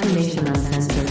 [0.00, 1.04] Transformation Ancestor.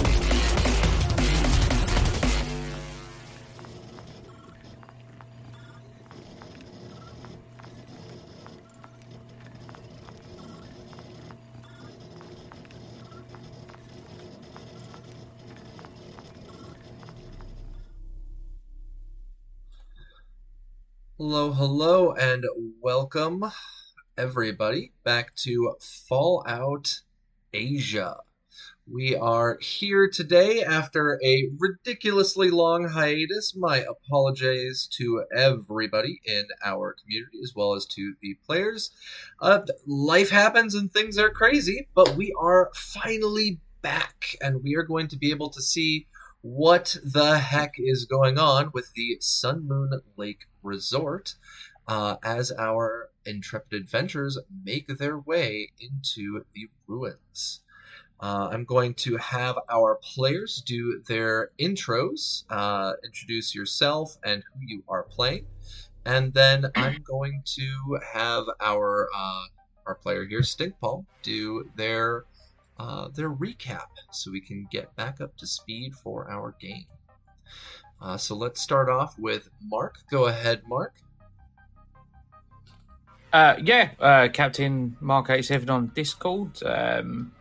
[21.17, 22.43] Hello, hello, and
[22.81, 23.45] welcome
[24.17, 27.01] everybody back to Fallout
[27.53, 28.17] Asia.
[28.91, 33.55] We are here today after a ridiculously long hiatus.
[33.55, 38.89] My apologies to everybody in our community as well as to the players.
[39.39, 44.83] Uh, life happens and things are crazy, but we are finally back and we are
[44.83, 46.07] going to be able to see
[46.41, 51.35] what the heck is going on with the Sun Moon Lake Resort
[51.87, 57.61] uh, as our intrepid adventurers make their way into the ruins.
[58.21, 64.59] Uh, I'm going to have our players do their intros, uh, introduce yourself and who
[64.65, 65.45] you are playing,
[66.05, 69.43] and then I'm going to have our uh,
[69.85, 72.25] our player here, Stinkpaw, do their
[72.77, 76.85] uh, their recap so we can get back up to speed for our game.
[78.01, 79.97] Uh, so let's start off with Mark.
[80.09, 80.93] Go ahead, Mark.
[83.31, 87.31] Uh, yeah, uh, Captain Mark eighty seven on Discord, um,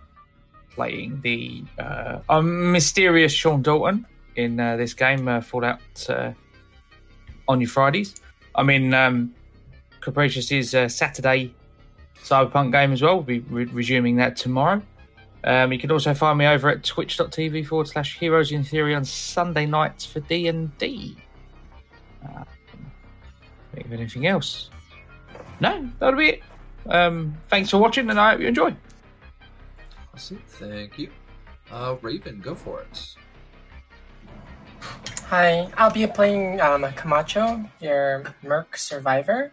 [0.79, 6.31] playing the uh, mysterious Sean Dalton in uh, this game, uh, Fallout uh,
[7.49, 8.15] on your Fridays.
[8.55, 9.35] I mean, um,
[10.01, 11.53] Capricious is uh, Saturday
[12.23, 13.17] Cyberpunk game as well.
[13.17, 14.81] We'll be re- resuming that tomorrow.
[15.43, 19.05] Um, you can also find me over at twitch.tv forward slash heroes in theory on
[19.05, 21.17] Sunday nights for D&D.
[22.23, 22.45] Uh,
[23.75, 24.71] think of anything else?
[25.59, 26.43] No, that'll be it.
[26.89, 28.77] Um, thanks for watching and I hope you enjoy.
[30.19, 30.43] Awesome.
[30.49, 31.11] Thank you.
[31.71, 33.15] Uh, Raven, go for it.
[35.27, 39.53] Hi, I'll be playing um, Camacho, your Merc survivor.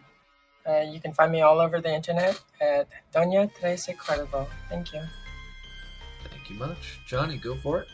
[0.68, 4.48] Uh, you can find me all over the internet at Doña Trece Cuervo.
[4.68, 5.02] Thank you.
[6.28, 6.98] Thank you much.
[7.06, 7.88] Johnny, go for it.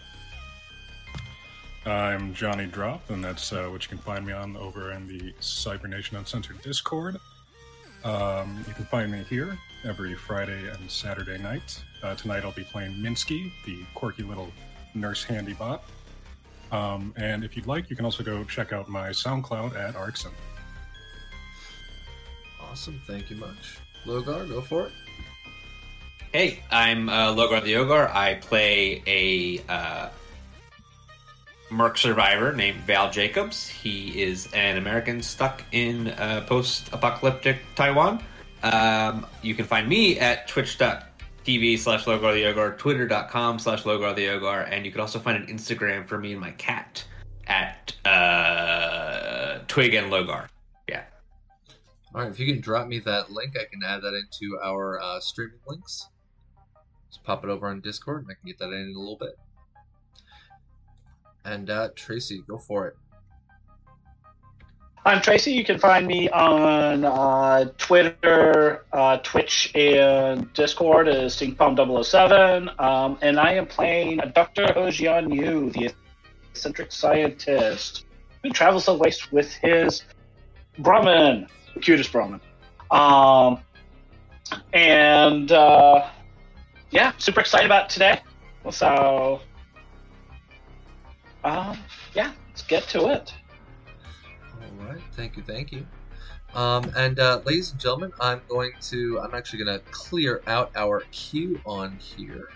[1.84, 5.34] I'm Johnny Drop, and that's uh, what you can find me on over in the
[5.40, 7.18] Cybernation Uncensored Discord.
[8.02, 11.82] Um, you can find me here every Friday and Saturday night.
[12.02, 14.50] Uh, tonight I'll be playing Minsky, the quirky little
[14.94, 15.84] nurse handy bot.
[16.72, 20.32] Um, and if you'd like, you can also go check out my SoundCloud at Arxon.
[22.60, 23.00] Awesome.
[23.06, 23.78] Thank you much.
[24.06, 24.92] Logar, go for it.
[26.32, 28.10] Hey, I'm uh, Logar the Ogar.
[28.12, 30.08] I play a uh,
[31.70, 33.68] Merc survivor named Val Jacobs.
[33.68, 38.24] He is an American stuck in uh, post-apocalyptic Taiwan.
[38.62, 41.11] Um, you can find me at twitch.tv
[41.44, 45.54] slash Logar the Ogar, twitter.com slash Logar the Ogar, and you can also find an
[45.54, 47.04] Instagram for me and my cat
[47.46, 50.48] at uh, Twig and Logar.
[50.88, 51.04] Yeah.
[52.14, 55.00] All right, if you can drop me that link, I can add that into our
[55.00, 56.08] uh, streaming links.
[57.08, 59.18] Just pop it over on Discord, and I can get that in in a little
[59.18, 59.38] bit.
[61.44, 62.96] And uh, Tracy, go for it.
[65.04, 65.50] I'm Tracy.
[65.50, 72.80] You can find me on uh, Twitter, uh, Twitch, and Discord as StinkPaw007.
[72.80, 74.66] Um, and I am playing Dr.
[74.66, 75.92] Hojian Yu, the
[76.52, 78.04] eccentric scientist
[78.44, 80.02] who travels the waste with his
[80.78, 82.40] Brahmin, the cutest Brahmin.
[82.92, 83.58] Um,
[84.72, 86.10] and uh,
[86.92, 88.20] yeah, super excited about today.
[88.70, 89.40] So,
[91.42, 91.76] um,
[92.14, 93.34] yeah, let's get to it.
[94.92, 95.86] Right, thank you, thank you.
[96.54, 100.70] Um, and uh, ladies and gentlemen, I'm going to, I'm actually going to clear out
[100.76, 102.48] our queue on here.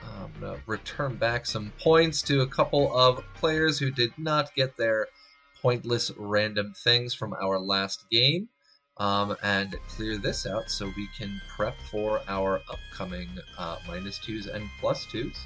[0.00, 4.54] I'm going to return back some points to a couple of players who did not
[4.54, 5.08] get their
[5.60, 8.48] pointless random things from our last game.
[8.98, 14.46] Um, and clear this out so we can prep for our upcoming uh, minus twos
[14.46, 15.36] and plus twos.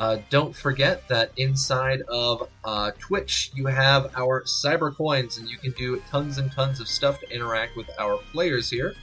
[0.00, 5.58] Uh, don't forget that inside of uh, Twitch, you have our cyber coins, and you
[5.58, 8.94] can do tons and tons of stuff to interact with our players here.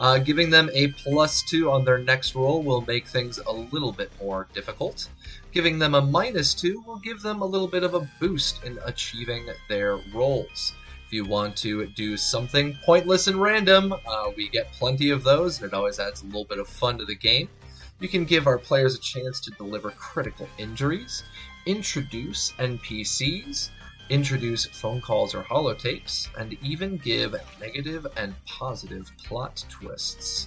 [0.00, 3.92] Uh, giving them a plus two on their next roll will make things a little
[3.92, 5.10] bit more difficult.
[5.52, 8.78] Giving them a minus two will give them a little bit of a boost in
[8.86, 10.72] achieving their rolls.
[11.06, 15.60] If you want to do something pointless and random, uh, we get plenty of those,
[15.60, 17.50] and it always adds a little bit of fun to the game.
[18.00, 21.24] You can give our players a chance to deliver critical injuries,
[21.66, 23.70] introduce NPCs,
[24.08, 30.46] introduce phone calls or holotapes, and even give negative and positive plot twists.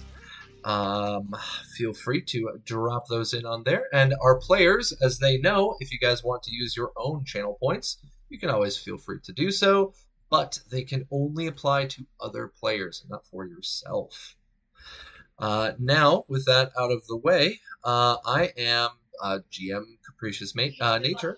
[0.64, 1.34] Um,
[1.76, 3.84] feel free to drop those in on there.
[3.92, 7.58] And our players, as they know, if you guys want to use your own channel
[7.62, 7.98] points,
[8.30, 9.92] you can always feel free to do so,
[10.30, 14.36] but they can only apply to other players, not for yourself.
[15.38, 18.90] Uh, now, with that out of the way, uh, I am
[19.22, 21.36] uh, GM Capricious Ma- uh, Nature,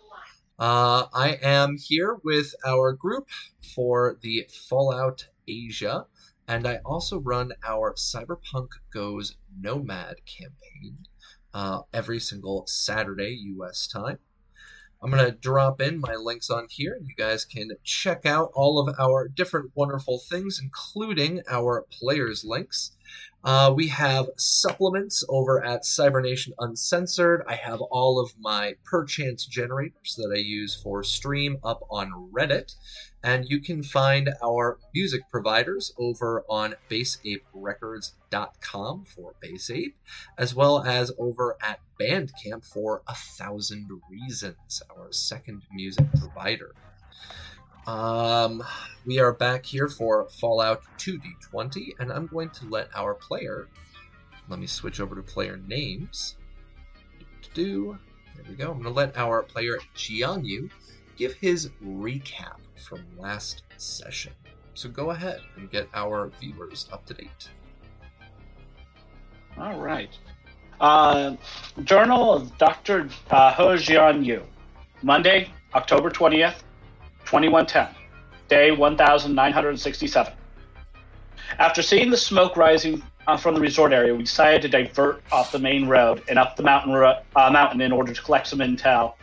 [0.59, 3.29] Uh, I am here with our group
[3.75, 6.07] for the Fallout Asia,
[6.47, 11.07] and I also run our Cyberpunk Goes Nomad campaign
[11.53, 13.89] uh, every single Saturday U.S.
[13.89, 14.19] time.
[15.03, 16.99] I'm going to drop in my links on here.
[17.03, 22.93] You guys can check out all of our different wonderful things, including our players' links.
[23.45, 27.43] Uh, we have supplements over at Cybernation Uncensored.
[27.47, 32.75] I have all of my perchance generators that I use for stream up on Reddit.
[33.23, 39.93] And you can find our music providers over on baseaperecords.com for Baseape,
[40.39, 46.75] as well as over at Bandcamp for A Thousand Reasons, our second music provider.
[47.87, 48.63] Um,
[49.05, 53.69] we are back here for Fallout 2D20, and I'm going to let our player.
[54.49, 56.37] Let me switch over to player names.
[57.53, 57.99] Do
[58.35, 58.71] there we go.
[58.71, 60.71] I'm going to let our player Jianyu
[61.17, 62.57] give his recap
[62.89, 64.33] from last session.
[64.73, 67.51] So go ahead and get our viewers up to date.
[69.59, 70.11] All right.
[70.81, 71.37] Uh,
[71.85, 73.09] Journal of Dr.
[73.31, 74.43] Uh, He Jian
[75.03, 76.63] Monday, October 20th,
[77.25, 77.89] 2110,
[78.49, 80.33] day 1967.
[81.59, 85.53] After seeing the smoke rising uh, from the resort area, we decided to divert off
[85.53, 89.15] the main road and up the mountain, uh, mountain in order to collect some intel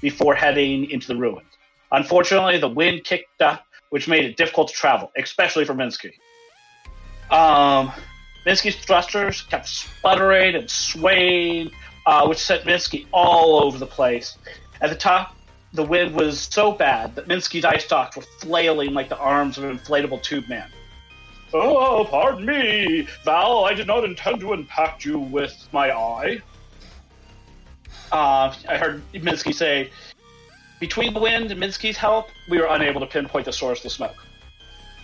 [0.00, 1.46] before heading into the ruins.
[1.92, 6.12] Unfortunately, the wind kicked up, which made it difficult to travel, especially for Minsky.
[7.30, 7.92] Um,
[8.46, 11.70] Minsky's thrusters kept sputtering and swaying,
[12.06, 14.38] uh, which sent Minsky all over the place.
[14.80, 15.36] At the top,
[15.72, 19.64] the wind was so bad that Minsky's eye stalks were flailing like the arms of
[19.64, 20.68] an inflatable tube man.
[21.52, 23.64] Oh, pardon me, Val.
[23.64, 26.40] I did not intend to impact you with my eye.
[28.12, 29.90] Uh, I heard Minsky say,
[30.80, 33.90] between the wind and Minsky's help, we were unable to pinpoint the source of the
[33.90, 34.16] smoke.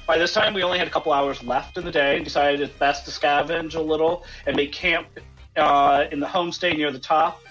[0.06, 2.60] By this time, we only had a couple hours left in the day and decided
[2.60, 5.08] it's best to scavenge a little and make camp
[5.56, 7.42] uh, in the homestay near the top.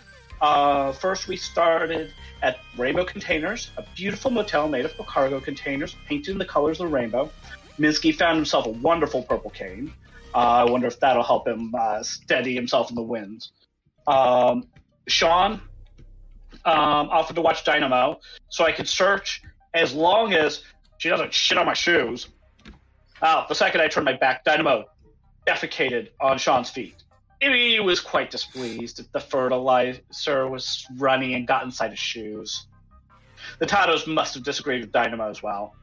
[0.42, 6.32] Uh, first, we started at Rainbow Containers, a beautiful motel made of cargo containers painted
[6.32, 7.32] in the colors of the rainbow.
[7.80, 9.94] Minsky found himself a wonderful purple cane.
[10.34, 13.52] Uh, I wonder if that'll help him uh, steady himself in the winds.
[14.08, 14.68] Um,
[15.08, 15.62] Sean
[16.66, 19.42] um, offered to watch Dynamo so I could search
[19.74, 20.64] as long as
[20.98, 22.28] she doesn't shit on my shoes.
[23.22, 24.86] Oh, the second I turned my back, Dynamo
[25.48, 26.96] defecated on Sean's feet.
[27.42, 32.68] He was quite displeased that the fertilizer was runny and got inside his shoes.
[33.60, 35.76] The Tatos must have disagreed with Dynamo as well.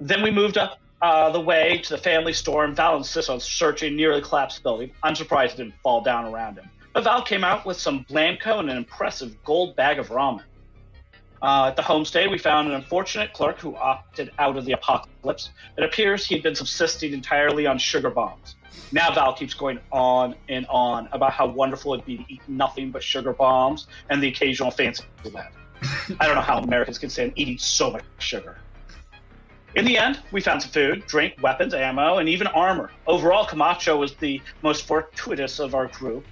[0.00, 3.40] Then we moved up uh, the way to the family store, and Val insists on
[3.40, 4.90] searching near the collapsed building.
[5.02, 6.68] I'm surprised it didn't fall down around him.
[6.92, 10.42] But Val came out with some BlamCo and an impressive gold bag of ramen.
[11.40, 15.50] Uh, at the homestay, we found an unfortunate clerk who opted out of the apocalypse.
[15.76, 18.56] It appears he had been subsisting entirely on sugar bombs.
[18.92, 22.90] Now Val keeps going on and on about how wonderful it'd be to eat nothing
[22.90, 25.54] but sugar bombs and the occasional Fancy Lads.
[26.18, 28.58] I don't know how Americans can stand eating so much sugar.
[29.74, 32.90] In the end, we found some food, drink, weapons, ammo, and even armor.
[33.06, 36.24] Overall, Camacho was the most fortuitous of our group.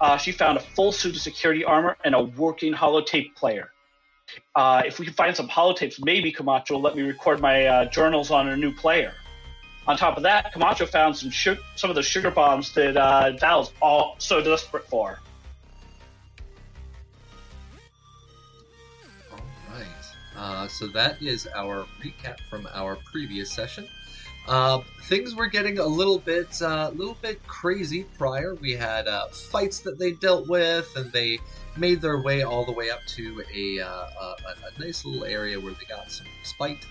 [0.00, 3.70] Uh, she found a full suit of security armor and a working holotape player.
[4.54, 7.84] Uh, if we can find some holotapes, maybe Camacho will let me record my uh,
[7.86, 9.12] journals on a new player.
[9.86, 11.30] On top of that, Camacho found some
[11.76, 15.20] some of the sugar bombs that uh, Val's all so desperate for.
[19.30, 19.38] All
[19.70, 19.86] right.
[20.36, 23.86] Uh, so that is our recap from our previous session.
[24.46, 28.54] Uh, things were getting a little bit, a little bit crazy prior.
[28.54, 31.38] We had uh, fights that they dealt with, and they
[31.76, 34.36] made their way all the way up to a, uh, a,
[34.76, 36.86] a nice little area where they got some respite.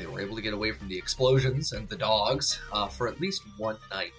[0.00, 3.20] They were able to get away from the explosions and the dogs uh, for at
[3.20, 4.14] least one night.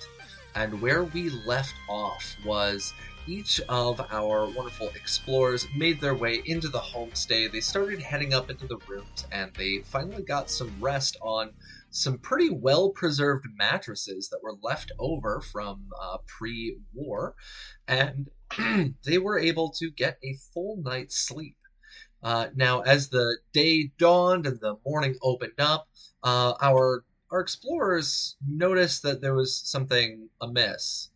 [0.53, 2.93] And where we left off was
[3.25, 7.51] each of our wonderful explorers made their way into the homestay.
[7.51, 11.51] They started heading up into the rooms and they finally got some rest on
[11.89, 17.33] some pretty well preserved mattresses that were left over from uh, pre war.
[17.87, 18.29] And
[19.03, 21.57] they were able to get a full night's sleep.
[22.23, 25.87] Uh, now, as the day dawned and the morning opened up,
[26.23, 31.09] uh, our our explorers noticed that there was something amiss.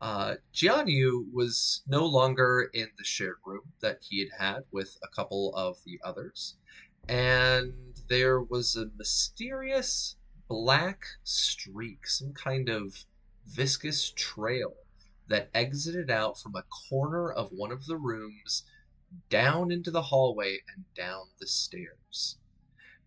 [0.00, 5.08] Uh, Jianyu was no longer in the shared room that he had had with a
[5.08, 6.56] couple of the others,
[7.08, 7.74] and
[8.08, 10.16] there was a mysterious
[10.48, 13.04] black streak, some kind of
[13.46, 14.74] viscous trail
[15.26, 18.62] that exited out from a corner of one of the rooms
[19.30, 22.36] down into the hallway and down the stairs.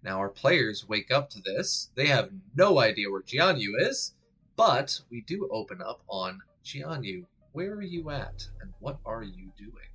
[0.03, 1.91] Now, our players wake up to this.
[1.95, 4.13] They have no idea where Jianyu is,
[4.55, 7.25] but we do open up on Jianyu.
[7.51, 9.91] Where are you at, and what are you doing?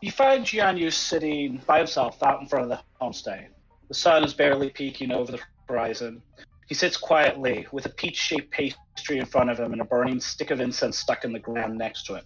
[0.00, 3.46] You find Jianyu sitting by himself out in front of the homestay.
[3.88, 6.22] The sun is barely peeking over the horizon.
[6.68, 10.20] He sits quietly with a peach shaped pastry in front of him and a burning
[10.20, 12.24] stick of incense stuck in the ground next to it.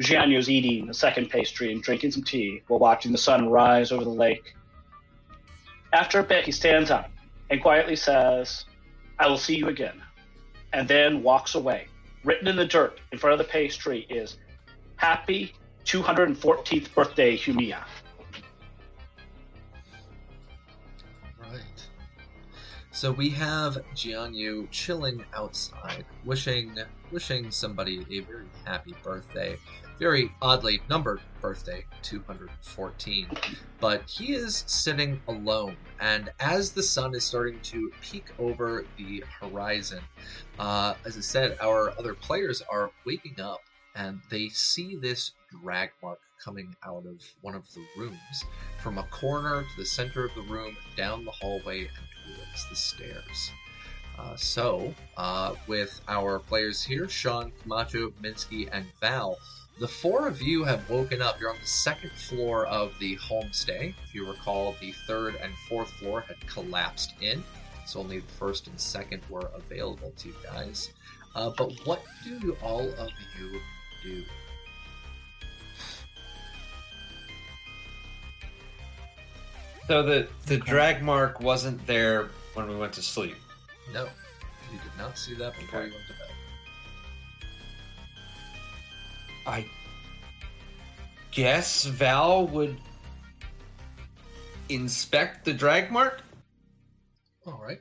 [0.00, 3.92] Jianyu is eating a second pastry and drinking some tea while watching the sun rise
[3.92, 4.54] over the lake.
[5.92, 7.10] After a bit, he stands up
[7.48, 8.66] and quietly says,
[9.18, 10.02] I will see you again,
[10.72, 11.88] and then walks away.
[12.24, 14.36] Written in the dirt in front of the pastry is,
[14.96, 17.84] Happy 214th birthday, Humiya.
[21.40, 21.88] Right.
[22.90, 26.76] So we have Jianyu chilling outside, wishing
[27.10, 29.56] wishing somebody a very happy birthday.
[29.98, 33.28] Very oddly numbered birthday, 214.
[33.80, 39.24] But he is sitting alone, and as the sun is starting to peek over the
[39.40, 40.02] horizon,
[40.58, 43.60] uh, as I said, our other players are waking up
[43.96, 48.44] and they see this drag mark coming out of one of the rooms
[48.78, 52.76] from a corner to the center of the room, down the hallway, and towards the
[52.76, 53.50] stairs.
[54.18, 59.38] Uh, so, uh, with our players here, Sean, Camacho, Minsky, and Val,
[59.78, 61.38] the four of you have woken up.
[61.40, 63.94] You're on the second floor of the homestay.
[64.04, 67.42] If you recall, the third and fourth floor had collapsed in,
[67.86, 70.90] so only the first and second were available to you guys.
[71.34, 73.60] Uh, but what do all of you
[74.02, 74.24] do?
[79.86, 83.36] So the the drag mark wasn't there when we went to sleep.
[83.92, 84.04] No,
[84.72, 85.88] you did not see that before Okay.
[85.90, 86.14] you went to
[89.46, 89.64] I
[91.30, 92.76] guess Val would
[94.68, 96.22] inspect the drag mark.
[97.46, 97.80] All right.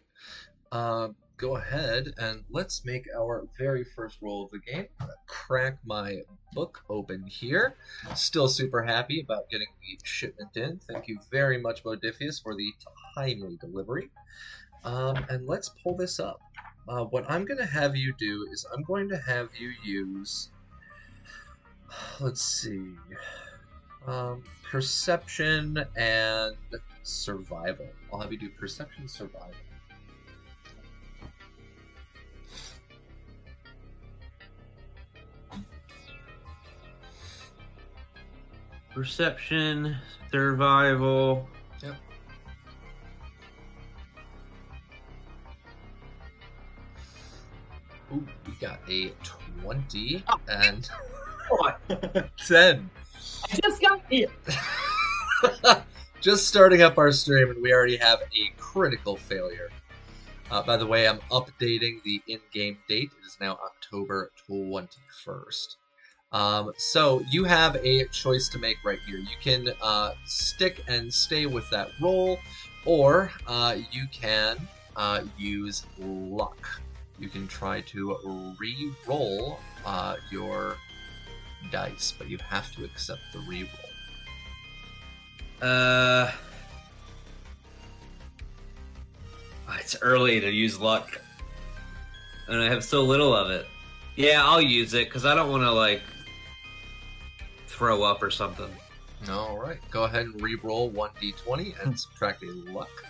[0.72, 4.88] Uh, go ahead and let's make our very first roll of the game.
[5.28, 6.22] Crack my
[6.54, 7.76] book open here.
[8.16, 10.80] Still super happy about getting the shipment in.
[10.88, 12.72] Thank you very much, Modiphius, for the
[13.16, 14.10] timely delivery.
[14.84, 16.40] Um, and let's pull this up.
[16.88, 20.50] Uh, what I'm going to have you do is I'm going to have you use.
[22.20, 22.92] Let's see.
[24.08, 26.56] Um, perception and
[27.04, 27.88] survival.
[28.12, 29.52] I'll have you do perception survival.
[38.94, 39.98] Perception,
[40.32, 41.50] survival.
[41.84, 41.96] Yep.
[48.14, 49.10] Ooh, we got a
[49.62, 50.90] 20 and
[52.48, 52.90] 10.
[53.52, 54.30] I just got here.
[56.22, 59.70] Just starting up our stream, and we already have a critical failure.
[60.50, 63.12] Uh, by the way, I'm updating the in-game date.
[63.22, 65.76] It is now October 21st.
[66.32, 69.18] Um, so you have a choice to make right here.
[69.18, 72.40] You can uh, stick and stay with that roll,
[72.86, 74.58] or uh, you can
[74.96, 76.82] uh, use luck.
[77.20, 80.78] You can try to re-roll uh, your
[81.72, 83.70] dice, but you have to accept the re-roll.
[85.62, 86.32] Uh,
[89.80, 91.22] it's early to use luck,
[92.48, 93.68] and I have so little of it.
[94.16, 96.02] Yeah, I'll use it because I don't want to like
[97.68, 98.70] throw up or something.
[99.30, 103.06] All right, go ahead and re-roll one d20 and subtract a luck.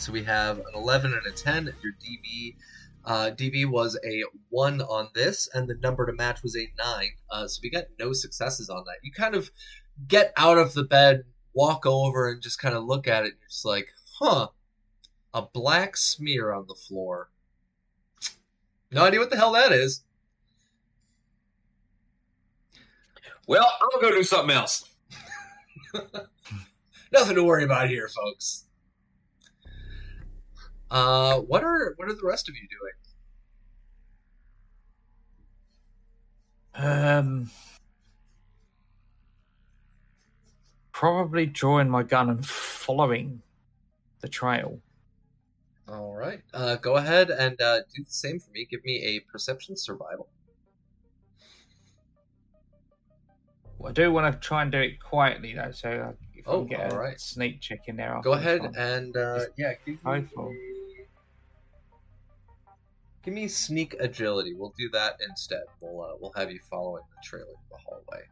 [0.00, 1.74] So we have an 11 and a 10.
[1.82, 2.56] Your DB,
[3.04, 7.12] uh, DB was a one on this, and the number to match was a nine.
[7.30, 8.96] Uh, so we got no successes on that.
[9.02, 9.50] You kind of
[10.08, 11.24] get out of the bed,
[11.54, 13.32] walk over, and just kind of look at it.
[13.32, 14.48] And you're just like, huh,
[15.34, 17.30] a black smear on the floor.
[18.90, 20.04] No idea what the hell that is.
[23.46, 24.88] Well, I'll go do something else.
[27.12, 28.64] Nothing to worry about here, folks.
[30.92, 32.92] Uh, what are what are the rest of you doing?
[36.74, 37.50] Um,
[40.92, 43.40] probably drawing my gun and following
[44.20, 44.80] the trail.
[45.88, 48.66] All right, uh, go ahead and uh, do the same for me.
[48.70, 50.28] Give me a perception survival.
[53.84, 56.58] I do want to try and do it quietly though, so I if I Oh,
[56.60, 57.18] can get a alright.
[57.18, 58.20] sneak check in there.
[58.22, 60.71] Go ahead and uh, yeah, give me.
[63.22, 64.54] Give me sneak agility.
[64.54, 65.62] We'll do that instead.
[65.80, 68.24] We'll uh, we'll have you following the trail in the hallway.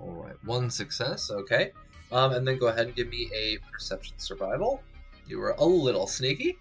[0.00, 1.30] All right, one success.
[1.30, 1.72] Okay,
[2.12, 4.82] um, and then go ahead and give me a perception survival.
[5.26, 6.58] You were a little sneaky.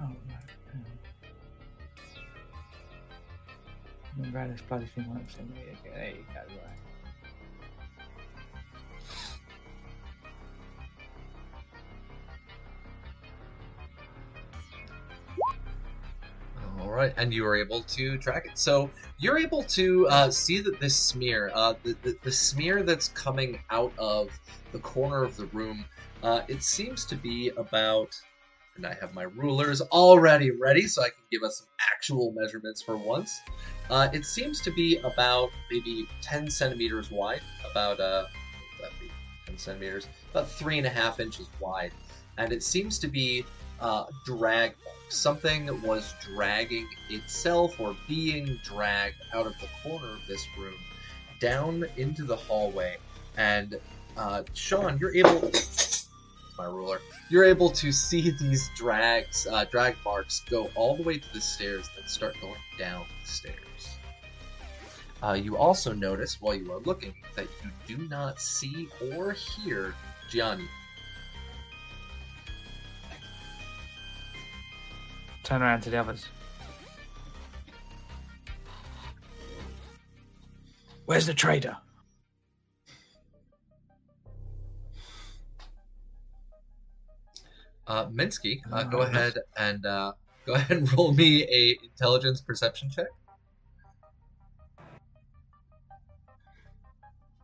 [0.00, 0.34] Oh, no.
[4.16, 5.74] Remember how this bloody thing works in here.
[5.84, 6.83] Okay, There you go.
[16.84, 18.58] All right, and you were able to track it.
[18.58, 23.08] So you're able to uh, see that this smear, uh, the, the the smear that's
[23.08, 24.28] coming out of
[24.70, 25.86] the corner of the room,
[26.22, 28.14] uh, it seems to be about.
[28.76, 32.82] And I have my rulers already ready, so I can give us some actual measurements
[32.82, 33.32] for once.
[33.88, 39.00] Uh, it seems to be about maybe 10 centimeters wide, about uh, what would that
[39.00, 39.10] be
[39.46, 41.92] 10 centimeters, about three and a half inches wide,
[42.36, 43.44] and it seems to be
[43.80, 45.03] uh, drag marks.
[45.14, 50.74] Something was dragging itself or being dragged out of the corner of this room
[51.40, 52.96] down into the hallway.
[53.36, 53.78] And
[54.16, 55.50] uh, Sean, you're able.
[56.58, 57.00] my ruler.
[57.30, 61.40] You're able to see these drags, uh, drag marks, go all the way to the
[61.40, 63.98] stairs, then start going down the stairs.
[65.22, 69.94] Uh, you also notice while you are looking that you do not see or hear
[70.28, 70.68] Gianni.
[75.44, 76.26] Turn around to the others.
[81.04, 81.76] Where's the trader?
[87.86, 90.12] Uh, Minsky, uh, go Uh, ahead and uh,
[90.46, 93.08] go ahead and roll me a intelligence perception check.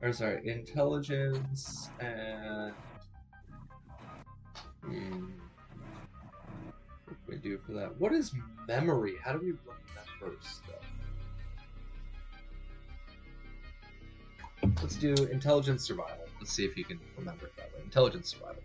[0.02, 2.76] Or sorry, intelligence and
[4.82, 5.39] hmm, what do
[7.30, 7.98] we do for that?
[8.00, 8.32] What is
[8.66, 9.14] memory?
[9.22, 10.74] How do we remember stuff?
[14.82, 16.26] Let's do intelligence survival.
[16.38, 17.82] Let's see if you can remember it that way.
[17.84, 18.62] Intelligence survival.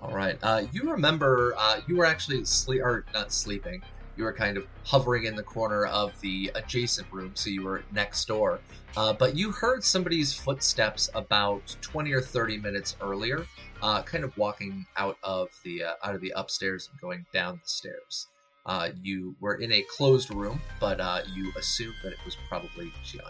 [0.00, 0.38] All right.
[0.42, 3.82] Uh, you remember uh, you were actually sleep or not sleeping.
[4.20, 7.84] You were kind of hovering in the corner of the adjacent room, so you were
[7.90, 8.60] next door.
[8.94, 13.46] Uh, but you heard somebody's footsteps about twenty or thirty minutes earlier,
[13.80, 17.62] uh, kind of walking out of the uh, out of the upstairs and going down
[17.64, 18.26] the stairs.
[18.66, 22.92] Uh, you were in a closed room, but uh, you assumed that it was probably
[23.02, 23.24] Gianni.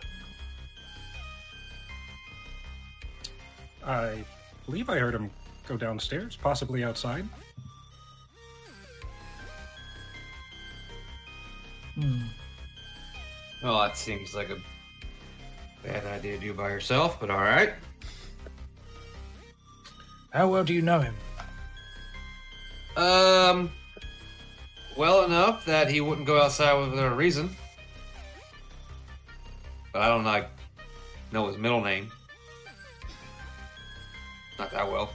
[3.87, 4.25] I
[4.67, 5.31] believe I heard him
[5.69, 7.29] go downstairs, possibly outside.
[12.01, 12.23] Hmm.
[13.63, 14.57] Well, that seems like a
[15.83, 17.75] bad idea to do by yourself, but all right.
[20.31, 21.15] How well do you know him?
[22.97, 23.71] Um,
[24.97, 27.55] well enough that he wouldn't go outside without a reason.
[29.93, 30.49] But I don't like
[31.33, 32.11] know his middle name.
[34.59, 35.11] Not that well.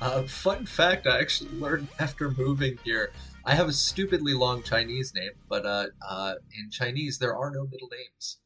[0.00, 3.12] Uh, fun fact: I actually learned after moving here.
[3.44, 7.66] I have a stupidly long Chinese name, but uh, uh, in Chinese there are no
[7.66, 8.38] middle names.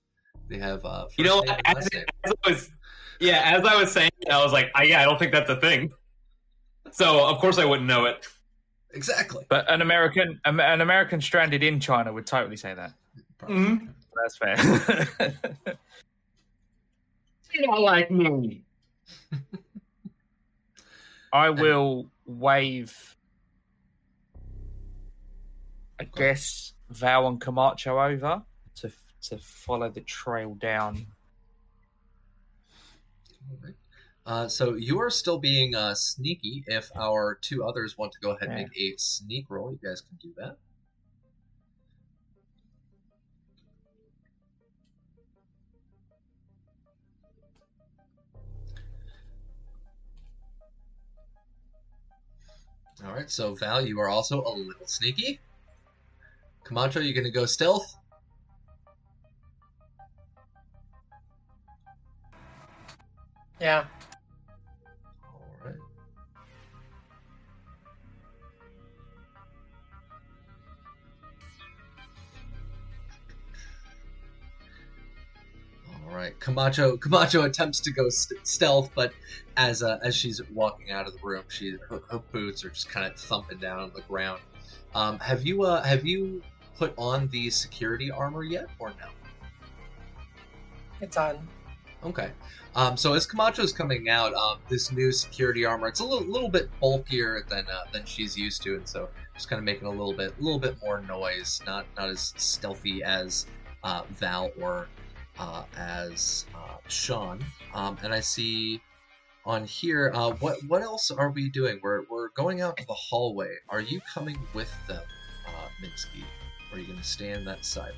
[0.48, 2.04] They have uh, first You know, name and as, last name.
[2.24, 2.70] as I was,
[3.20, 5.57] yeah, as I was saying, I was like, I, yeah, I don't think that's a
[5.57, 5.92] thing.
[6.92, 8.26] So of course I wouldn't know it.
[8.92, 9.44] Exactly.
[9.48, 12.92] But an American, an American stranded in China would totally say that.
[13.42, 13.87] Mm-hmm.
[14.22, 15.76] That's fair.
[17.54, 18.64] You don't like me.
[21.33, 23.13] I will wave.
[26.05, 28.43] I guess Val and Camacho over
[28.77, 31.07] to to follow the trail down.
[34.27, 36.62] Uh, so you are still being uh, sneaky.
[36.67, 38.64] If our two others want to go ahead and Yeah.
[38.64, 40.57] make a sneak roll, you guys can do that.
[53.07, 53.31] All right.
[53.31, 55.40] So Val, you are also a little sneaky.
[56.64, 57.94] Camacho, you gonna go stealth?
[63.61, 63.85] Yeah.
[65.62, 65.77] Alright.
[76.07, 79.12] Alright, Camacho Camacho attempts to go st- stealth, but
[79.57, 82.88] as uh, as she's walking out of the room, she her, her boots are just
[82.88, 84.40] kind of thumping down on the ground.
[84.94, 86.42] Um, have you uh, have you
[86.77, 89.09] put on the security armor yet, or no?
[91.01, 91.47] It's on.
[92.05, 92.31] Okay.
[92.77, 96.49] Um, so as Camacho's coming out, um, this new security armor, it's a little, little
[96.49, 99.91] bit bulkier than uh, than she's used to, and so just kind of making a
[99.91, 101.61] little bit, a little bit more noise.
[101.67, 103.47] Not not as stealthy as
[103.85, 104.89] uh, Val or
[105.39, 107.45] uh, as uh, Sean.
[107.75, 108.81] Um, and I see
[109.47, 111.79] on here, uh, what what else are we doing?
[111.83, 113.57] We're we're going out to the hallway.
[113.69, 115.03] Are you coming with them,
[115.47, 116.25] uh, Minsky?
[116.75, 117.93] Or are you going to stay on that side?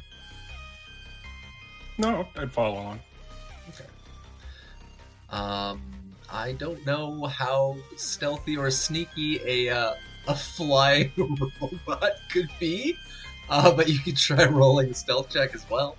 [1.96, 3.00] No, I'd follow along.
[3.70, 3.88] Okay.
[5.30, 5.80] Um,
[6.30, 9.94] I don't know how stealthy or sneaky a uh,
[10.28, 12.98] a flying robot could be,
[13.48, 15.96] uh, but you could try rolling a stealth check as well.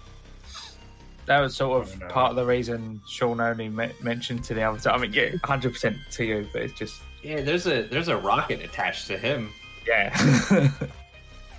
[1.25, 2.07] That was sort of Oh, no.
[2.13, 4.93] part of the reason Sean only me- mentioned to the other time.
[4.93, 8.17] I mean, yeah, hundred percent to you, but it's just Yeah, there's a there's a
[8.17, 9.49] rocket attached to him.
[9.87, 10.15] yeah.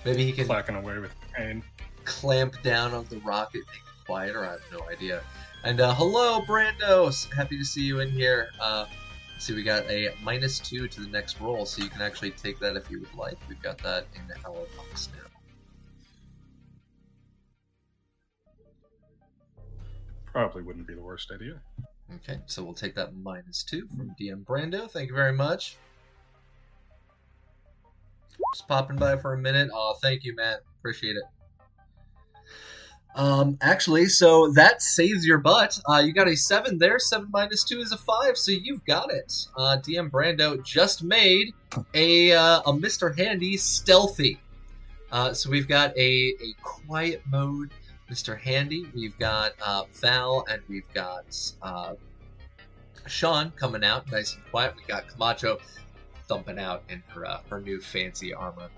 [0.09, 1.63] Maybe he can Clacking away with pain.
[2.05, 4.43] clamp down on the rocket, make it quieter.
[4.43, 5.23] I have no idea.
[5.65, 7.31] And uh, hello, Brandos.
[7.35, 8.49] Happy to see you in here.
[8.59, 8.87] Uh,
[9.39, 12.59] see, we got a minus two to the next roll, so you can actually take
[12.59, 13.37] that if you would like.
[13.51, 15.29] We've got that in our box now.
[20.25, 21.61] Probably wouldn't be the worst idea.
[22.15, 24.91] Okay, so we'll take that minus two from DM Brando.
[24.91, 25.77] Thank you very much.
[28.55, 29.71] Just popping by for a minute.
[29.73, 30.61] Oh, thank you, Matt.
[30.79, 31.25] Appreciate it.
[33.15, 35.79] Um, actually, so that saves your butt.
[35.89, 36.99] Uh, you got a seven there.
[36.99, 39.33] Seven minus two is a five, so you've got it.
[39.57, 41.53] Uh, DM Brando just made
[41.95, 43.17] a uh, a Mr.
[43.19, 44.41] Handy stealthy.
[45.11, 47.71] Uh, so we've got a a quiet mode
[48.11, 48.39] Mr.
[48.39, 51.25] Handy, we've got uh, Val, and we've got
[51.61, 51.95] uh,
[53.07, 54.75] Sean coming out nice and quiet.
[54.77, 55.59] We got Camacho
[56.29, 58.69] thumping out in her uh, her new fancy armor.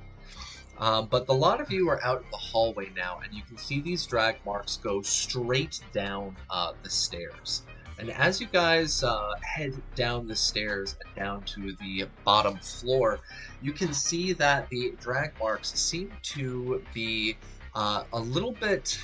[0.79, 3.59] Um, but the lot of you are out in the hallway now, and you can
[3.59, 7.63] see these drag marks go straight down uh, the stairs.
[7.99, 13.21] And as you guys uh, head down the stairs and down to the bottom floor,
[13.61, 17.37] you can see that the drag marks seem to be
[17.75, 18.99] uh, a little bit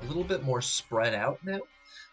[0.00, 1.60] a little bit more spread out now.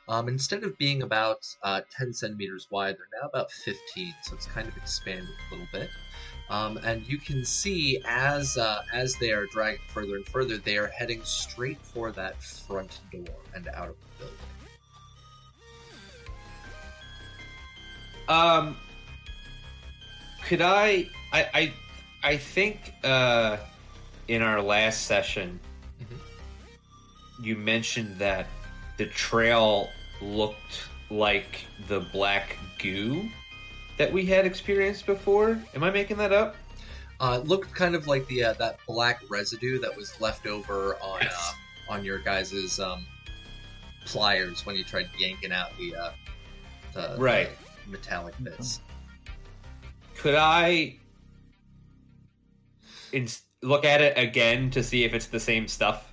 [0.09, 4.45] Um, instead of being about uh, 10 centimeters wide, they're now about 15, so it's
[4.45, 5.89] kind of expanded a little bit.
[6.49, 10.77] Um, and you can see as uh, as they are dragging further and further, they
[10.77, 14.37] are heading straight for that front door and out of the building.
[18.29, 18.77] Um,
[20.45, 21.09] could I?
[21.33, 21.73] I I,
[22.23, 23.57] I think uh,
[24.29, 25.59] in our last session,
[26.01, 26.17] Mhm.
[27.43, 28.47] you mentioned that
[28.97, 29.89] the trail
[30.21, 33.29] looked like the black goo
[33.97, 35.59] that we had experienced before.
[35.73, 36.55] Am I making that up?
[37.19, 40.95] Uh, it looked kind of like the uh, that black residue that was left over
[41.01, 41.53] on Yes.
[41.89, 43.05] uh, on your guys' um,
[44.05, 46.11] pliers when you tried yanking out the uh,
[46.93, 47.49] the, Right.
[47.85, 48.81] the metallic bits.
[50.15, 50.97] Could I
[53.13, 53.27] in-
[53.63, 56.11] look at it again to see if it's the same stuff?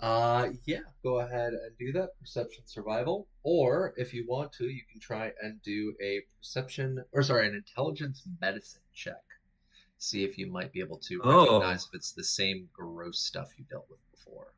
[0.00, 2.18] Uh, yeah, go ahead and do that.
[2.20, 3.26] Perception survival.
[3.42, 7.54] Or if you want to, you can try and do a perception, or sorry, an
[7.54, 9.22] intelligence medicine check.
[9.98, 11.42] See if you might be able to Oh.
[11.58, 14.52] recognize if it's the same gross stuff you dealt with before.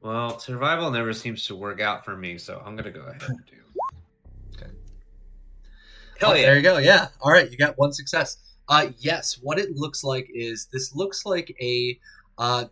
[0.00, 3.46] Well, survival never seems to work out for me, so I'm gonna go ahead and
[3.46, 3.56] do.
[4.56, 4.70] Okay.
[6.20, 6.42] Hell Oh, yeah!
[6.42, 6.78] There you go.
[6.78, 7.08] Yeah.
[7.20, 7.50] All right.
[7.50, 8.36] You got one success.
[8.68, 9.38] Uh, yes.
[9.42, 11.98] What it looks like is this looks like a,
[12.38, 12.66] uh,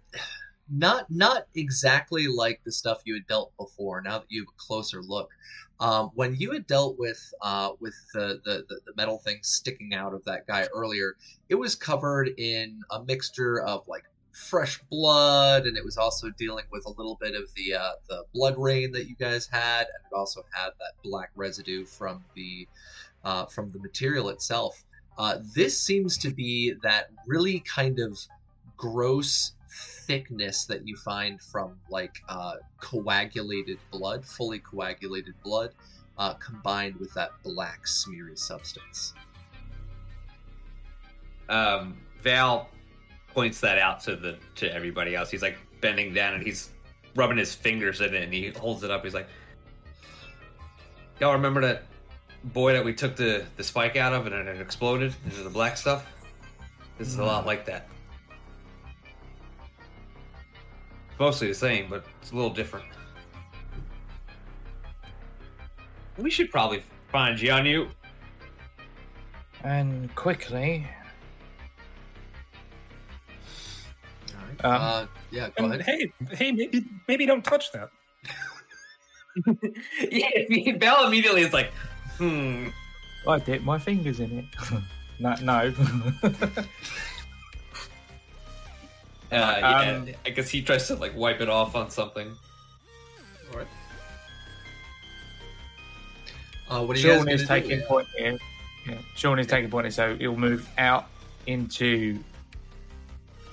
[0.73, 4.01] not not exactly like the stuff you had dealt before.
[4.01, 5.31] Now that you have a closer look,
[5.81, 10.15] um, when you had dealt with uh, with the, the the metal thing sticking out
[10.15, 11.17] of that guy earlier,
[11.49, 16.65] it was covered in a mixture of like fresh blood, and it was also dealing
[16.73, 20.05] with a little bit of the uh, the blood rain that you guys had, and
[20.11, 22.67] it also had that black residue from the
[23.25, 24.83] uh, from the material itself.
[25.19, 28.19] Uh, this seems to be that really kind of
[28.79, 29.53] gross
[30.07, 35.71] thickness that you find from like uh, coagulated blood, fully coagulated blood,
[36.19, 39.15] uh, combined with that black smeary substance.
[41.49, 42.69] Um, Val
[43.29, 45.31] points that out to the to everybody else.
[45.31, 46.71] He's like bending down and he's
[47.15, 49.05] rubbing his fingers in it, and he holds it up.
[49.05, 49.29] He's like,
[51.21, 51.85] "Y'all remember that
[52.45, 55.77] boy that we took the the spike out of and it exploded into the black
[55.77, 56.07] stuff?
[56.99, 57.89] This is a lot like that."
[61.19, 62.87] Mostly the same, but it's a little different.
[66.19, 67.89] We should probably find Jianyu.
[69.65, 70.87] And quickly,
[74.35, 74.65] All right.
[74.65, 75.99] Um, uh, yeah, go And ahead.
[75.99, 77.91] hey, hey, maybe maybe don't touch that.
[80.11, 81.73] yeah, I mean, Bell immediately is like,
[82.19, 82.69] hmm.
[83.27, 84.45] I dip my fingers in it.
[85.21, 85.73] no, no.
[89.33, 92.37] Uh, yeah, Um, I guess he tries to like wipe it off on something.
[93.51, 93.67] All right.
[96.69, 97.87] Uh, what are you guys Sean gonna is taking Yeah.
[97.87, 98.39] point here.
[98.87, 101.07] Yeah, Sean is taking point here, so he'll move out
[101.47, 102.23] into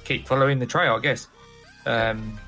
[0.05, 1.27] keep following the trail, I guess.
[1.85, 2.39] Um,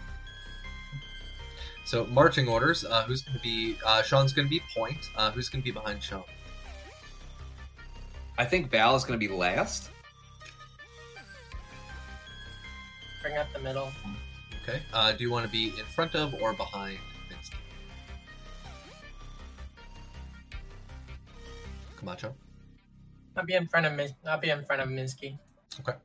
[1.86, 2.86] So marching orders.
[2.86, 3.76] Uh, who's going to be?
[3.86, 4.98] Uh, Sean's going to be point.
[5.17, 6.24] Uh, who's going to be behind Sean?
[8.38, 9.89] I think Val is going to be last.
[13.22, 13.92] Bring up the middle.
[14.64, 14.82] Okay.
[14.94, 16.98] Uh, do you want to be in front of or behind?
[17.30, 17.56] Minsky?
[21.98, 22.34] Camacho.
[23.38, 25.38] I'll be in front of Min- I'll be in front of Minsky.
[25.80, 25.98] Okay.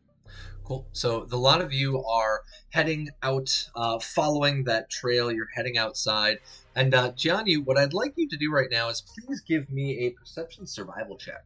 [0.64, 0.86] Cool.
[0.92, 5.30] So the lot of you are heading out, uh, following that trail.
[5.30, 6.38] You're heading outside,
[6.74, 9.98] and uh, Gianni, what I'd like you to do right now is please give me
[10.00, 11.44] a perception survival check.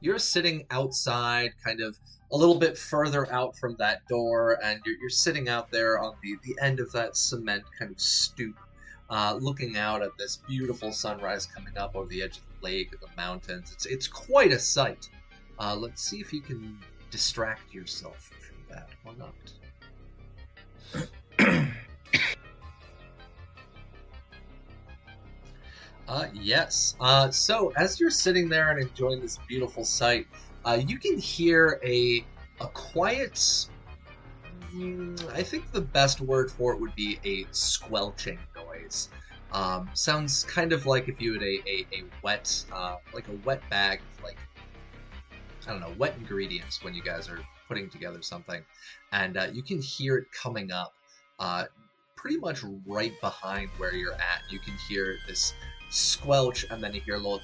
[0.00, 1.96] You're sitting outside, kind of
[2.32, 6.14] a little bit further out from that door, and you're, you're sitting out there on
[6.22, 8.56] the, the end of that cement kind of stoop,
[9.10, 12.90] uh, looking out at this beautiful sunrise coming up over the edge of the lake
[12.92, 13.72] and the mountains.
[13.72, 15.08] It's it's quite a sight.
[15.58, 16.78] Uh, let's see if you can
[17.10, 19.34] distract yourself from that or not.
[26.08, 26.94] Uh, yes.
[27.00, 30.26] Uh, so as you're sitting there and enjoying this beautiful sight,
[30.66, 32.24] uh, you can hear a
[32.60, 33.34] a quiet.
[34.74, 39.08] mm, I think the best word for it would be a squelching noise.
[39.52, 43.36] Um, sounds kind of like if you had a, a, a wet, uh, like a
[43.44, 44.38] wet bag of like
[45.66, 48.62] I don't know, wet ingredients when you guys are putting together something,
[49.12, 50.94] and uh, you can hear it coming up,
[51.38, 51.64] uh,
[52.16, 54.42] pretty much right behind where you're at.
[54.50, 55.54] You can hear this
[55.90, 57.40] squelch, and then you hear a little,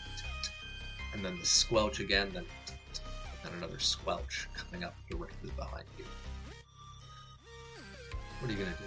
[1.13, 2.45] and then the squelch again, then
[3.45, 6.05] and another squelch coming up directly behind you.
[8.41, 8.85] What are you gonna do?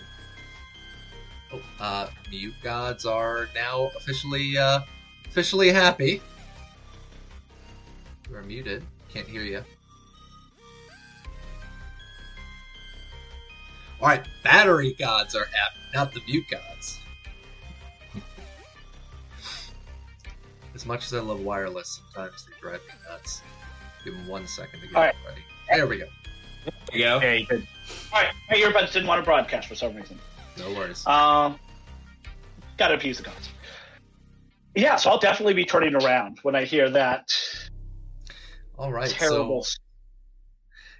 [1.53, 4.81] Oh, uh, mute gods are now officially, uh,
[5.27, 6.21] officially happy.
[8.29, 8.83] You are muted.
[9.13, 9.63] Can't hear you.
[14.01, 16.99] All right, battery gods are happy, not the mute gods.
[20.75, 23.41] As much as I love wireless, sometimes they drive me nuts.
[24.05, 25.15] Give him one second to get All it right.
[25.27, 25.41] ready.
[25.69, 26.05] There we go.
[26.63, 27.19] There you go.
[27.19, 27.67] yeah, you could.
[28.13, 30.19] All right, my earbuds didn't want to broadcast for some reason.
[30.59, 31.05] No worries.
[31.07, 31.59] Um,
[32.77, 33.49] gotta appease the gods.
[34.75, 37.29] Yeah, so I'll definitely be turning around when I hear that
[38.77, 39.63] All right, terrible.
[39.63, 39.77] so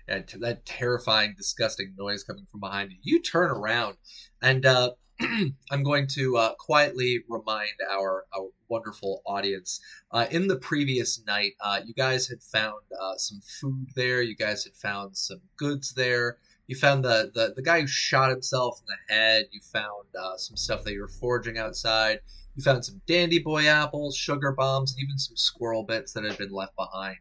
[0.07, 2.97] yeah, t- that terrifying, disgusting noise coming from behind you.
[3.03, 3.97] You turn around,
[4.41, 4.91] and uh,
[5.71, 9.79] I'm going to uh, quietly remind our, our wonderful audience.
[10.11, 14.21] Uh, in the previous night, uh, you guys had found uh, some food there.
[14.21, 16.37] You guys had found some goods there.
[16.67, 19.45] You found the, the, the guy who shot himself in the head.
[19.51, 22.19] You found uh, some stuff that you were foraging outside.
[22.55, 26.37] You found some dandy boy apples, sugar bombs, and even some squirrel bits that had
[26.37, 27.17] been left behind.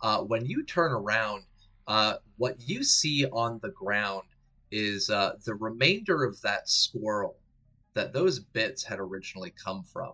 [0.00, 1.42] Uh, when you turn around,
[2.38, 4.22] what you see on the ground
[4.74, 7.36] is uh, the remainder of that squirrel
[7.94, 10.12] that those bits had originally come from.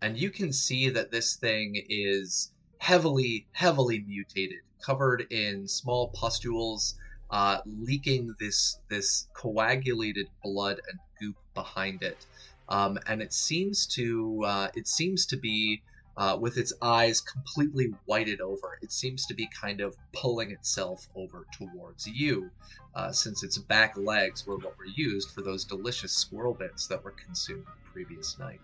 [0.00, 6.94] And you can see that this thing is heavily, heavily mutated, covered in small pustules,
[7.30, 12.24] uh, leaking this this coagulated blood and goop behind it.
[12.68, 15.82] Um, and it seems to uh, it seems to be
[16.16, 18.78] uh, with its eyes completely whited over.
[18.82, 22.50] It seems to be kind of pulling itself over towards you,
[22.94, 27.02] uh, since its back legs were what were used for those delicious squirrel bits that
[27.02, 28.60] were consumed the previous night.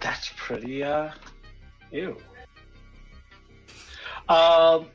[0.00, 1.10] That's pretty, uh,
[1.92, 2.16] ew.
[4.28, 4.86] Um,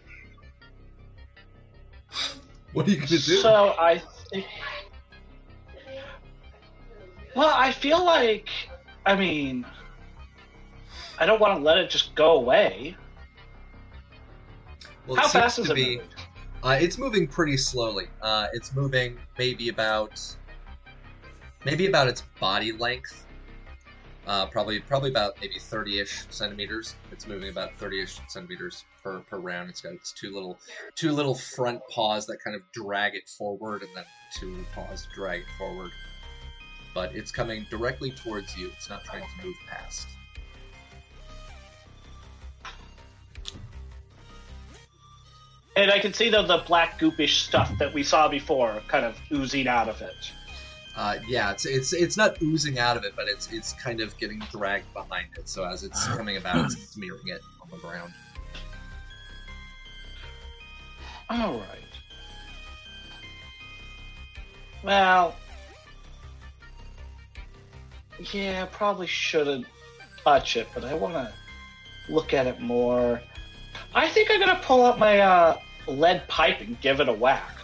[2.73, 3.17] What are you gonna do?
[3.17, 4.45] so I think.
[7.35, 8.49] Well, I feel like,
[9.05, 9.65] I mean,
[11.19, 12.97] I don't want to let it just go away.
[15.07, 15.75] Well, How it seems fast is to it?
[15.75, 15.95] be.
[15.97, 16.07] moving?
[16.63, 18.07] Uh, it's moving pretty slowly.
[18.21, 20.19] Uh, it's moving maybe about
[21.65, 23.25] maybe about its body length.
[24.25, 26.95] Uh, probably probably about maybe 30-ish centimeters.
[27.11, 29.69] It's moving about 30-ish centimeters per, per round.
[29.69, 30.59] It's got its two little
[30.95, 34.03] two little front paws that kind of drag it forward, and then
[34.37, 35.91] two paws drag it forward.
[36.93, 38.69] But it's coming directly towards you.
[38.75, 40.07] It's not trying to move past.
[45.77, 49.15] And I can see the, the black goopish stuff that we saw before kind of
[49.31, 50.31] oozing out of it.
[50.95, 54.17] Uh, yeah, it's it's it's not oozing out of it, but it's it's kind of
[54.17, 55.47] getting dragged behind it.
[55.47, 58.11] So as it's coming about, it's smearing it on the ground.
[61.29, 61.83] All right.
[64.83, 65.35] Well,
[68.31, 69.67] yeah, probably shouldn't
[70.23, 71.31] touch it, but I want to
[72.09, 73.21] look at it more.
[73.93, 75.57] I think I'm gonna pull out my uh,
[75.87, 77.55] lead pipe and give it a whack.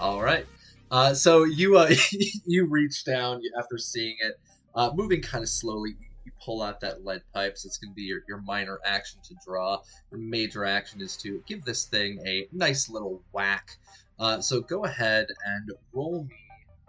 [0.00, 0.46] All right.
[0.90, 1.90] Uh, so you uh,
[2.46, 4.38] you reach down after seeing it,
[4.74, 5.96] uh, moving kind of slowly.
[6.24, 7.58] You pull out that lead pipe.
[7.58, 9.80] So it's going to be your, your minor action to draw.
[10.10, 13.70] Your major action is to give this thing a nice little whack.
[14.18, 16.36] Uh, so go ahead and roll me.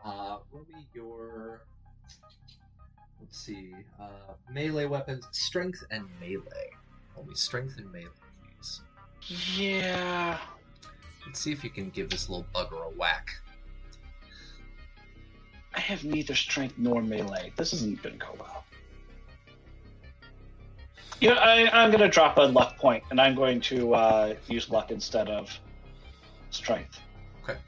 [0.03, 1.63] Uh, roll me your.
[3.19, 3.73] Let's see.
[3.99, 6.69] Uh, melee weapons, strength and melee.
[7.15, 8.07] Roll me strength and melee.
[9.27, 10.37] Yeah.
[11.25, 13.35] Let's see if you can give this little bugger a whack.
[15.75, 17.51] I have neither strength nor melee.
[17.55, 18.65] This isn't gonna go well.
[21.21, 24.69] You know, I, I'm gonna drop a luck point, and I'm going to uh, use
[24.69, 25.55] luck instead of
[26.49, 26.99] strength.
[27.43, 27.59] Okay.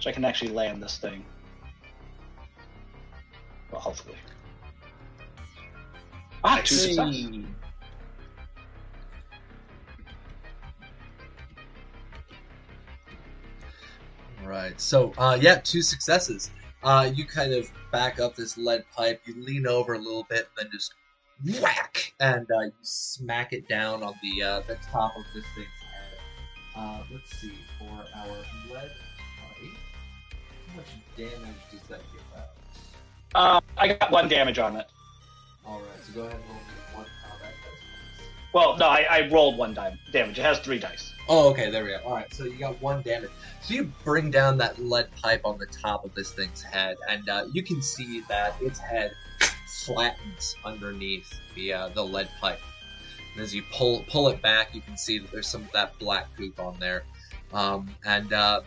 [0.00, 1.24] So I can actually land this thing.
[3.70, 4.18] Well, hopefully.
[6.44, 7.26] Ah, two success.
[14.46, 14.78] Right.
[14.80, 16.50] So, uh, yeah, two successes.
[16.82, 19.22] Uh, you kind of back up this lead pipe.
[19.24, 20.92] You lean over a little bit, and then just
[21.62, 25.66] whack, and uh, you smack it down on the uh, the top of this thing's
[25.66, 26.18] head.
[26.76, 28.90] Uh, let's see for our lead pipe.
[30.68, 30.86] How much
[31.16, 32.48] damage does that give out?
[33.34, 34.86] Uh, I got one damage on it.
[35.66, 35.88] All right.
[36.06, 36.60] So go ahead and roll me
[36.94, 38.26] one combat dice.
[38.52, 40.38] Well, no, I, I rolled one di- damage.
[40.38, 41.13] It has three dice.
[41.28, 42.00] Oh, okay, there we go.
[42.04, 43.30] All right, so you got one damage.
[43.62, 47.28] So you bring down that lead pipe on the top of this thing's head, and
[47.28, 49.12] uh, you can see that its head
[49.66, 52.60] flattens underneath the uh, the lead pipe.
[53.32, 55.98] And as you pull pull it back, you can see that there's some of that
[55.98, 57.04] black poop on there.
[57.54, 58.60] Um, and uh,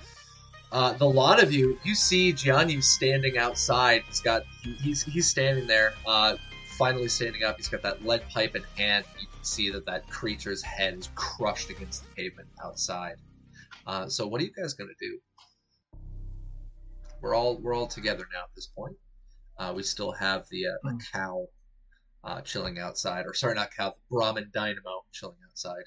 [0.72, 4.04] uh, the lot of you, you see Gianni standing outside.
[4.08, 4.44] He's got
[4.82, 6.38] he's he's standing there, uh,
[6.78, 7.58] finally standing up.
[7.58, 9.06] He's got that lead pipe in hand.
[9.16, 13.16] Can see that that creature's head is crushed against the pavement outside.
[13.86, 15.20] Uh, so what are you guys gonna do?
[17.22, 18.96] We're all we're all together now at this point.
[19.58, 21.48] Uh, we still have the uh, the cow
[22.24, 25.84] uh, chilling outside, or sorry, not cow, the Brahmin Dynamo chilling outside.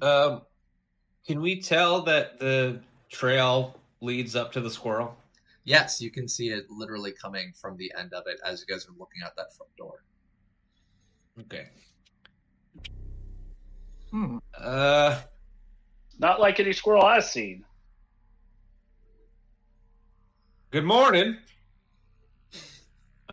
[0.00, 0.42] Um,
[1.26, 2.80] can we tell that the
[3.10, 5.16] trail leads up to the squirrel?
[5.64, 8.86] Yes, you can see it literally coming from the end of it as you guys
[8.86, 10.02] are looking out that front door.
[11.40, 11.68] Okay.
[14.12, 14.38] Hmm.
[14.58, 15.18] Uh,
[16.18, 17.64] Not like any squirrel I've seen.
[20.70, 21.36] good morning.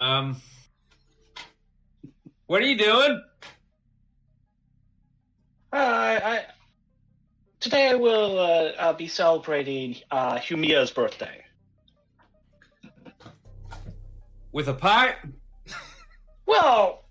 [0.01, 0.38] Um,
[2.47, 3.21] what are you doing?
[5.71, 6.45] Uh, I,
[7.59, 11.43] today I will uh, uh, be celebrating uh, Humia's birthday.
[14.53, 15.15] With a pie.
[16.45, 17.03] Well,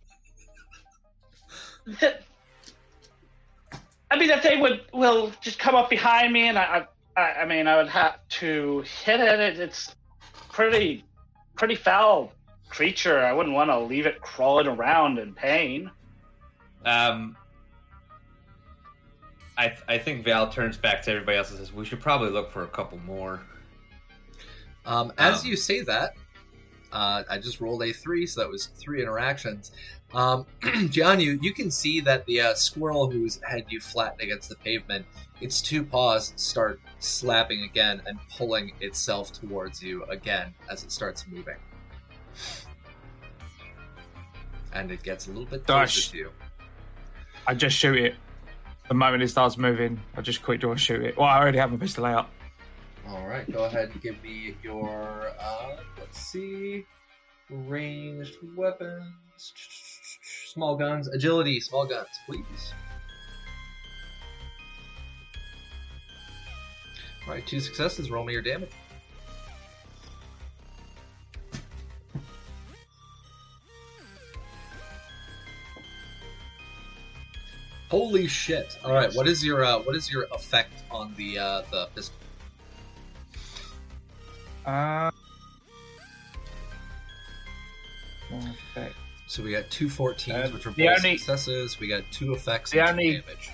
[2.00, 2.16] th-
[4.10, 6.86] I mean, if they would will just come up behind me, and I,
[7.16, 9.40] I, I mean, I would have to hit it.
[9.40, 9.94] it it's
[10.50, 11.04] pretty,
[11.56, 12.32] pretty foul
[12.70, 13.20] creature.
[13.20, 15.90] I wouldn't want to leave it crawling around in pain.
[16.84, 17.36] Um,
[19.58, 22.50] I I think Val turns back to everybody else and says we should probably look
[22.50, 23.40] for a couple more.
[24.86, 26.14] Um, as Um, you say that,
[26.92, 29.72] uh, I just rolled a three, so that was three interactions.
[30.14, 30.46] Um,
[30.88, 34.56] John, you you can see that the uh, squirrel whose head you flattened against the
[34.56, 35.04] pavement,
[35.40, 41.26] its two paws start slapping again and pulling itself towards you again as it starts
[41.28, 41.56] moving,
[44.72, 46.30] and it gets a little bit closer to you.
[47.46, 48.14] I just shoot it.
[48.88, 51.18] The moment it starts moving, I just quick draw and shoot it.
[51.18, 52.30] Well, I already have my pistol out.
[53.06, 56.86] All right, go ahead and give me your uh, let's see,
[57.50, 59.52] ranged weapons,
[60.48, 61.08] small guns.
[61.08, 62.72] Agility, small guns, please.
[67.26, 68.10] Alright, two successes.
[68.10, 68.70] Roll me your damage.
[77.90, 78.78] Holy shit!
[78.84, 82.16] All right, what is your uh, what is your effect on the uh, the pistol?
[84.66, 85.10] Uh,
[88.30, 88.94] effect.
[89.28, 91.78] So we got two 14s, Uh, which are the both only- successes.
[91.78, 93.50] We got two effects The and only- damage.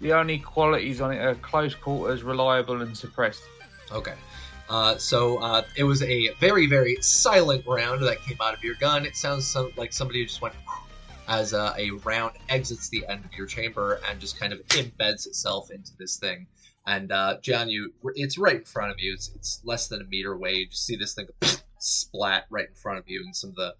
[0.00, 3.42] The only qualities on it are close quarters, reliable, and suppressed.
[3.92, 4.14] Okay.
[4.68, 8.74] Uh, so uh, it was a very, very silent round that came out of your
[8.76, 9.04] gun.
[9.04, 10.54] It sounds some, like somebody just went
[11.28, 15.26] as uh, a round exits the end of your chamber and just kind of embeds
[15.26, 16.46] itself into this thing.
[16.86, 19.12] And uh, John, you, it's right in front of you.
[19.12, 20.54] It's, it's less than a meter away.
[20.54, 21.28] You just see this thing
[21.78, 23.74] splat right in front of you, and some of the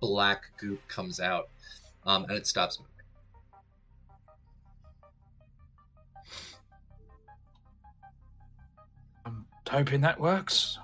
[0.00, 1.48] black goop comes out,
[2.04, 2.92] um, and it stops moving.
[9.24, 10.78] I'm hoping that works.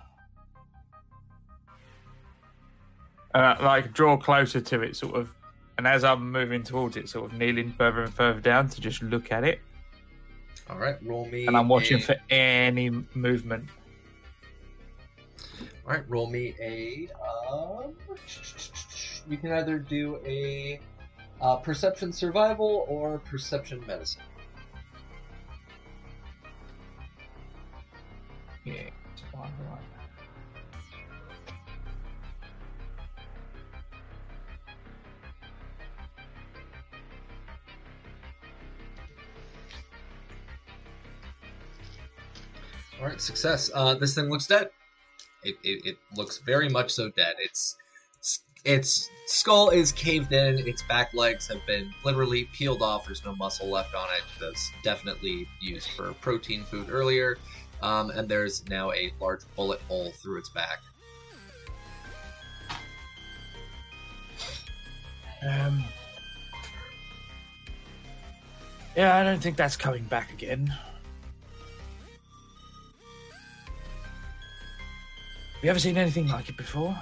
[3.35, 5.35] Uh, like draw closer to it, sort of,
[5.79, 9.03] and as I'm moving towards it, sort of kneeling further and further down to just
[9.03, 9.61] look at it,
[10.69, 11.47] All right, roll me.
[11.47, 13.71] and I'm watching a- for any movement.
[15.87, 17.09] All right, roll me a.
[17.51, 17.95] Um,
[19.29, 20.81] you can either do a
[21.41, 24.23] uh, perception survival or perception medicine.
[28.65, 28.93] Right.
[43.01, 43.69] All right, success.
[43.75, 44.71] Uh, this thing looks dead.
[45.43, 47.35] It, it, it looks very much so dead.
[47.41, 47.77] Its
[48.65, 50.59] its skull is caved in.
[50.67, 53.07] Its back legs have been literally peeled off.
[53.07, 54.23] There's no muscle left on it.
[54.41, 57.39] That's definitely used for protein food earlier.
[57.83, 60.81] Um, and there's now a large bullet hole through its back.
[65.43, 65.83] Um.
[68.97, 70.67] Yeah, I don't think that's coming back again.
[75.55, 76.97] Have you ever seen anything like it before?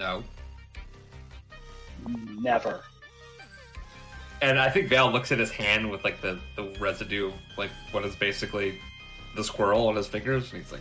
[0.00, 0.24] No.
[2.38, 2.80] Never.
[4.40, 7.70] And I think Val looks at his hand with like the, the residue of like
[7.90, 8.80] what is basically
[9.36, 10.80] the squirrel on his fingers, and he's like,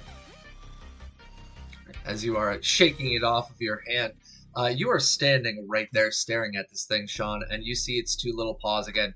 [2.05, 4.13] as you are shaking it off of your hand.
[4.55, 8.15] Uh, you are standing right there staring at this thing, Sean, and you see its
[8.15, 9.13] two little paws again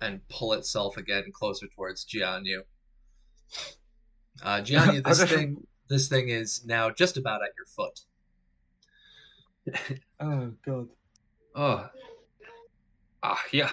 [0.00, 2.62] and pull itself again closer towards Jianyu.
[4.42, 8.00] Uh, Jianyu, this thing, this thing is now just about at your foot.
[10.20, 10.88] Oh god.
[11.54, 11.88] "Oh,
[13.22, 13.70] ah, yeah,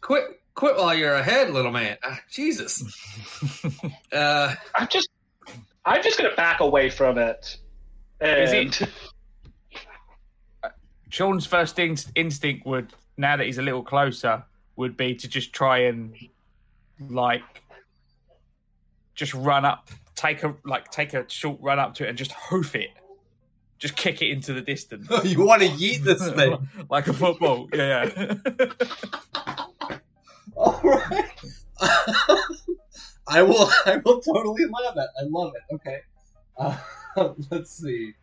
[0.00, 0.24] quit,
[0.54, 1.96] quit while you're ahead, little man.
[2.04, 2.82] Ah, Jesus."
[4.12, 5.08] Uh, I'm just,
[5.84, 7.58] I'm just gonna back away from it.
[8.20, 8.88] Is And it-
[11.10, 14.42] Sean's first inst- instinct would, now that he's a little closer,
[14.76, 16.14] would be to just try and
[17.08, 17.42] like
[19.14, 22.32] just run up, take a like take a short run up to it and just
[22.32, 22.90] hoof it,
[23.78, 25.08] just kick it into the distance.
[25.24, 26.68] you want to yeet this thing?
[26.90, 27.68] like a football.
[27.72, 28.34] Yeah, yeah.
[30.56, 31.30] All right.
[33.28, 33.68] I will.
[33.84, 35.08] I will totally allow that.
[35.20, 35.74] I love it.
[35.74, 35.98] Okay.
[36.56, 36.78] Uh,
[37.50, 38.14] let's see.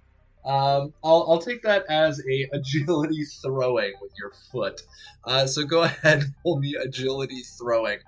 [0.45, 4.81] Um, I'll, I'll take that as a agility throwing with your foot.
[5.23, 7.99] Uh, so go ahead and roll me agility throwing.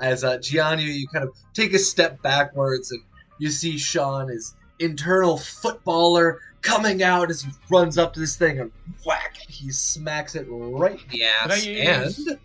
[0.00, 3.02] As uh, Gianni, you kind of take a step backwards and
[3.38, 8.60] you see Sean, his internal footballer, coming out as he runs up to this thing
[8.60, 8.72] and
[9.04, 9.36] whack!
[9.48, 11.42] He smacks it right in the ass.
[11.42, 12.18] Can I ass.
[12.18, 12.38] use- And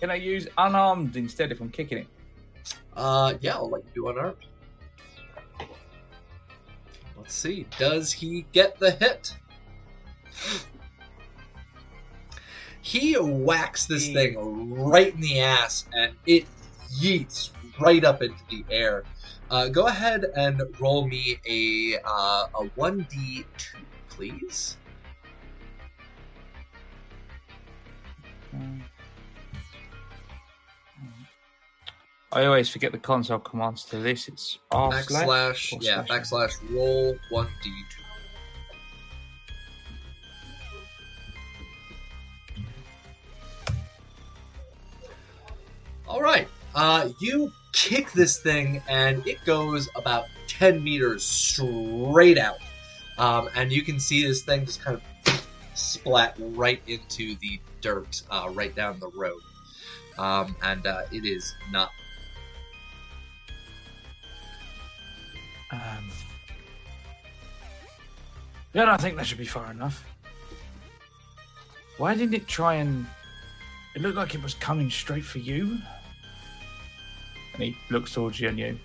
[0.00, 2.06] Can I use unarmed instead if I'm kicking it?
[2.96, 4.36] Uh, yeah, I'll let you do unarmed.
[7.16, 7.66] Let's see.
[7.78, 9.36] Does he get the hit?
[12.80, 16.46] He whacks this thing right in the ass, and it
[17.00, 19.04] yeets right up into the air.
[19.52, 23.76] Uh, go ahead and roll me a uh, a one d two,
[24.08, 24.78] please.
[32.32, 34.26] I always forget the console commands to this.
[34.26, 35.72] It's R slash.
[35.72, 36.30] Backslash, yeah, slash?
[36.30, 38.02] backslash roll one d two.
[46.08, 52.58] All right, uh, you kick this thing, and it goes about ten meters straight out,
[53.18, 58.22] um, and you can see this thing just kind of splat right into the dirt,
[58.30, 59.40] uh, right down the road,
[60.18, 61.90] um, and uh, it is not
[65.72, 66.10] Um,
[68.74, 70.04] yeah, I think that should be far enough.
[71.96, 73.06] Why didn't it try and?
[73.94, 75.78] It looked like it was coming straight for you.
[77.54, 78.78] And he looks towards you and you.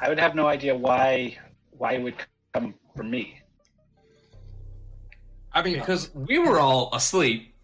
[0.00, 1.36] I would have no idea why
[1.72, 2.14] why it would
[2.54, 3.40] come for me.
[5.52, 7.54] I mean, because we were all asleep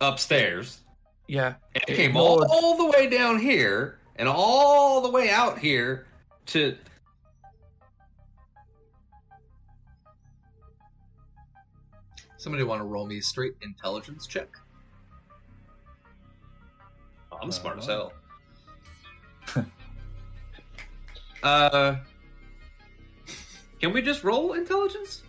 [0.00, 0.80] upstairs,
[1.26, 1.54] Yeah.
[1.74, 5.30] and it It came all, ignored- all the way down here and all the way
[5.30, 6.06] out here
[6.46, 6.76] to.
[12.36, 14.48] Somebody want to roll me a straight intelligence check?
[17.42, 18.10] I'm smart as Uh,
[19.54, 19.64] hell.
[21.42, 21.96] uh,
[23.80, 25.22] can we just roll intelligence?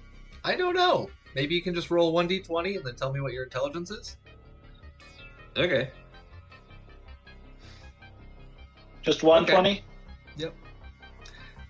[0.43, 1.09] I don't know.
[1.35, 4.17] Maybe you can just roll 1d20 and then tell me what your intelligence is?
[5.57, 5.89] Okay.
[9.01, 9.83] Just one twenty.
[10.37, 10.53] Yep.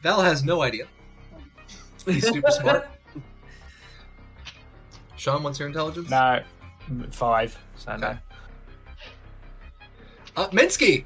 [0.01, 0.87] Val has no idea.
[2.05, 2.87] He's super smart.
[5.17, 6.09] Sean, what's your intelligence?
[6.09, 6.41] No.
[7.11, 7.57] Five.
[7.75, 8.17] So no.
[10.35, 11.05] Uh, Minsky.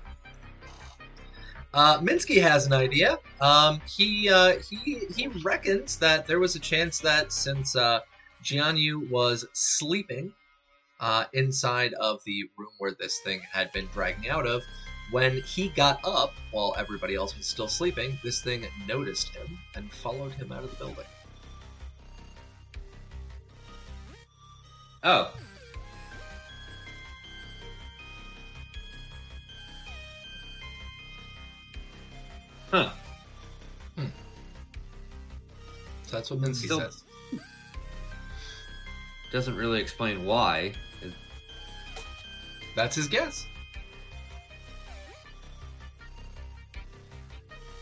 [1.73, 3.19] Uh, Minsky has an idea.
[3.41, 7.99] Um, he uh, he he reckons that there was a chance that since uh,
[8.43, 10.34] Jianyu was sleeping
[10.99, 14.63] uh, inside of the room where this thing had been dragging out of,
[15.11, 19.91] when he got up while everybody else was still sleeping, this thing noticed him and
[19.91, 21.05] followed him out of the building.
[25.03, 25.32] Oh.
[32.72, 32.91] Huh.
[36.09, 37.03] So that's what Minsky Still- says.
[39.32, 40.74] Doesn't really explain why.
[42.76, 43.45] That's his guess.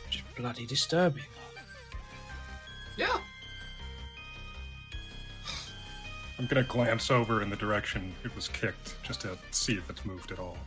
[0.09, 1.23] Just bloody disturbing.
[2.97, 3.17] Yeah.
[6.39, 10.03] I'm gonna glance over in the direction it was kicked just to see if it's
[10.05, 10.57] moved at all.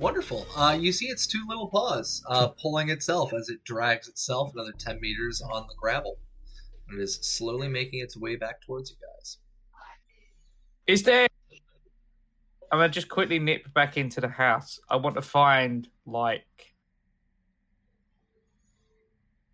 [0.00, 0.46] Wonderful.
[0.56, 4.72] Uh, you see its two little paws uh, pulling itself as it drags itself another
[4.72, 6.16] 10 meters on the gravel.
[6.90, 9.36] It is slowly making its way back towards you guys.
[10.86, 11.28] Is there?
[12.72, 14.80] I'm gonna just quickly nip back into the house.
[14.88, 16.74] I want to find like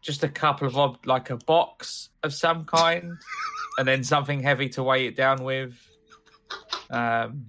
[0.01, 3.13] just a couple of ob- like a box of some kind,
[3.79, 5.75] and then something heavy to weigh it down with.
[6.89, 7.47] Um,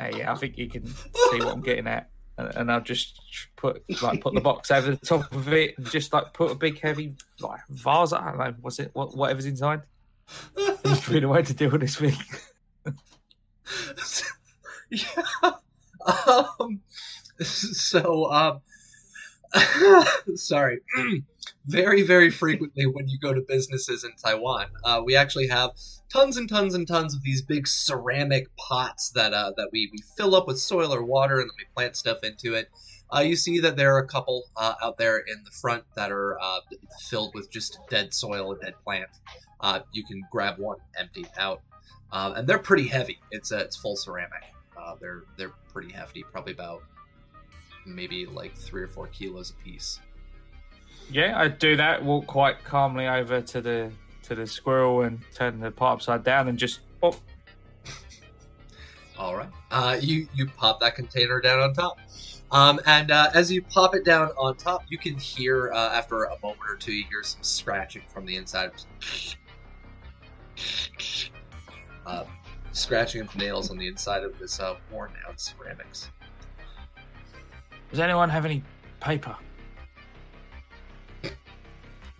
[0.00, 3.20] yeah, I think you can see what I'm getting at, and, I'll just
[3.56, 6.54] put like put the box over the top of it, and just like put a
[6.54, 8.12] big heavy like vase.
[8.12, 9.82] I don't know what's it, what, whatever's inside.
[10.56, 12.16] It's really a way to deal with this thing.
[14.90, 15.06] yeah.
[16.04, 16.80] Um,
[17.40, 18.60] so, um,
[20.34, 20.80] sorry.
[21.66, 25.70] very, very frequently when you go to businesses in Taiwan, uh, we actually have
[26.12, 29.98] tons and tons and tons of these big ceramic pots that uh, that we, we
[30.16, 32.68] fill up with soil or water and then we plant stuff into it.
[33.14, 36.10] Uh, you see that there are a couple uh, out there in the front that
[36.10, 36.60] are uh,
[37.10, 39.10] filled with just dead soil and dead plant.
[39.60, 41.60] Uh, you can grab one empty out,
[42.10, 43.18] um, and they're pretty heavy.
[43.30, 44.42] It's uh, it's full ceramic.
[44.76, 46.82] Uh, they're they're pretty hefty, probably about
[47.86, 50.00] maybe like three or four kilos a piece.
[51.12, 52.02] Yeah, I do that.
[52.02, 53.92] Walk quite calmly over to the
[54.22, 57.14] to the squirrel and turn the pot upside down and just oh,
[59.18, 59.50] All right.
[59.70, 61.98] Uh, you you pop that container down on top,
[62.50, 66.24] um, and uh, as you pop it down on top, you can hear uh, after
[66.24, 68.70] a moment or two, you hear some scratching from the inside.
[72.06, 72.24] Uh,
[72.72, 76.10] scratching of nails on the inside of this uh, worn out ceramics.
[77.90, 78.62] Does anyone have any
[79.00, 79.36] paper?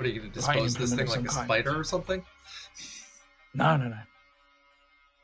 [0.02, 2.24] What are you going to Writing dispose this thing like a some spider or something?
[3.54, 3.98] No, no, no.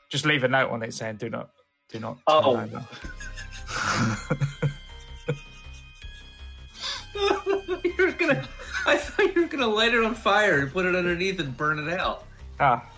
[0.08, 1.50] Just leave a note on it saying "Do not,
[1.90, 2.54] do not." Oh.
[7.84, 8.46] you were gonna.
[8.86, 11.80] I thought you were gonna light it on fire and put it underneath and burn
[11.80, 12.24] it out.
[12.60, 12.88] ah,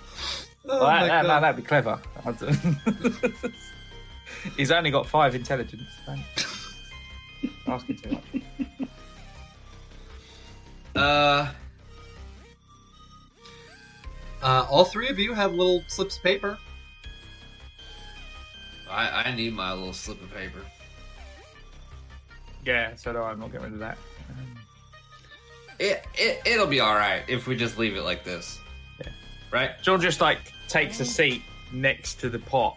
[0.68, 1.98] Oh well, that, that, that'd be clever.
[4.58, 5.88] He's only got five intelligence.
[6.04, 6.20] Don't
[7.66, 8.24] asking too much.
[10.94, 11.48] Uh,
[14.42, 16.58] Uh, all three of you have little slips of paper.
[18.88, 20.60] I I need my little slip of paper.
[22.64, 23.30] Yeah, so do I.
[23.30, 23.98] I'm not getting rid of that.
[24.30, 24.56] Um,
[25.78, 28.58] It it it'll be all right if we just leave it like this.
[29.00, 29.08] Yeah.
[29.52, 29.70] Right.
[29.82, 30.38] John just like
[30.68, 32.76] takes a seat next to the pot,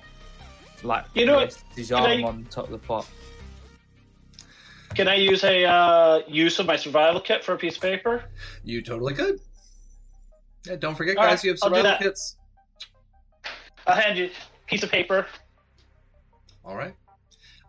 [0.84, 1.62] like You know what?
[1.76, 3.08] his arm I- on top of the pot.
[4.96, 8.26] Can I use a uh, use of my survival kit for a piece of paper?
[8.64, 9.40] You totally could.
[10.66, 12.38] Yeah, don't forget, All guys, right, you have I'll survival kits.
[13.86, 15.28] I'll hand you a piece of paper.
[16.64, 16.94] All right.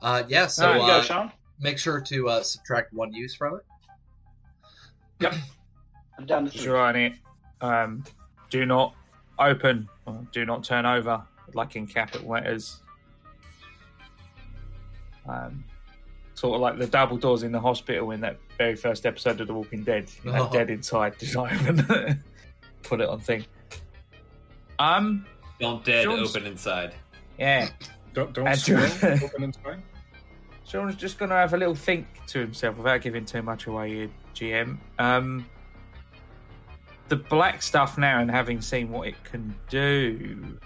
[0.00, 0.46] Uh, yeah.
[0.46, 1.32] So there you go, uh, Sean.
[1.60, 3.62] make sure to uh, subtract one use from it.
[5.20, 5.34] Yep.
[6.18, 6.58] I'm down to three.
[6.60, 7.64] Just writing it.
[7.64, 8.04] Um,
[8.50, 8.94] do not
[9.38, 9.88] open.
[10.06, 11.20] Or do not turn over,
[11.54, 12.80] like in capital letters.
[15.28, 15.64] Um,
[16.34, 19.46] sort of like the double doors in the hospital in that very first episode of
[19.48, 20.10] The Walking Dead.
[20.24, 20.52] You know, Oh.
[20.52, 22.22] dead inside, do not open.
[22.84, 23.44] Put it on thing.
[24.78, 25.26] Um,
[25.60, 26.94] Don't dead Jones- open inside.
[27.38, 27.68] yeah.
[28.12, 29.82] Don't don't And swirl, to- open inside.
[30.66, 33.90] Sean's just going to have a little think to himself without giving too much away
[33.94, 34.78] here, GM.
[34.98, 35.46] Um,
[37.08, 40.58] the black stuff now and having seen what it can do.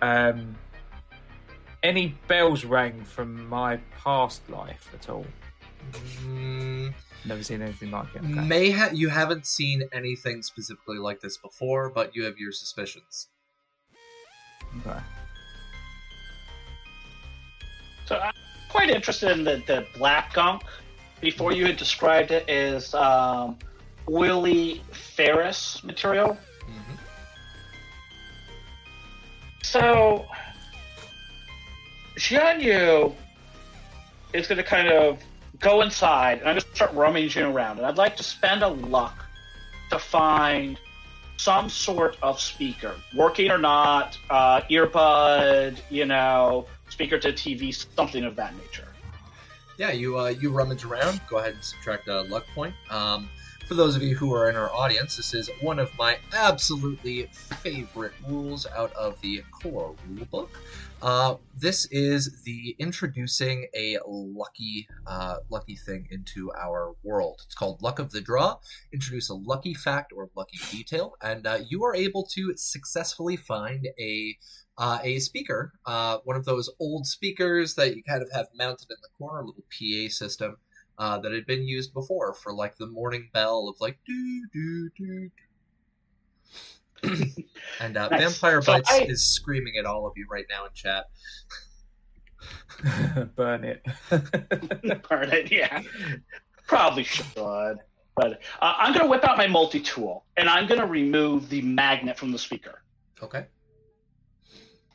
[0.00, 0.56] Um,
[1.82, 5.26] any bells rang from my past life at all?
[6.24, 8.18] Mm, Never seen anything like it.
[8.18, 8.28] Okay.
[8.32, 13.28] May ha- you haven't seen anything specifically like this before, but you have your suspicions.
[14.86, 14.98] Okay.
[18.06, 18.32] So I'm
[18.70, 20.62] quite interested in the, the black gunk.
[21.20, 23.58] Before you had described it as um,
[24.08, 26.38] oily ferrous material.
[26.64, 26.94] hmm
[29.64, 30.24] So
[32.16, 33.14] Jianyu
[34.32, 35.18] is going to kind of
[35.60, 37.78] go inside, and I'm to start rummaging around.
[37.78, 39.24] And I'd like to spend a luck
[39.90, 40.78] to find
[41.36, 48.24] some sort of speaker, working or not, uh, earbud, you know, speaker to TV, something
[48.24, 48.88] of that nature.
[49.76, 51.20] Yeah, you uh, you rummage around.
[51.28, 52.74] Go ahead and subtract a luck point.
[52.90, 53.28] Um,
[53.68, 57.28] for those of you who are in our audience, this is one of my absolutely
[57.62, 60.48] favorite rules out of the core rulebook.
[61.00, 67.40] Uh, this is the introducing a lucky uh, lucky thing into our world.
[67.46, 68.56] It's called Luck of the Draw.
[68.92, 73.86] Introduce a lucky fact or lucky detail, and uh, you are able to successfully find
[74.00, 74.36] a
[74.76, 78.86] uh, a speaker, uh, one of those old speakers that you kind of have mounted
[78.90, 80.56] in the corner, a little PA system
[80.98, 84.90] uh, that had been used before for like the morning bell of like do do
[84.96, 85.30] do.
[87.02, 87.26] Do.
[87.80, 88.20] and uh, Nice.
[88.40, 91.06] Vampire So Bites I- is screaming at all of you right now in chat.
[93.36, 93.84] Burn it.
[95.08, 95.82] Burn it, yeah.
[96.66, 97.26] Probably should.
[97.34, 101.48] But uh, I'm going to whip out my multi tool and I'm going to remove
[101.48, 102.82] the magnet from the speaker.
[103.22, 103.46] Okay.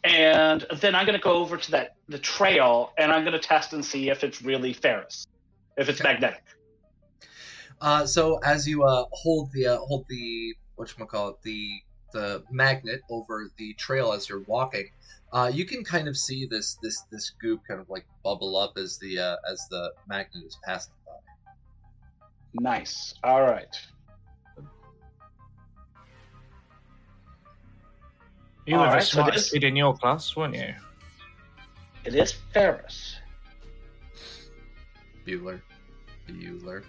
[0.04, 3.39] And then I'm going to go over to that the trail and I'm going to
[3.39, 5.26] test and see if it's really ferrous,
[5.78, 6.12] if it's Okay.
[6.12, 6.43] magnetic.
[7.80, 11.72] Uh, so as you uh, hold the uh, hold the what call it the
[12.14, 14.89] the magnet over the trail as you're walking,
[15.34, 18.78] uh, you can kind of see this this this goop kind of like bubble up
[18.78, 21.11] as the uh, as the magnet is passing by.
[22.53, 23.16] Nice.
[23.24, 23.76] All right.
[28.66, 30.74] You were All the right, so smartest this- kid in your class, weren't you?
[32.05, 33.18] It is Ferris.
[35.26, 35.61] Bueller,
[36.28, 36.84] Bueller.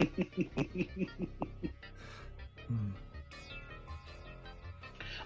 [2.70, 2.90] Hmm.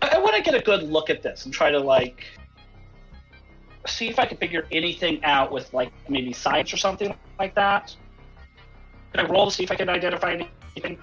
[0.00, 2.24] I, I want to get a good look at this and try to like
[3.86, 7.94] see if I can figure anything out with like maybe science or something like that.
[9.12, 10.32] Can I roll to see if I can identify
[10.74, 10.98] anything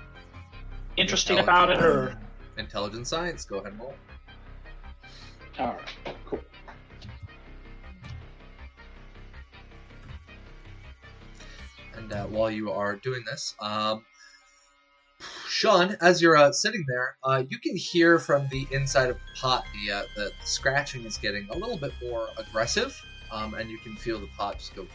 [0.98, 2.18] interesting about it or
[2.58, 3.46] Intelligent science.
[3.46, 3.94] Go ahead and roll.
[5.60, 6.40] all right, cool.
[11.96, 14.04] And uh, while you are doing this, um,
[15.48, 19.40] Sean, as you're uh, sitting there, uh, you can hear from the inside of the
[19.40, 23.00] pot the, uh, the scratching is getting a little bit more aggressive,
[23.32, 24.86] um, and you can feel the pot just go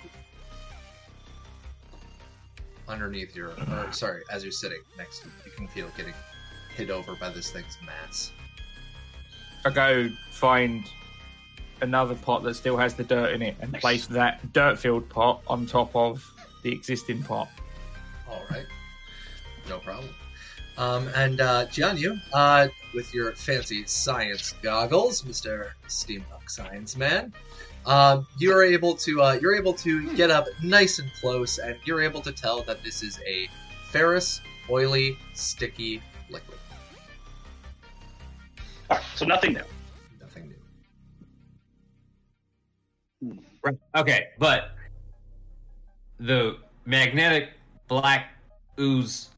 [2.89, 6.15] underneath your, or sorry, as you're sitting next to it, you can feel it getting
[6.77, 8.31] hit over by this thing's mass.
[9.65, 10.85] I go find
[11.81, 15.43] another pot that still has the dirt in it and place that dirt filled pot
[15.47, 16.25] on top of
[16.63, 17.49] the existing pot.
[18.29, 18.67] All right,
[19.69, 20.09] no problem.
[20.79, 27.33] Um, and uh, Jianyu, uh, with your fancy science goggles, Mister Steampunk Science Man,
[27.87, 32.03] um, you're able to uh, you're able to get up nice and close, and you're
[32.03, 33.49] able to tell that this is a
[33.91, 36.59] ferrous, oily, sticky liquid.
[38.91, 39.63] All right, so nothing new.
[40.21, 40.55] Nothing
[43.23, 43.39] new.
[43.63, 43.79] Right.
[43.95, 44.73] Okay, but
[46.21, 47.51] the magnetic
[47.89, 48.33] black
[48.79, 49.31] ooze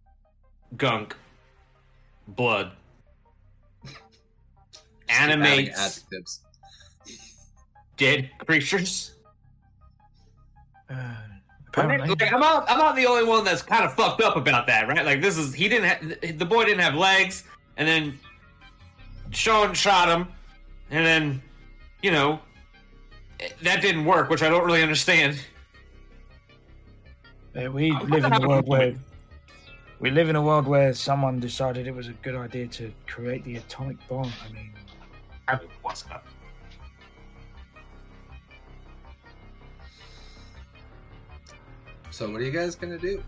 [0.77, 1.16] gunk
[2.29, 2.73] blood
[5.09, 6.41] Adding animates adjectives.
[7.97, 9.14] dead creatures.
[10.91, 11.14] Uh,
[11.69, 12.09] Apparently.
[12.09, 12.69] Like, I'm not.
[12.69, 15.05] I'm not the only one that's kind of fucked up about that, right?
[15.05, 15.85] Like this is he didn't.
[16.23, 17.45] have the boy didn't have legs,
[17.77, 18.19] and then
[19.31, 20.29] Sean shot him,
[20.91, 21.43] and then
[22.03, 22.41] you know
[23.62, 25.39] that didn't work, which I don't really understand.
[27.55, 28.99] Uh, we I'm live in gonna a a world where moment.
[30.01, 33.44] We live in a world where someone decided it was a good idea to create
[33.44, 34.30] the atomic bomb.
[34.49, 34.72] I mean,
[35.49, 36.26] I wasn't up.
[42.11, 43.22] So what are you guys gonna do?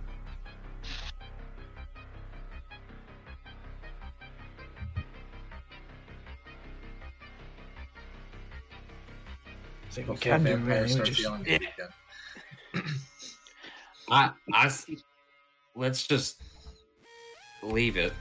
[9.88, 10.82] I think we Before can do Vampire really.
[10.82, 11.68] We starts just- yelling at you
[12.74, 12.84] again.
[14.10, 14.30] I.
[14.52, 14.66] I.
[14.66, 14.86] s-
[15.76, 16.42] Let's just
[17.62, 18.12] leave it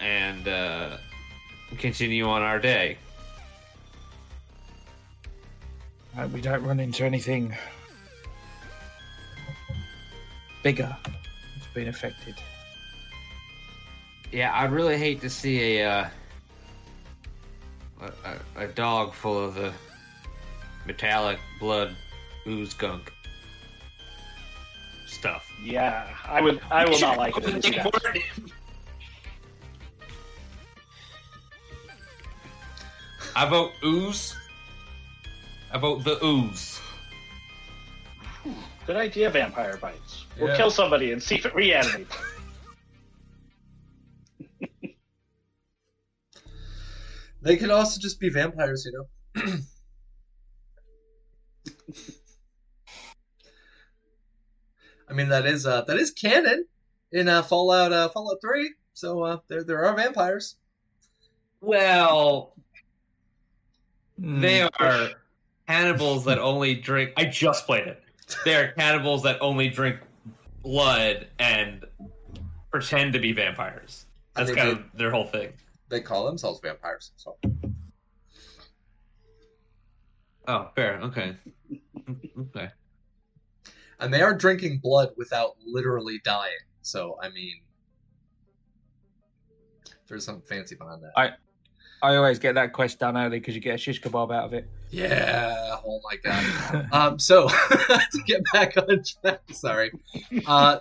[0.00, 0.96] and uh,
[1.78, 2.98] continue on our day.
[6.14, 7.56] hope we don't run into anything
[10.62, 12.34] bigger that's been affected.
[14.30, 16.08] Yeah, I'd really hate to see a uh,
[18.00, 18.12] a,
[18.60, 19.72] a, a dog full of the
[20.86, 21.96] metallic blood
[22.46, 23.13] ooze gunk
[25.14, 25.50] stuff.
[25.62, 26.60] Yeah, I would.
[26.70, 27.72] I will not like it.
[27.72, 27.86] Yeah.
[33.36, 34.36] I vote ooze.
[35.72, 36.80] I vote the ooze.
[38.86, 40.26] Good idea, vampire bites.
[40.38, 40.56] We'll Yeah.
[40.56, 42.14] kill somebody and see if it reanimates.
[47.42, 49.06] They could also just be vampires, you know.
[55.14, 56.66] I mean that is uh that is canon
[57.12, 58.74] in uh Fallout uh Fallout 3.
[58.94, 60.56] So uh there there are vampires.
[61.60, 62.56] Well,
[64.18, 65.10] they Mm, are
[65.68, 67.12] cannibals that only drink.
[67.16, 68.02] I just played it.
[68.44, 70.00] They are cannibals that only drink
[70.64, 71.84] blood and
[72.72, 74.06] pretend to be vampires.
[74.34, 75.52] That's I mean, kind they- of their whole thing.
[75.90, 77.12] They call themselves vampires.
[77.16, 77.36] So
[80.48, 80.98] Oh, fair.
[81.02, 81.36] Okay.
[82.40, 82.68] okay.
[84.00, 86.52] And they are drinking blood without literally dying.
[86.82, 87.54] So I mean
[90.08, 91.12] there's something fancy behind that.
[91.16, 91.30] I
[92.02, 94.52] I always get that quest done early because you get a shish kebab out of
[94.52, 94.68] it.
[94.90, 95.76] Yeah.
[95.84, 96.88] Oh my god.
[96.92, 97.18] um.
[97.18, 97.48] So
[97.88, 99.40] to get back on track.
[99.52, 99.90] Sorry.
[100.46, 100.80] Uh.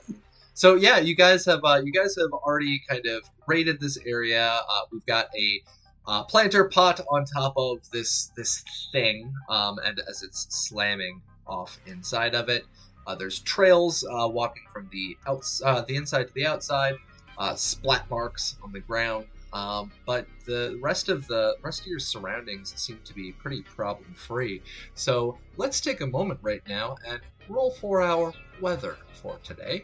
[0.53, 4.59] So yeah, you guys have uh, you guys have already kind of raided this area.
[4.69, 5.61] Uh, we've got a
[6.05, 11.79] uh, planter pot on top of this this thing, um, and as it's slamming off
[11.87, 12.65] inside of it,
[13.07, 16.95] uh, there's trails uh, walking from the outs uh, the inside to the outside,
[17.37, 19.25] uh, splat marks on the ground.
[19.53, 24.13] Um, but the rest of the rest of your surroundings seem to be pretty problem
[24.15, 24.63] free.
[24.95, 29.83] So let's take a moment right now and roll for our weather for today.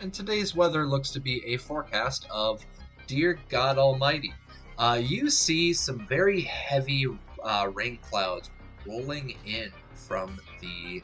[0.00, 2.64] And today's weather looks to be a forecast of
[3.06, 4.32] dear God Almighty.
[4.78, 7.06] Uh, you see some very heavy
[7.42, 8.50] uh, rain clouds
[8.86, 11.02] rolling in from the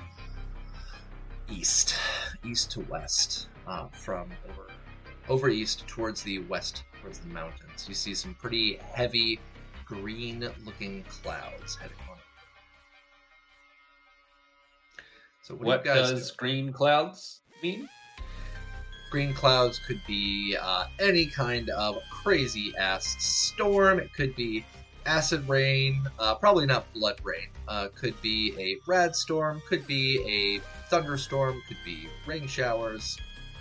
[1.50, 1.96] east,
[2.44, 4.68] east to west, uh, from over
[5.28, 7.86] over east towards the west, towards the mountains.
[7.88, 9.40] You see some pretty heavy
[9.84, 12.16] green-looking clouds heading on.
[15.42, 16.36] So what, What do you guys does do?
[16.36, 17.88] green clouds mean?
[19.10, 23.98] green clouds could be uh, any kind of crazy ass storm.
[23.98, 24.64] It could be
[25.06, 27.48] acid rain, uh, probably not blood rain.
[27.68, 33.18] Uh, could be a rad storm, could be a thunderstorm, could be rain showers.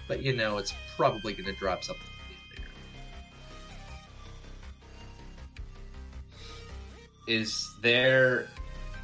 [0.07, 2.05] But you know, it's probably going to drop something
[2.51, 2.67] bigger.
[7.28, 8.47] Is there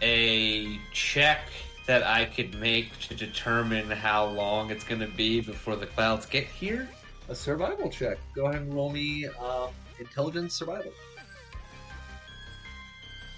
[0.02, 1.42] a check
[1.88, 6.26] that I could make to determine how long it's going to be before the clouds
[6.26, 6.88] get here?
[7.30, 8.18] A survival check.
[8.36, 9.70] Go ahead and roll me um,
[10.00, 10.92] intelligence survival.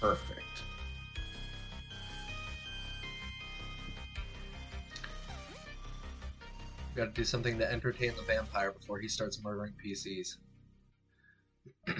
[0.00, 0.43] Perfect.
[6.94, 10.36] Got to do something to entertain the vampire before he starts murdering PCs.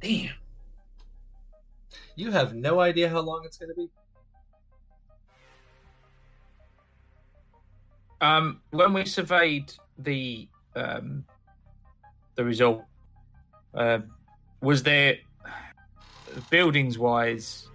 [0.00, 0.34] Damn.
[2.14, 3.88] You have no idea how long it's going to be.
[8.20, 11.24] Um, when we surveyed the um,
[12.36, 12.84] the result,
[13.74, 13.98] uh,
[14.60, 15.16] was there
[16.48, 17.68] buildings wise?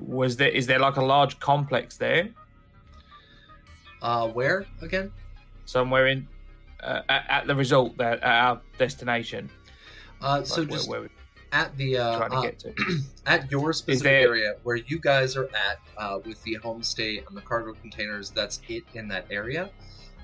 [0.00, 2.28] Was there is there like a large complex there
[4.02, 5.12] Uh, where again?
[5.66, 6.26] somewhere in
[6.82, 9.48] uh, at, at the result that at our destination?
[10.20, 11.08] Uh, so where- just where
[11.52, 12.72] at the uh, trying to uh, get to.
[13.26, 17.36] at your specific there- area where you guys are at uh, with the homestay and
[17.36, 18.30] the cargo containers.
[18.30, 19.70] That's it in that area.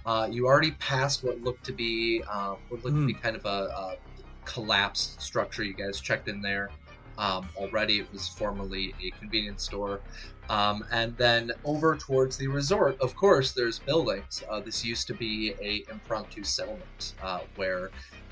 [0.04, 3.44] Uh, you already passed what looked to be um, what looked to be kind of
[3.44, 3.96] a, a
[4.44, 5.64] collapsed structure.
[5.64, 6.70] You guys checked in there
[7.18, 7.98] um, already.
[7.98, 10.00] It was formerly a convenience store.
[10.48, 14.42] Um, and then over towards the resort, of course, there's buildings.
[14.48, 17.90] Uh, this used to be a impromptu settlement uh, where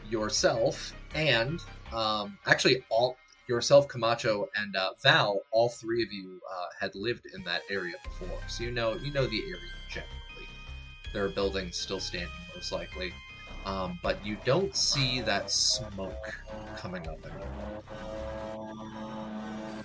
[0.09, 1.61] yourself and
[1.93, 3.16] um, actually all
[3.49, 7.95] yourself, Camacho, and uh, Val, all three of you uh, had lived in that area
[8.03, 10.49] before, so you know you know the area generally.
[11.12, 13.12] There are buildings still standing, most likely,
[13.66, 16.43] um, but you don't see that smoke
[16.76, 18.24] coming up anymore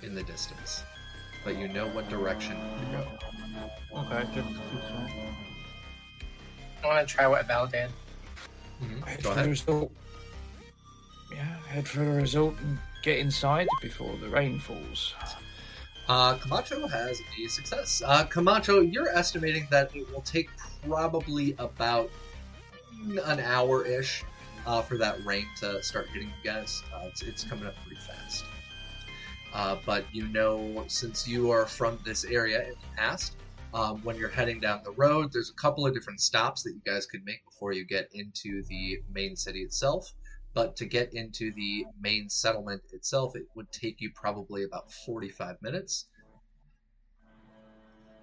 [0.02, 0.82] in the distance.
[1.44, 4.00] But you know what direction to go.
[4.00, 4.44] Okay, good.
[6.82, 7.90] I want to try what Val did.
[8.82, 9.04] Mhm.
[9.06, 9.50] Head Go for the ahead.
[9.50, 9.92] result.
[11.32, 15.14] Yeah, head for the result and get inside before the rain falls.
[16.08, 18.02] Uh, Camacho has a success.
[18.04, 20.50] Uh, Camacho, you're estimating that it will take
[20.88, 22.10] probably about
[23.26, 24.24] an hour ish
[24.66, 26.82] uh, for that rain to start hitting you guys.
[26.92, 28.44] Uh, it's, it's coming up pretty fast.
[29.52, 33.36] Uh, but you know, since you are from this area in the past,
[33.72, 36.80] um, when you're heading down the road, there's a couple of different stops that you
[36.84, 40.12] guys could make before you get into the main city itself.
[40.54, 45.56] But to get into the main settlement itself, it would take you probably about 45
[45.62, 46.06] minutes.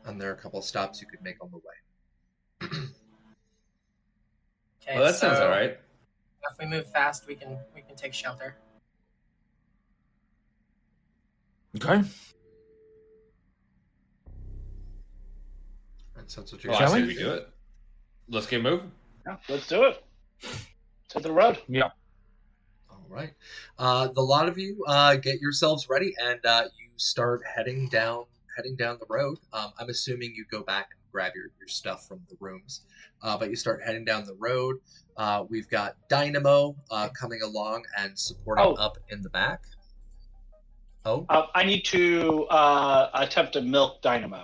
[0.06, 2.80] And there are a couple of stops you could make on the way.
[4.80, 5.78] Okay, Well, that sounds all right.
[6.50, 8.56] If we move fast, we can we can take shelter.
[11.76, 12.02] Okay.
[16.16, 17.08] And so that's what you're Well, I Shall we?
[17.08, 17.50] we do it.
[18.30, 18.92] Let's get moving.
[19.26, 20.04] Yeah, let's do it.
[21.10, 21.60] To the road.
[21.68, 21.90] Yeah.
[22.90, 23.34] All right.
[23.78, 28.26] Uh, the lot of you uh, get yourselves ready, and uh, you start heading down
[28.58, 29.38] heading down the road.
[29.54, 32.82] Um, I'm assuming you go back and grab your, your stuff from the rooms,
[33.22, 34.78] uh, but you start heading down the road.
[35.16, 38.74] Uh, we've got Dynamo uh, coming along and supporting Oh.
[38.74, 39.62] up in the back.
[41.08, 44.44] Oh, Uh, I need to uh, attempt to milk Dynamo.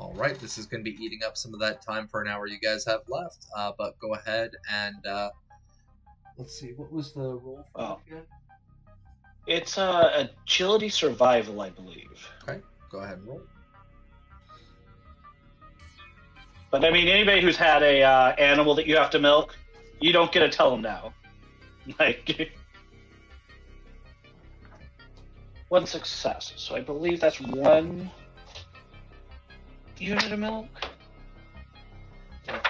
[0.00, 0.36] all right.
[0.38, 2.58] This is going to be eating up some of that time for an hour you
[2.58, 3.46] guys have left.
[3.56, 5.30] Uh, but go ahead and uh,
[6.36, 6.72] let's see.
[6.72, 8.00] What was the roll for Oh.
[8.06, 8.22] again?
[9.46, 12.28] It's uh, agility survival, I believe.
[12.42, 13.42] Okay, go ahead and roll.
[16.72, 19.54] But I mean, anybody who's had a uh, animal that you have to milk,
[20.00, 21.14] you don't get to tell them now.
[22.00, 22.50] Like
[25.74, 28.08] one success, so I believe that's one
[29.98, 30.68] unit of milk.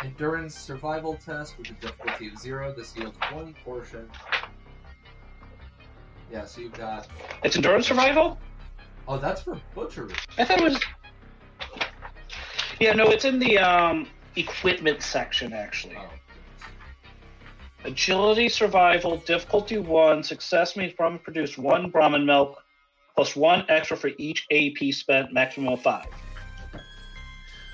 [0.02, 2.72] Endurance survival test with a difficulty of zero.
[2.74, 4.08] This yields one portion.
[6.32, 7.06] Yeah, so you've got.
[7.42, 8.38] It's endurance survival.
[9.06, 10.14] Oh, that's for butchery.
[10.38, 10.80] I thought it was.
[12.80, 15.96] Yeah, no, it's in the um, equipment section actually.
[15.98, 16.08] Oh.
[17.84, 20.22] Agility, survival, difficulty one.
[20.22, 22.63] Success means Brahmin produced one Brahmin milk,
[23.14, 26.06] plus one extra for each AP spent, maximum of five.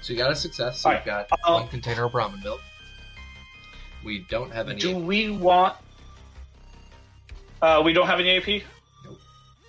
[0.03, 0.81] So you got a success.
[0.81, 2.61] So All you've got Uh, one container of Brahmin milk.
[4.03, 5.77] We don't have any Do we want?
[7.61, 8.63] Uh, we don't have any AP.
[9.05, 9.19] Nope.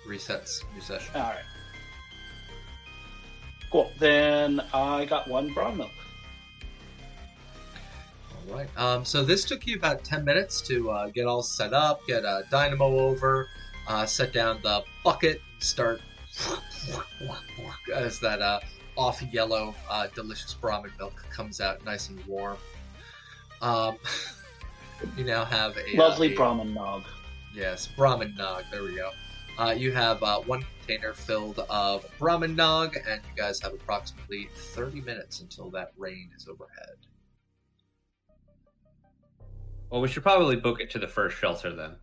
[0.08, 1.14] resets your session.
[1.14, 1.44] All right.
[3.70, 3.90] Cool.
[3.98, 5.90] Then I got one Brahmin milk.
[8.48, 8.68] All right.
[8.78, 12.24] Um, so this took you about ten minutes to uh, get all set up, get
[12.24, 13.48] a dynamo over,
[13.88, 16.00] uh, set down the bucket, start
[17.94, 18.60] as that uh,
[18.96, 22.56] off yellow, uh, delicious Brahmin milk comes out nice and warm.
[23.60, 23.96] Um,
[25.16, 27.02] you now have a Lovely uh, a- Brahmin nog.
[27.54, 28.64] Yes, Brahmin Nog.
[28.70, 29.10] There we go.
[29.58, 34.48] Uh, you have uh, one container filled of Brahmin Nog, and you guys have approximately
[34.56, 36.96] 30 minutes until that rain is overhead.
[39.90, 41.96] Well, we should probably book it to the first shelter then,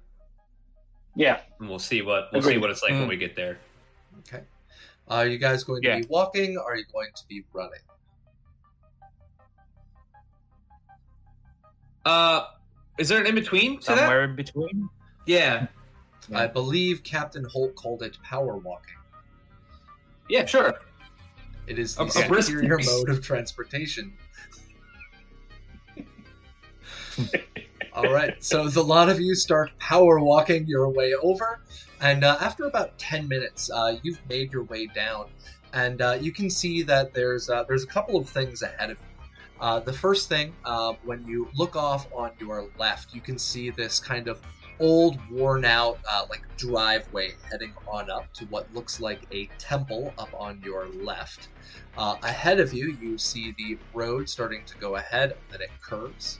[1.16, 1.42] Yeah.
[1.60, 3.10] and we'll see what we'll see what it's like when Mm.
[3.10, 3.60] we get there.
[4.20, 4.44] Okay.
[5.08, 7.80] Are you guys going to be walking, or are you going to be running?
[12.06, 12.46] Uh,
[12.98, 13.98] is there an in between to that?
[13.98, 14.90] Somewhere in between.
[15.26, 15.68] Yeah,
[16.30, 16.40] Yeah.
[16.40, 18.96] I believe Captain Holt called it power walking.
[20.30, 20.80] yeah, sure.
[21.68, 24.14] It is the A- a superior mode of transportation.
[28.00, 31.60] All right, so the lot of you start power walking your way over,
[32.00, 35.26] and uh, after about ten minutes, uh, you've made your way down,
[35.74, 38.98] and uh, you can see that there's uh, there's a couple of things ahead of
[38.98, 39.26] you.
[39.60, 43.70] Uh, the first thing, uh, when you look off on your left, you can see
[43.70, 44.40] this kind of
[44.80, 50.30] old, worn out, like driveway heading on up to what looks like a temple up
[50.40, 51.50] on your left.
[51.98, 56.40] Ahead of you, you see the road starting to go ahead, and then it curves.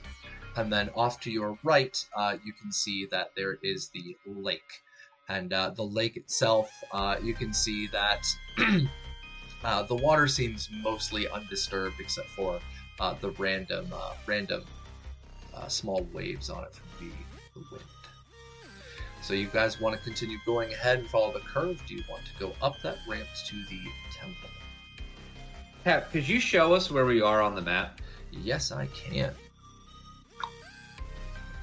[0.60, 4.82] And then off to your right, uh, you can see that there is the lake.
[5.30, 8.26] And uh, the lake itself, uh, you can see that
[9.64, 12.60] uh, the water seems mostly undisturbed except for
[12.98, 14.62] uh, the random, uh, random
[15.54, 17.10] uh, small waves on it from the,
[17.58, 17.84] the wind.
[19.22, 21.82] So you guys want to continue going ahead and follow the curve?
[21.86, 23.80] Do you want to go up that ramp to the
[24.12, 24.50] temple?
[25.84, 28.02] Pat, could you show us where we are on the map?
[28.30, 29.34] Yes, I can.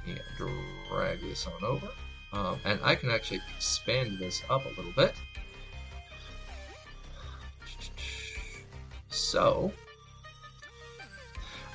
[0.08, 1.90] Yeah, drag this on over.
[2.32, 5.14] Um, and I can actually expand this up a little bit.
[9.10, 9.74] So,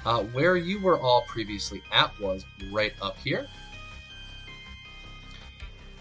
[0.06, 3.46] uh, where you were all previously at was right up here.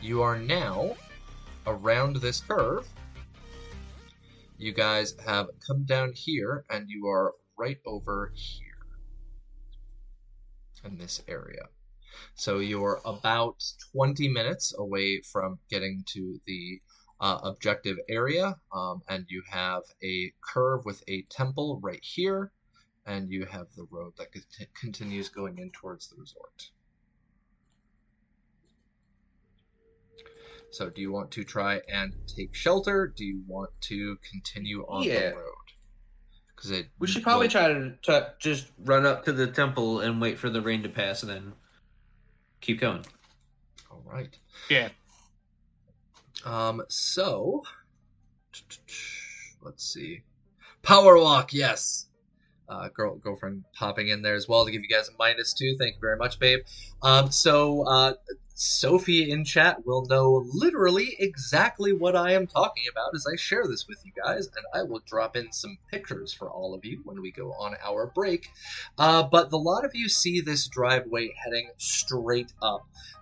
[0.02, 0.96] You are now
[1.68, 2.88] around this curve.
[4.58, 8.88] You guys have come down here, and you are right over here
[10.84, 11.68] in this area.
[12.36, 16.82] So you're about 20 minutes away from getting to the
[17.20, 22.52] uh, objective area, um, and you have a curve with a temple right here,
[23.06, 26.72] and you have the road that cont- continues going in towards the resort.
[30.72, 33.14] So, do you want to try and take shelter?
[33.16, 35.32] Do you want to continue on Yeah.
[35.32, 35.54] the road?
[36.56, 40.22] Because We should probably will- try to, to just run up to the temple and
[40.22, 41.54] wait for the rain to pass and then
[42.62, 43.04] keep going.
[43.90, 44.38] All right.
[44.70, 44.90] Yeah.
[46.46, 47.64] Um, so
[49.62, 50.22] let's see.
[50.82, 52.08] Power walk, yes.
[52.70, 55.76] Uh, girl, girlfriend popping in there as well to give you guys a minus two.
[55.78, 56.62] Thank you very much, babe.
[57.04, 58.14] Um, so uh,
[58.54, 63.66] Sophie in chat will know literally exactly what I am talking about as I share
[63.68, 67.02] this with you guys, and I will drop in some pictures for all of you
[67.04, 68.48] when we go on our break.
[68.98, 72.82] Uh, but a lot of you see this driveway heading straight up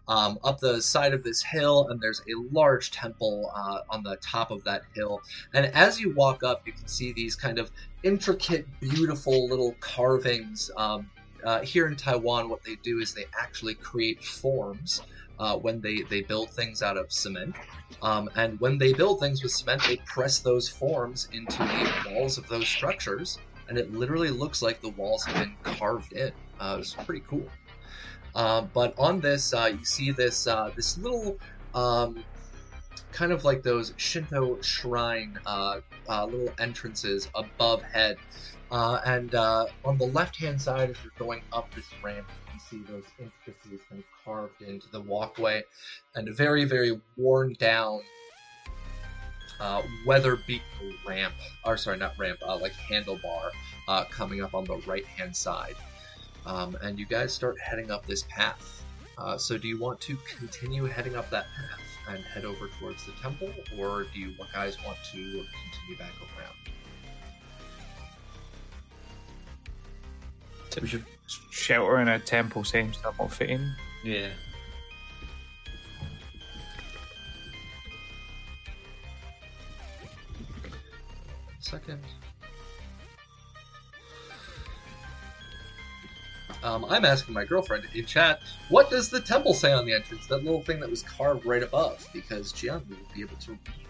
[0.09, 4.17] um, up the side of this hill, and there's a large temple uh, on the
[4.17, 5.21] top of that hill.
[5.53, 7.71] And as you walk up, you can see these kind of
[8.03, 10.69] intricate, beautiful little carvings.
[10.75, 11.11] Um,
[11.45, 15.01] uh, here in Taiwan, what they do is they actually create forms
[15.39, 17.55] uh, when they, they build things out of cement.
[18.01, 22.37] Um, and when they build things with cement, they press those forms into the walls
[22.37, 26.32] of those structures, and it literally looks like the walls have been carved in.
[26.59, 27.47] Uh, it's pretty cool.
[28.36, 31.37] Uh, but on this, uh, you see this uh, this little
[31.74, 32.24] um,
[33.11, 35.37] kind of like those Shinto shrine
[36.07, 38.17] little entrances above head.
[38.71, 42.29] And on the left hand side, as you're going up this ramp,
[42.59, 45.63] can see those intricacies kind of carved into the walkway,
[46.15, 48.01] and a very, very worn down,
[49.59, 51.33] uh, weather beaten ramp,
[51.65, 53.49] or sorry, not ramp, uh, like handlebar,
[53.87, 55.75] uh, coming up on the right hand side.
[56.45, 58.83] Um, and you guys start heading up this path.
[59.17, 63.05] Uh, so, do you want to continue heading up that path and head over towards
[63.05, 66.55] the temple, or do you guys want to continue back around?
[70.81, 71.03] We should,
[71.51, 73.72] Shelter in a temple seems somewhat fitting.
[74.04, 74.30] yeah.
[81.60, 82.01] Second.
[86.64, 90.28] Um, I'm asking my girlfriend in chat, what does the temple say on the entrance?
[90.28, 93.88] That little thing that was carved right above, because Jian will be able to read.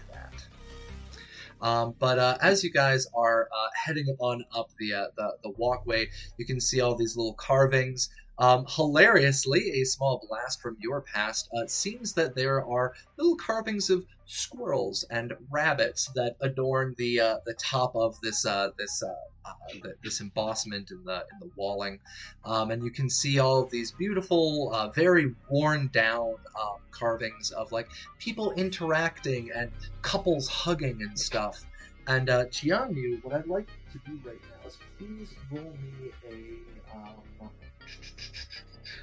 [1.61, 5.49] Um, but uh, as you guys are uh, heading on up the, uh, the the
[5.52, 8.10] walkway, you can see all these little carvings.
[8.40, 13.90] Um, hilariously, a small blast from your past uh, seems that there are little carvings
[13.90, 19.14] of squirrels and rabbits that adorn the uh, the top of this uh, this uh,
[19.45, 21.99] uh, this embossment in the in the walling,
[22.45, 27.52] um, and you can see all of these beautiful, uh, very worn down um, carvings
[27.52, 27.90] of like
[28.20, 29.70] people interacting and
[30.02, 31.66] couples hugging and stuff.
[32.07, 37.68] And uh, Jianyu, what I'd like to do right now is please roll me a.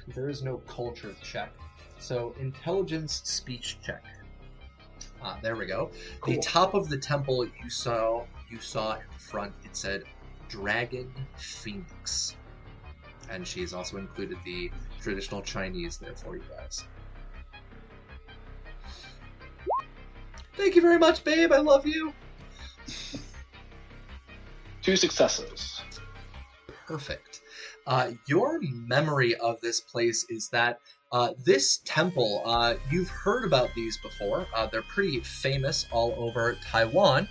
[0.07, 1.51] There is no culture check,
[1.99, 4.03] so intelligence speech check.
[5.21, 5.91] Ah, there we go.
[6.25, 10.03] The top of the temple you saw you saw in the front it said
[10.47, 12.35] Dragon Phoenix.
[13.29, 16.85] And she's also included the traditional Chinese there for you guys.
[20.55, 21.51] Thank you very much, babe.
[21.51, 22.13] I love you.
[24.81, 25.81] Two successes.
[26.87, 27.36] Perfect.
[27.87, 33.69] Uh, your memory of this place is that Uh, this temple, uh, you've heard about
[33.75, 34.45] these before.
[34.53, 37.29] Uh, they're pretty famous all over Taiwan.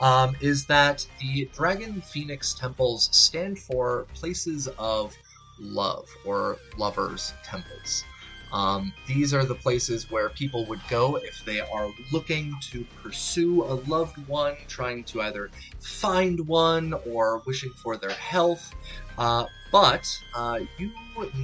[0.00, 5.12] Um, is that the Dragon Phoenix temples stand for places of
[5.58, 8.04] love or lovers' temples.
[8.52, 13.64] Um, these are the places where people would go if they are looking to pursue
[13.64, 15.50] a loved one, trying to either
[15.80, 18.72] find one or wishing for their health.
[19.18, 20.90] Uh, but uh, you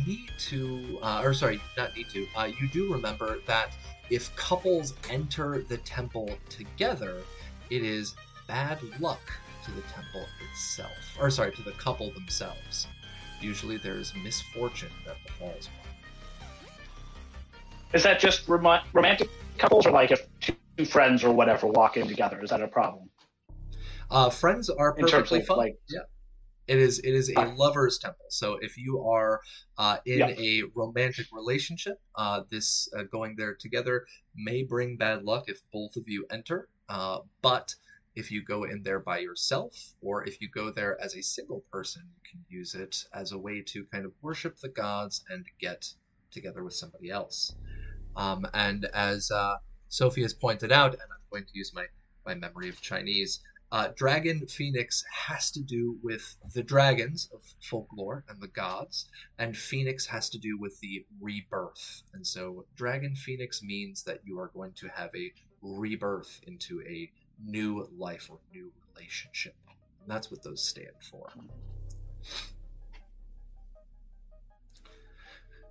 [0.06, 3.72] need to, uh, or sorry, not need to, uh, you do remember that
[4.10, 7.22] if couples enter the temple together,
[7.70, 8.14] it is
[8.46, 9.20] bad luck
[9.64, 10.92] to the temple itself.
[11.18, 12.86] Or sorry, to the couple themselves.
[13.40, 15.88] Usually there's misfortune that befalls one.
[17.94, 19.28] Is that just rom- romantic
[19.58, 22.42] couples, or like if two friends or whatever walk in together?
[22.42, 23.08] Is that a problem?
[24.10, 25.56] Uh, friends are perfectly fine.
[25.56, 26.00] like- yeah.
[26.68, 28.26] It is it is a lover's temple.
[28.30, 29.40] So if you are
[29.78, 30.28] uh, in Yeah.
[30.38, 35.96] a romantic relationship, uh, this uh, going there together may bring bad luck if both
[35.96, 36.68] of you enter.
[36.88, 37.74] Uh, but
[38.14, 41.64] if you go in there by yourself, or if you go there as a single
[41.72, 45.46] person, you can use it as a way to kind of worship the gods and
[45.60, 45.86] get
[46.30, 47.54] together with somebody else.
[48.16, 49.56] Um, and as uh,
[49.88, 51.86] Sophie has pointed out, and I'm going to use my,
[52.26, 53.40] my memory of Chinese,
[53.72, 59.08] uh, Dragon Phoenix has to do with the dragons of folklore and the gods,
[59.38, 62.02] and Phoenix has to do with the rebirth.
[62.12, 65.32] And so, Dragon Phoenix means that you are going to have a
[65.62, 67.10] rebirth into a
[67.42, 69.56] new life or new relationship.
[70.02, 71.30] And that's what those stand for.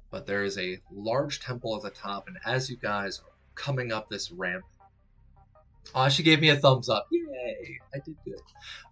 [0.10, 3.92] But there is a large temple at the top, and as you guys are coming
[3.92, 4.64] up this ramp,
[5.94, 7.08] Oh, she gave me a thumbs up.
[7.12, 7.80] Yay!
[7.94, 8.40] I did good.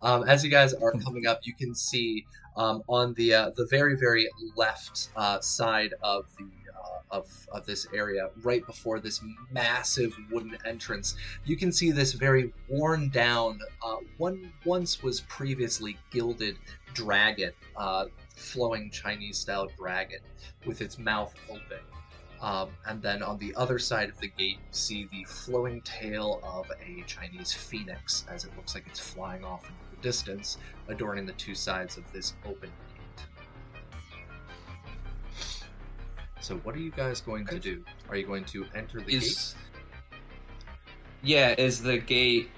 [0.02, 2.26] Um, as you guys are coming up, you can see
[2.56, 7.66] um, on the uh, the very very left uh, side of the uh, of of
[7.66, 9.22] this area, right before this
[9.52, 15.98] massive wooden entrance, you can see this very worn down, uh, one once was previously
[16.11, 16.57] gilded
[16.94, 18.06] dragon, uh,
[18.36, 20.20] flowing Chinese style dragon,
[20.66, 21.80] with its mouth open.
[22.41, 26.40] Um, and then on the other side of the gate, you see the flowing tail
[26.44, 30.57] of a Chinese phoenix as it looks like it's flying off into the distance,
[30.88, 33.26] adorning the two sides of this open gate.
[36.40, 37.84] So, what are you guys going to do?
[38.07, 39.56] Are you going to enter the gate?
[41.22, 42.49] Yeah, is the gate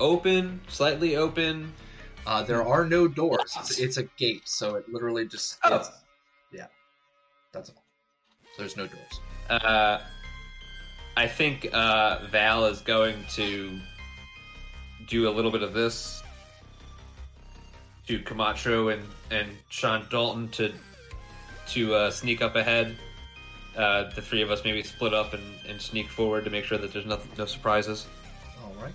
[0.00, 1.72] open, slightly open?
[2.26, 3.54] Uh, there are no doors.
[3.60, 5.58] It's, it's a gate, so it literally just.
[5.64, 5.86] Oh.
[6.50, 6.68] yeah.
[7.52, 7.83] That's all.
[8.58, 9.20] There's no doors.
[9.50, 10.00] Uh,
[11.16, 13.78] I think uh, Val is going to
[15.06, 16.22] do a little bit of this
[18.06, 20.72] to Camacho and and Sean Dalton to
[21.68, 22.96] to uh, sneak up ahead.
[23.76, 26.78] Uh, the three of us maybe split up and, and sneak forward to make sure
[26.78, 28.06] that there's no surprises.
[28.62, 28.92] All right.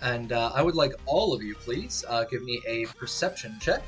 [0.00, 3.82] And uh, I would like all of you, please, uh, give me a perception check.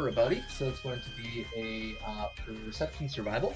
[0.00, 3.54] For a buddy, so it's going to be a uh, perception survival.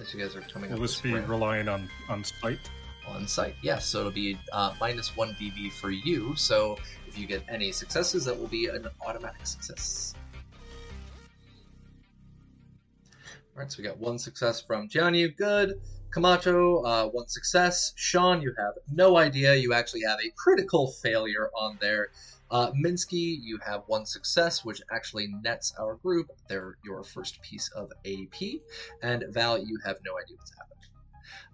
[0.00, 2.60] As you guys are coming Will up this be relying on on sight?
[3.06, 6.34] on sight, Yes, so it'll be uh, minus one DV for you.
[6.34, 10.14] So if you get any successes, that will be an automatic success.
[13.54, 15.36] All right, so we got one success from Jianyu.
[15.36, 15.78] Good.
[16.10, 17.92] Camacho, uh, one success.
[17.94, 19.54] Sean, you have no idea.
[19.54, 22.08] You actually have a critical failure on there.
[22.50, 27.68] Uh, Minsky, you have one success, which actually nets our group their your first piece
[27.76, 28.60] of AP.
[29.02, 30.70] And Val, you have no idea what's happening.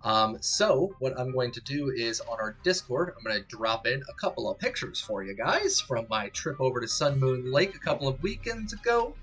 [0.04, 3.86] Um, so what I'm going to do is on our Discord, I'm going to drop
[3.86, 7.52] in a couple of pictures for you guys from my trip over to Sun Moon
[7.52, 9.14] Lake a couple of weekends ago.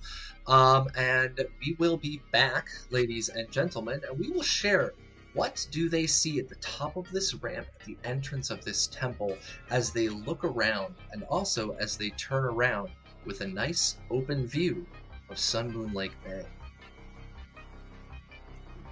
[0.45, 4.93] Um, and we will be back, ladies and gentlemen, and we will share
[5.33, 8.87] what do they see at the top of this ramp at the entrance of this
[8.87, 9.37] temple
[9.69, 12.89] as they look around and also as they turn around
[13.25, 14.85] with a nice open view
[15.29, 16.45] of Sun Moon Lake Bay.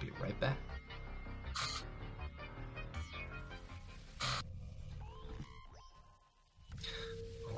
[0.00, 0.56] be right back.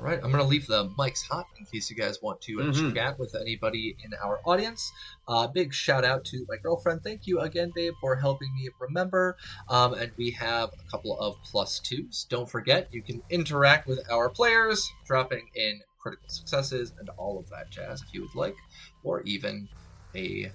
[0.05, 2.93] Right, I'm going to leave the mics hot in case you guys want to Mhm.
[2.93, 4.91] chat with anybody in our audience.
[5.27, 7.01] Uh, big shout out to my girlfriend.
[7.03, 9.35] Thank you again, babe, for helping me remember.
[9.69, 12.25] Um, and we have a couple of plus twos.
[12.29, 17.47] Don't forget, you can interact with our players, dropping in critical successes and all of
[17.49, 18.57] that jazz if you would like,
[19.01, 19.69] or even
[20.15, 20.53] a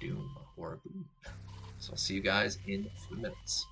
[0.00, 1.10] doom or a boom.
[1.78, 3.66] So I'll see you guys in a few minutes.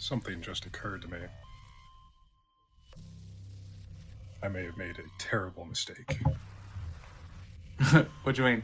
[0.00, 1.18] Something just occurred to me.
[4.42, 6.18] I may have made a terrible mistake.
[8.22, 8.62] what do you mean?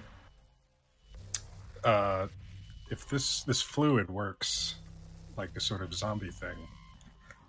[1.85, 2.27] Uh,
[2.91, 4.77] if this this fluid works
[5.37, 6.57] like a sort of zombie thing,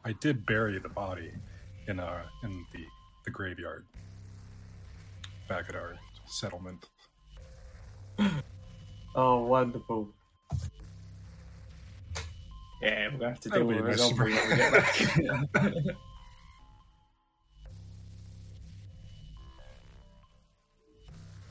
[0.03, 1.31] I did bury the body
[1.87, 2.85] in uh in the
[3.23, 3.85] the graveyard
[5.47, 5.95] back at our
[6.25, 6.89] settlement.
[9.15, 10.09] Oh, wonderful.
[12.81, 15.73] Yeah, we're gonna have to deal with a a nice zombie when we get back.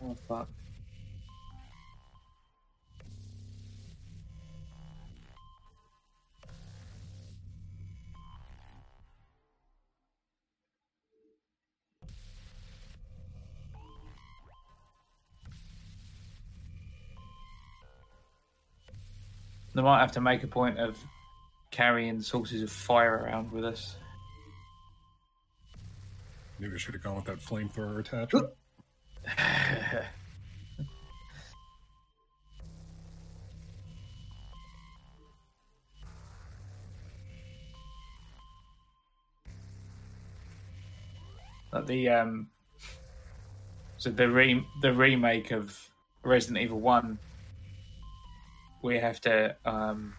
[0.03, 0.49] oh fuck.
[19.75, 20.97] They might have to make a point of
[21.77, 23.97] carrying sources of fire around with us.
[26.59, 28.49] Maybe we should have gone with that flamethrower attachment.
[41.73, 42.49] Like the um,
[43.99, 45.79] so the re the remake of
[46.23, 47.19] Resident Evil One,
[48.83, 50.15] we have to um,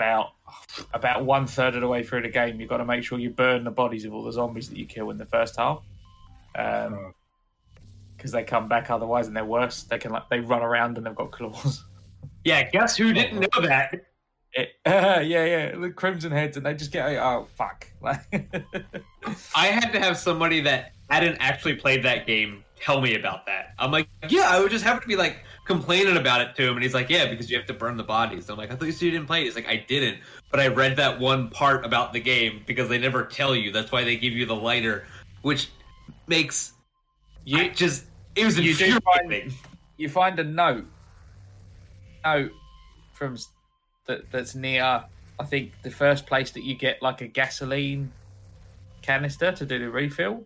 [0.00, 0.32] about
[0.94, 3.28] about one third of the way through the game, you've got to make sure you
[3.28, 5.82] burn the bodies of all the zombies that you kill in the first half,
[6.52, 9.82] because Uh, they come back otherwise and they're worse.
[9.82, 11.84] They can like they run around and they've got claws.
[12.44, 14.06] Yeah, guess who didn't know that?
[14.54, 17.86] It, yeah, yeah, the crimson heads, and they just get like oh fuck.
[18.00, 18.22] Like,
[19.54, 23.74] I had to have somebody that hadn't actually played that game tell me about that.
[23.78, 26.74] I'm like, yeah, I would just happen to be like complaining about it to him,
[26.74, 28.48] and he's like, yeah, because you have to burn the bodies.
[28.48, 29.44] I'm like, I thought you said you didn't play it.
[29.44, 30.18] He's like, I didn't,
[30.50, 33.70] but I read that one part about the game because they never tell you.
[33.72, 35.06] That's why they give you the lighter,
[35.42, 35.70] which
[36.26, 36.72] makes
[37.44, 38.04] you just
[38.36, 39.52] it was You infuriating.
[39.96, 40.86] you find a note
[42.24, 42.52] note
[43.12, 43.36] from
[44.06, 45.04] that that's near
[45.38, 48.12] I think the first place that you get like a gasoline
[49.02, 50.44] canister to do the refill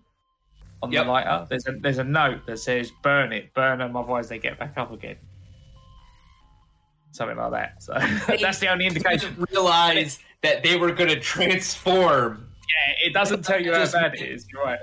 [0.85, 1.05] on Yep.
[1.07, 1.47] the lighter.
[1.51, 4.75] There's a there's a note that says burn it, burn them, otherwise they get back
[4.77, 5.17] up again.
[7.13, 7.83] Something like that.
[7.83, 7.93] So
[8.41, 9.35] that's the only I indication.
[9.35, 12.49] didn't realize that they were going to transform.
[12.69, 14.47] Yeah, it doesn't tell you how bad it is.
[14.53, 14.81] You're right.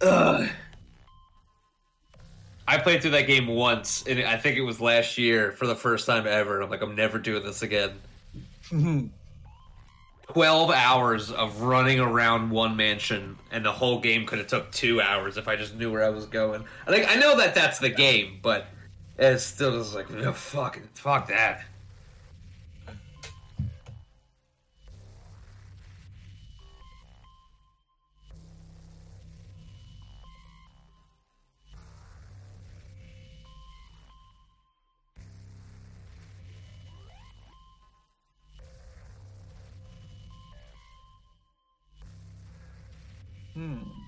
[2.68, 5.74] I played through that game once, and I think it was last year for the
[5.74, 6.54] first time ever.
[6.54, 7.90] And I'm like, I'm never doing this again.
[8.70, 9.06] Mm-hmm.
[10.28, 15.00] Twelve hours of running around one mansion, and the whole game could have took two
[15.00, 16.64] hours if I just knew where I was going.
[16.88, 18.66] Think I know that that's the game, but
[19.18, 21.64] it's still just like, fuck, fuck that.
[43.54, 44.01] Hmm.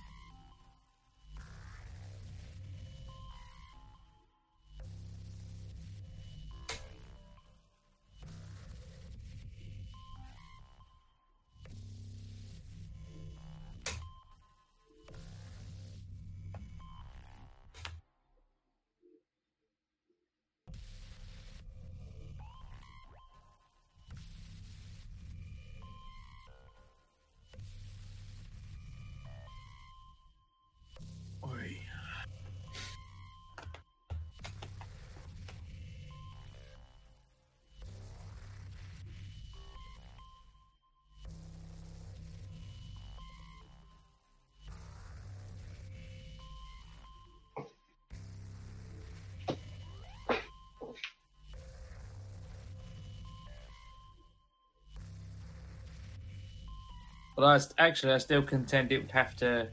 [57.36, 59.68] But I actually, I still contend it would have to.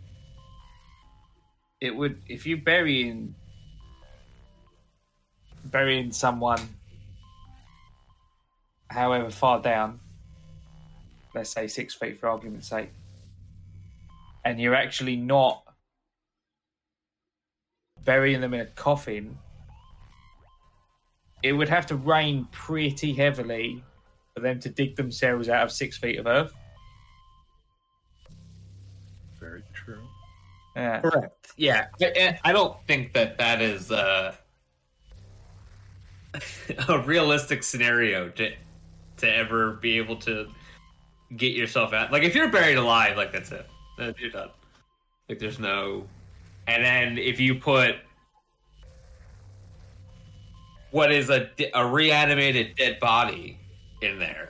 [1.80, 3.36] It would if you bury in
[5.66, 6.62] burying someone,
[8.90, 10.00] however far down,
[11.36, 12.92] let's say six feet for argument's sake,
[14.44, 15.64] and you're actually not
[18.04, 19.38] burying them in a coffin.
[21.44, 23.84] It would have to rain pretty heavily
[24.34, 26.54] for them to dig themselves out of six feet of earth.
[30.76, 31.02] Yeah.
[31.02, 31.52] Correct.
[31.58, 34.34] Yeah, I, I don't think that that is uh,
[36.88, 38.54] a realistic scenario to
[39.18, 40.48] to ever be able to
[41.38, 42.12] get yourself out.
[42.12, 43.68] Like if you're buried alive, like that's it.
[43.98, 44.50] Then You're done.
[45.30, 46.08] Like there's no.
[46.68, 47.96] And then if you put
[50.92, 53.60] what is a a reanimated dead body
[54.02, 54.50] in there,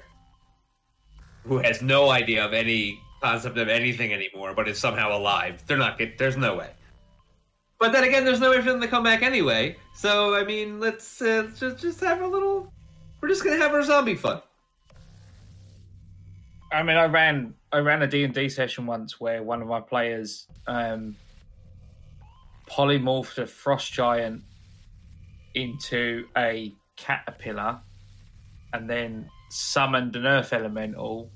[1.43, 5.77] who has no idea of any concept of anything anymore, but is somehow alive, they're
[5.77, 6.01] not.
[6.17, 6.71] There's no way.
[7.79, 9.75] But then again, there's no way for them to come back anyway.
[9.95, 12.71] So I mean, let's uh, just just have a little.
[13.19, 14.41] We're just gonna have our zombie fun.
[16.71, 19.67] I mean, I ran I ran a D and D session once where one of
[19.67, 21.15] my players um,
[22.69, 24.43] polymorphed a frost giant
[25.55, 27.79] into a caterpillar,
[28.73, 31.29] and then summoned an earth elemental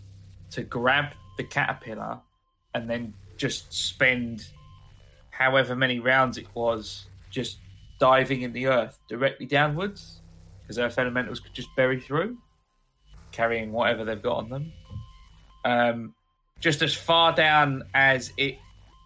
[0.52, 1.08] to grab
[1.38, 2.20] the caterpillar,
[2.74, 4.48] and then just spend
[5.32, 7.58] however many rounds it was just
[8.00, 10.22] diving in the earth directly downwards,
[10.62, 12.38] because earth elementals could just bury through,
[13.32, 14.74] carrying whatever they've got on them.
[15.64, 16.16] Um,
[16.60, 18.58] just as far down as it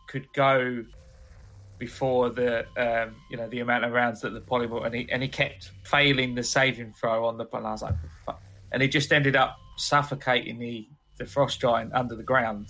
[0.07, 0.83] could go
[1.79, 5.23] before the um, you know the amount of rounds that the polymorph and he and
[5.23, 7.95] he kept failing the saving throw on the and I was like
[8.71, 10.87] and he just ended up suffocating the
[11.19, 12.69] the frost giant under the ground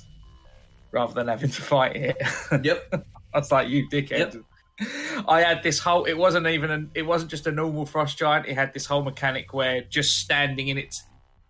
[0.92, 2.18] rather than having to fight it.
[2.64, 3.06] Yep.
[3.34, 4.44] I was like, you dickhead.
[5.28, 6.06] I had this whole.
[6.06, 6.72] It wasn't even.
[6.72, 8.48] An, it wasn't just a normal frost giant.
[8.48, 10.96] It had this whole mechanic where just standing in it,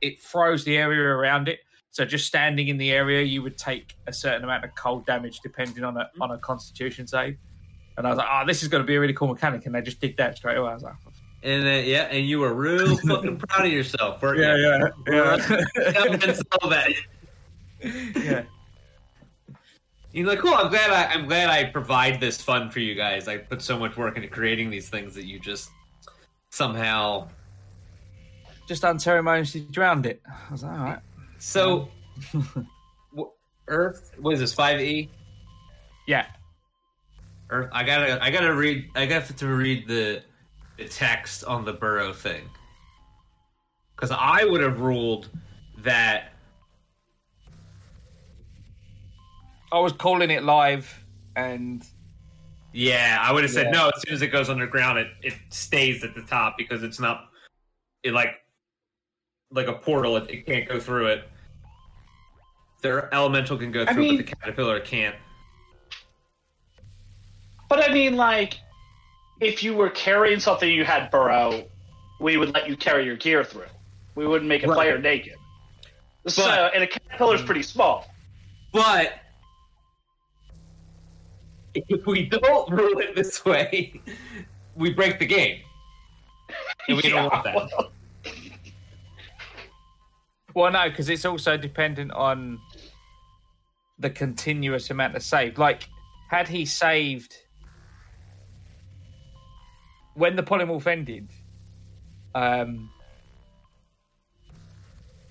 [0.02, 1.60] it froze the area around it.
[1.92, 5.40] So just standing in the area, you would take a certain amount of cold damage
[5.42, 6.22] depending on a mm-hmm.
[6.22, 7.38] on a Constitution save.
[7.98, 9.76] And I was like, oh, this is going to be a really cool mechanic, and
[9.76, 10.72] they just did that straight away.
[10.72, 10.96] I was like,
[11.42, 14.64] And then yeah, and you were real fucking proud of yourself, weren't yeah, you?
[14.64, 15.38] yeah, yeah,
[16.70, 16.94] that.
[18.16, 18.44] yeah.
[20.12, 20.54] You're like, cool.
[20.54, 20.90] I'm glad.
[20.90, 23.28] I, I'm glad I provide this fun for you guys.
[23.28, 25.70] I put so much work into creating these things that you just
[26.50, 27.30] somehow.
[28.68, 30.22] Just unceremoniously drowned it.
[30.28, 31.00] I was like, all right.
[31.38, 31.90] So,
[33.68, 34.12] Earth.
[34.20, 34.54] What is this?
[34.54, 35.10] Five E.
[36.08, 36.26] Yeah.
[37.52, 37.70] Earth.
[37.72, 38.24] I gotta.
[38.24, 38.90] I gotta read.
[38.96, 40.24] I got to read the
[40.80, 42.50] the text on the burrow thing
[43.96, 45.30] because I would have ruled
[45.80, 46.32] that.
[49.72, 51.04] I was calling it live,
[51.36, 51.86] and
[52.74, 53.72] Yeah, I would have said Yeah.
[53.72, 53.90] no.
[53.96, 57.30] As soon as it goes underground, it, it stays at the top because it's not
[58.04, 58.36] it like
[59.52, 60.16] like a portal.
[60.18, 61.30] It, it can't go through it.
[62.82, 65.16] Their elemental can go I through, mean- but the caterpillar can't.
[67.68, 68.56] But I mean, like,
[69.40, 71.64] if you were carrying something you had burrow,
[72.20, 73.64] we would let you carry your gear through.
[74.16, 74.76] We wouldn't make a Right.
[74.76, 75.36] player naked.
[76.28, 76.44] So,
[76.74, 78.06] and a caterpillar's pretty small.
[78.74, 79.14] But
[81.74, 84.02] if we don't rule it this way,
[84.76, 85.62] we break the game,
[86.88, 87.56] and we don't want that.
[87.56, 87.92] well,
[90.54, 92.60] well, no, because it's also dependent on
[93.98, 95.58] the continuous amount of save.
[95.58, 95.88] Like,
[96.30, 97.36] had he saved
[100.20, 101.30] when the polymorph ended,
[102.36, 102.92] um,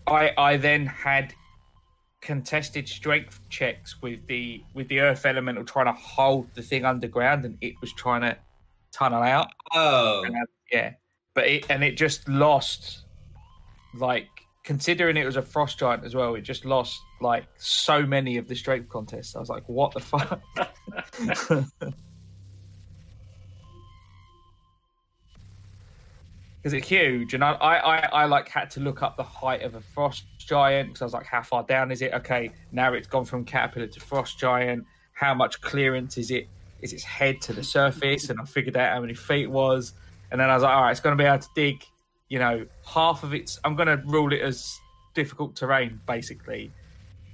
[0.07, 1.35] I I then had
[2.21, 7.45] contested strength checks with the with the earth elemental trying to hold the thing underground,
[7.45, 8.37] and it was trying to
[8.91, 9.49] tunnel out.
[9.75, 10.93] Oh, And, uh, yeah,
[11.35, 13.05] but it and it just lost,
[13.95, 14.29] like
[14.65, 16.35] considering it was a frost giant as well.
[16.35, 19.37] It just lost like so many of the strength contests.
[19.37, 20.41] I was like, what the fuck?
[26.59, 29.77] Because it's huge, and I, I, I, like had to look up the height of
[29.77, 32.13] a frost giant because I was like, how far down is it?
[32.13, 34.85] Okay, now it's gone from caterpillar to frost giant.
[35.13, 36.49] How much clearance is it?
[36.81, 38.29] Is its head to the surface?
[38.29, 39.93] And I figured out how many feet it was,
[40.33, 41.85] and then I was like, all right, it's going to be able to dig.
[42.29, 43.61] You know, half of its.
[43.65, 44.79] I'm going to rule it as
[45.15, 46.73] difficult terrain, basically.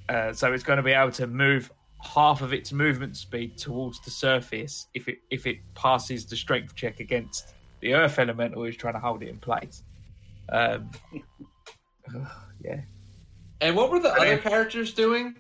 [0.09, 1.71] Uh, so it's going to be able to move
[2.05, 6.75] half of its movement speed towards the surface if it if it passes the strength
[6.75, 7.55] check against
[7.85, 9.83] the earth elemental who's trying to hold it in place.
[10.49, 10.91] Um,
[12.61, 12.81] yeah,
[13.61, 15.37] and what were the other characters doing?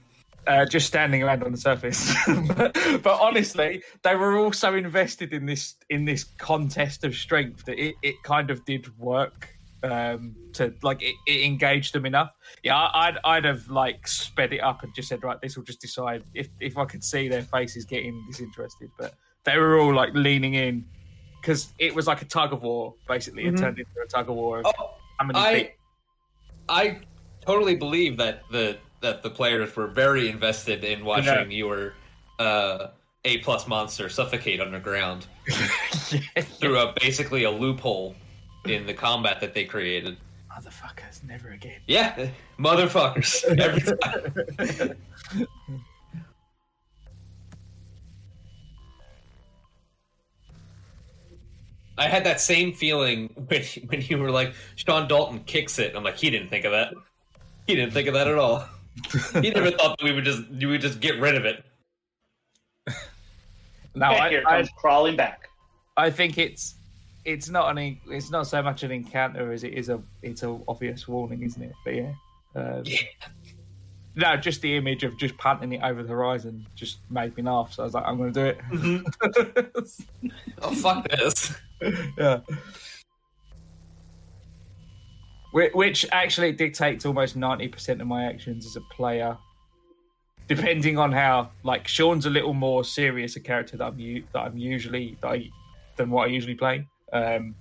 [0.46, 2.14] uh, just standing around on the surface.
[2.26, 7.78] but honestly, they were all so invested in this in this contest of strength that
[7.78, 9.48] it, it kind of did work.
[9.82, 12.30] Um, to like it, it engaged them enough.
[12.62, 15.64] Yeah, I- I'd I'd have like sped it up and just said, right, this will
[15.64, 18.90] just decide if if I could see their faces getting disinterested.
[18.98, 19.14] But
[19.44, 20.86] they were all like leaning in
[21.44, 22.94] because it was like a tug of war.
[23.06, 23.54] Basically, Mhm.
[23.54, 24.60] it turned into a tug of war.
[24.60, 25.72] Of Oh, how many I feet?
[26.70, 27.00] I
[27.44, 31.92] totally believe that the that the players were very invested in watching your
[32.38, 32.88] uh,
[33.26, 35.26] A plus monster suffocate underground
[36.58, 38.16] through a basically a loophole
[38.64, 40.16] in the combat that they created.
[40.50, 41.80] Motherfuckers, never again.
[41.86, 43.44] Yeah, motherfuckers.
[43.58, 44.96] Every time.
[51.96, 55.94] I had that same feeling when when you were like Sean Dalton kicks it.
[55.94, 56.92] I'm like, he didn't think of that.
[57.66, 58.66] He didn't think of that at all.
[59.40, 61.64] He never thought that we would just we would just get rid of it.
[63.96, 65.48] No, Okay, I, here it I, comes crawling back.
[65.96, 66.74] I think it's
[67.24, 70.58] it's not an it's not so much an encounter as it is a it's a
[70.66, 71.72] obvious warning, isn't it?
[71.84, 72.12] But yeah,
[72.56, 72.98] um, Yeah.
[74.16, 77.72] no, just the image of just punting it over the horizon just made me laugh.
[77.72, 78.58] So I was like, I'm going to do
[79.86, 80.32] it.
[80.62, 81.54] Oh fuck this.
[82.18, 82.40] yeah.
[85.52, 89.38] Which actually dictates almost ninety percent of my actions as a player,
[90.48, 91.50] depending on how.
[91.62, 95.50] Like Sean's a little more serious a character that I'm that I'm usually that I,
[95.96, 96.88] than what I usually play.
[97.12, 97.54] Um,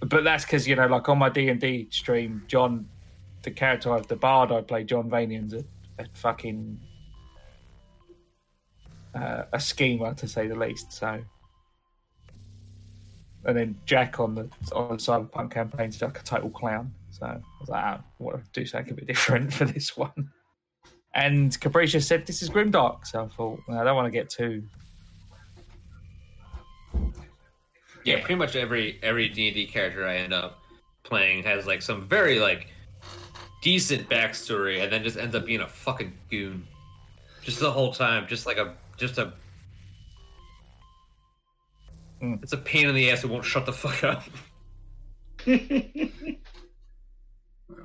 [0.00, 2.88] but that's because you know, like on my D and D stream, John,
[3.42, 5.64] the character of the bard I play, John Vanian's a,
[5.98, 6.80] a fucking
[9.14, 10.92] uh, a schemer to say the least.
[10.92, 11.22] So
[13.48, 14.42] and then Jack on the
[14.72, 16.92] on Cyberpunk campaign is like a total clown.
[17.10, 19.64] So I was like, ah, oh, I want to do something a bit different for
[19.64, 20.30] this one.
[21.14, 24.62] And Capricious said this is grimdark, so I thought I don't want to get too.
[28.04, 30.58] Yeah, pretty much every every D and D character I end up
[31.02, 32.68] playing has like some very like
[33.62, 36.66] decent backstory, and then just ends up being a fucking goon,
[37.42, 39.32] just the whole time, just like a just a.
[42.22, 42.42] Mm.
[42.42, 44.24] It's a pain in the ass who won't shut the fuck up.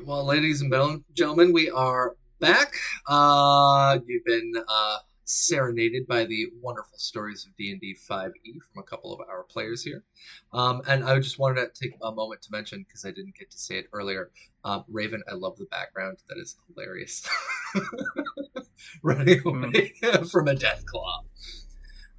[0.05, 2.73] Well, ladies and gentlemen, we are back.
[3.07, 8.31] Uh, you've been uh, serenaded by the wonderful stories of D&D 5e
[8.73, 10.03] from a couple of our players here.
[10.51, 13.49] Um, and I just wanted to take a moment to mention, because I didn't get
[13.51, 14.31] to say it earlier,
[14.65, 16.18] um, Raven, I love the background.
[16.27, 17.27] That is hilarious.
[19.03, 19.93] Running away
[20.31, 21.19] from a Deathclaw.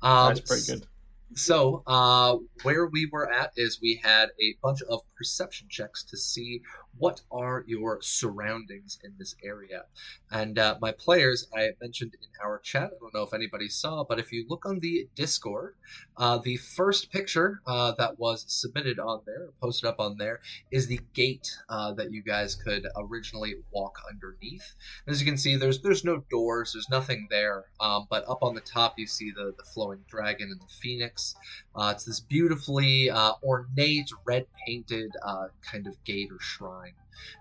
[0.01, 0.87] Um, That's pretty good.
[1.35, 6.19] So, uh, where we were at is we had a bunch of perception checks to
[6.19, 6.61] see
[6.99, 9.85] what are your surroundings in this area.
[10.31, 14.05] And uh, my players, I mentioned in our chat, I don't know if anybody saw,
[14.05, 15.75] but if you look on the Discord,
[16.17, 20.41] uh, the first picture uh, that was submitted on there, posted up on there,
[20.71, 24.75] is the gate uh, that you guys could originally walk underneath.
[25.07, 28.55] As you can see, there's there's no doors, there's nothing there, um, but up on
[28.55, 31.35] the top you see the, the flowing dragon and the phoenix.
[31.75, 36.95] Uh, it's this beautifully uh, ornate, red painted uh, kind of gate or shrine.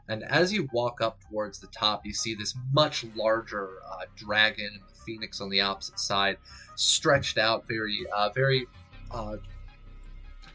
[0.07, 4.69] And as you walk up towards the top, you see this much larger uh, dragon
[4.73, 6.37] and the phoenix on the opposite side,
[6.75, 8.67] stretched out, very, uh, very
[9.11, 9.37] uh,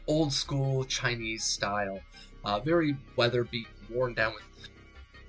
[0.07, 1.99] old school Chinese style,
[2.45, 4.69] uh, very weather beaten, worn down with,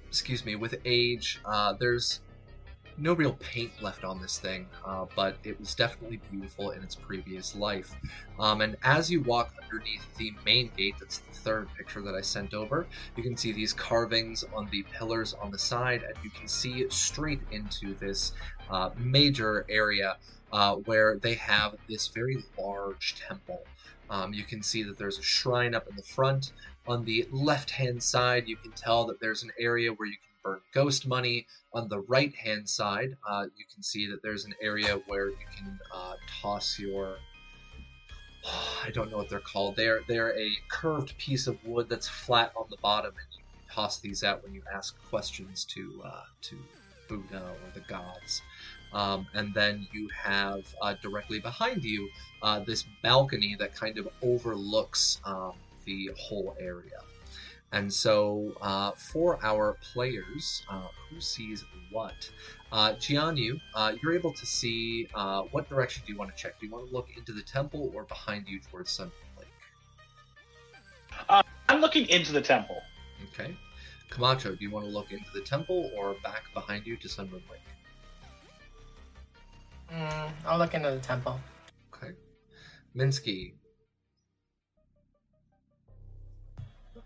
[0.08, 1.40] excuse me, with age.
[1.44, 2.20] Uh, there's
[3.00, 6.94] no real paint left on this thing, uh, but it was definitely beautiful in its
[6.94, 7.94] previous life.
[8.38, 12.20] Um, and as you walk underneath the main gate, that's the third picture that I
[12.20, 12.86] sent over,
[13.16, 16.86] you can see these carvings on the pillars on the side, and you can see
[16.90, 18.32] straight into this
[18.68, 20.16] uh, major area
[20.52, 23.62] uh, where they have this very large temple.
[24.10, 26.52] Um, you can see that there's a shrine up in the front.
[26.86, 30.29] On the left hand side, you can tell that there's an area where you can
[30.42, 31.46] burn ghost money.
[31.72, 35.46] On the right hand side, uh, you can see that there's an area where you
[35.56, 37.16] can uh, toss your.
[38.84, 39.76] I don't know what they're called.
[39.76, 43.98] They're they're a curved piece of wood that's flat on the bottom, and you toss
[43.98, 46.56] these out when you ask questions to uh, to
[47.08, 48.42] Buddha or the gods.
[48.92, 52.08] Um, and then you have uh, directly behind you
[52.42, 55.52] uh, this balcony that kind of overlooks um,
[55.84, 57.00] the whole area.
[57.72, 62.28] And so, uh, for our players, uh, who sees what?
[62.72, 66.58] Uh, Jianyu, uh, you're able to see uh, what direction do you want to check?
[66.58, 69.46] Do you want to look into the temple or behind you towards Sun Lake?
[71.68, 72.82] I'm looking into the temple.
[73.32, 73.56] Okay.
[74.10, 77.42] Camacho, do you want to look into the temple or back behind you to Sunmoon
[77.48, 77.60] Lake?
[79.92, 81.40] Mm, I'll look into the temple.
[81.94, 82.12] Okay.
[82.96, 83.54] Minsky,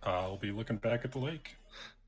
[0.06, 1.56] I'll be looking back at the lake.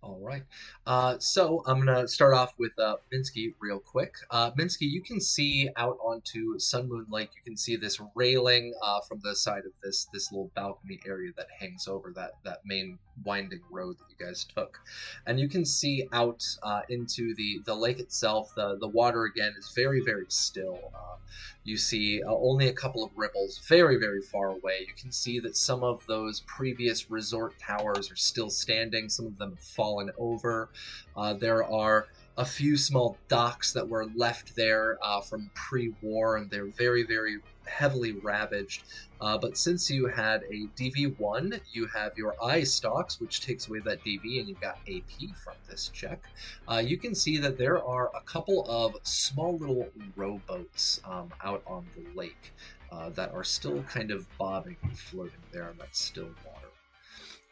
[0.06, 0.44] All right.
[0.86, 4.14] Uh, so I'm gonna start off with uh, Minsky real quick.
[4.30, 7.30] Uh, Minsky, you can see out onto Sun Moon Lake.
[7.34, 11.32] You can see this railing uh, from the side of this this little balcony area
[11.36, 14.78] that hangs over that that main winding road that you guys took,
[15.26, 18.52] and you can see out uh, into the the lake itself.
[18.54, 20.92] The the water again is very very still.
[20.94, 21.16] Uh,
[21.64, 24.86] you see uh, only a couple of ripples very very far away.
[24.86, 29.08] You can see that some of those previous resort towers are still standing.
[29.08, 30.68] Some of them have fallen over.
[31.16, 32.06] Uh, there are
[32.38, 37.38] a few small docks that were left there uh, from pre-war, and they're very, very
[37.66, 38.82] heavily ravaged.
[39.20, 43.80] Uh, but since you had a DV1, you have your eye stocks, which takes away
[43.80, 46.22] that DV, and you've got AP from this check.
[46.70, 51.62] Uh, you can see that there are a couple of small little rowboats um, out
[51.66, 52.52] on the lake
[52.92, 56.55] uh, that are still kind of bobbing and floating there that still water.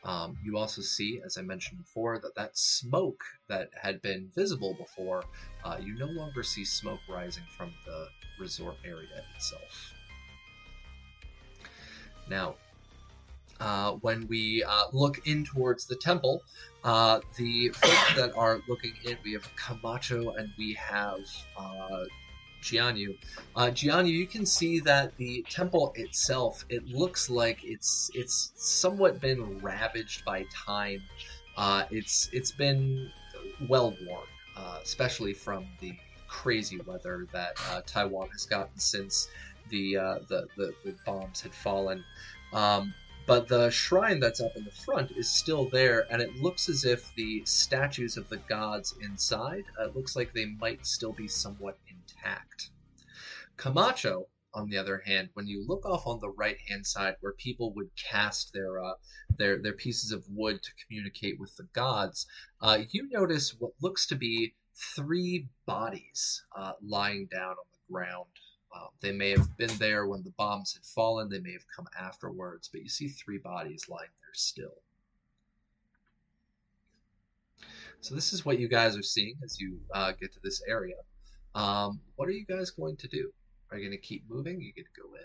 [0.04, 4.74] Um, you also see, as I mentioned before, that that smoke that had been visible
[4.74, 5.24] before,
[5.64, 8.08] uh, you no longer see smoke rising from the
[8.38, 9.94] resort area itself.
[12.28, 12.56] Now,
[13.60, 16.42] uh, when we uh, look in towards the temple,
[16.82, 21.20] uh, the folks that are looking in, we have Camacho and we have
[21.56, 22.04] uh,
[22.64, 23.16] Jianyu.
[23.54, 29.20] Uh, Jianyu, you can see that the temple itself, it looks like it's it's somewhat
[29.20, 31.02] been ravaged by time.
[31.56, 33.10] Uh, it's it's been
[33.68, 34.26] well worn,
[34.56, 35.92] uh, especially from the
[36.26, 39.28] crazy weather that uh, Taiwan has gotten since
[39.70, 42.02] the, uh, the, the the bombs had fallen.
[42.52, 42.94] Um,
[43.26, 46.84] but the shrine that's up in the front is still there, and it looks as
[46.84, 51.26] if the statues of the gods inside, uh, it looks like they might still be
[51.26, 52.70] somewhat intact.
[53.56, 57.32] Camacho, on the other hand, when you look off on the right hand side where
[57.32, 58.94] people would cast their uh,
[59.36, 62.26] their their pieces of wood to communicate with the gods,
[62.60, 64.54] uh, you notice what looks to be
[64.96, 68.30] three bodies uh, lying down on the ground.
[68.74, 71.28] Uh, they may have been there when the bombs had fallen.
[71.28, 74.82] They may have come afterwards, but you see three bodies lying there still.
[78.00, 80.96] So this is what you guys are seeing as you uh, get to this area.
[81.54, 83.30] Um, what are you guys going to do?
[83.70, 84.60] Are you going to keep moving?
[84.60, 85.20] You going to go in.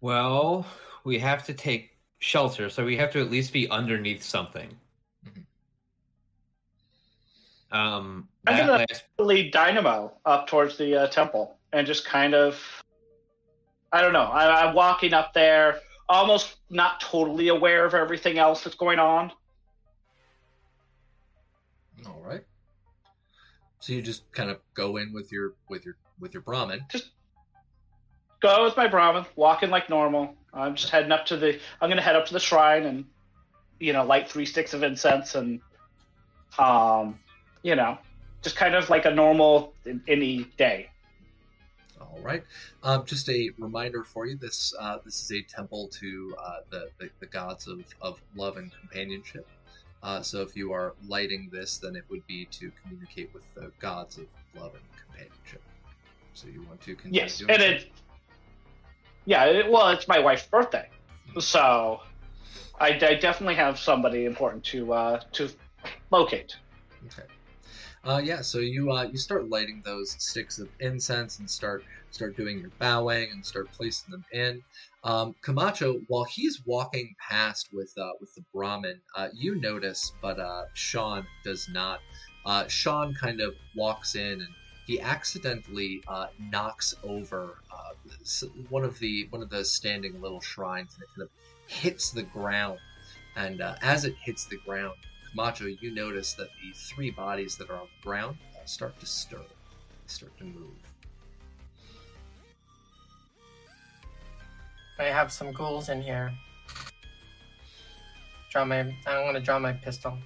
[0.00, 0.66] Well,
[1.04, 4.76] we have to take shelter, so we have to at least be underneath something.
[5.26, 5.44] Mhm.
[7.72, 12.62] Um, I'm gonna- last, lead Dynamo up towards the uh, temple and just kind of,
[13.92, 14.24] I don't know.
[14.24, 19.32] I, I'm walking up there, almost not totally aware of everything else that's going on.
[22.04, 22.42] All right.
[23.80, 26.84] So you just kind of go in with your with your with your Brahmin.
[26.90, 27.10] Just
[28.40, 30.34] go with my Brahmin, walking like normal.
[30.52, 31.58] I'm just heading up to the.
[31.80, 33.04] I'm gonna head up to the shrine and,
[33.78, 35.60] you know, light three sticks of incense and,
[36.58, 37.18] um,
[37.62, 37.98] you know,
[38.42, 39.74] just kind of like a normal
[40.08, 40.88] any day.
[42.00, 42.42] All right.
[42.82, 46.90] Um, just a reminder for you: this uh, this is a temple to uh, the,
[46.98, 49.46] the the gods of, of love and companionship.
[50.06, 53.72] Uh, so if you are lighting this, then it would be to communicate with the
[53.80, 55.60] gods of love and companionship.
[56.32, 57.66] So you want to continue Yes, doing and so?
[57.66, 57.92] it.
[59.24, 60.88] Yeah, it, well, it's my wife's birthday,
[61.40, 62.02] so
[62.78, 65.50] I, I definitely have somebody important to uh, to
[66.12, 66.54] locate.
[67.06, 67.26] Okay.
[68.04, 72.36] Uh, yeah, so you uh, you start lighting those sticks of incense and start start
[72.36, 74.62] doing your bowing and start placing them in.
[75.06, 80.40] Um, Camacho, while he's walking past with uh, with the Brahmin, uh, you notice, but
[80.40, 82.00] uh, Sean does not.
[82.44, 84.48] Uh, Sean kind of walks in and
[84.84, 88.10] he accidentally uh, knocks over uh,
[88.68, 92.24] one of the one of the standing little shrines and it kind of hits the
[92.24, 92.80] ground.
[93.36, 94.94] And as it hits the ground,
[95.30, 99.44] Camacho, you notice that the three bodies that are on the ground start to stir.
[100.08, 100.85] Start to move.
[104.98, 106.32] I have some ghouls in here.
[108.50, 108.80] Draw my.
[108.80, 110.16] I'm gonna draw my pistol.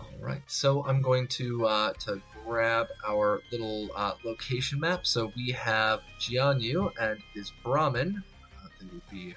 [0.00, 5.06] All right, so I'm going to uh, to grab our little uh, location map.
[5.06, 8.22] So we have Jianyu and his Brahmin.
[8.58, 9.34] Uh, they would be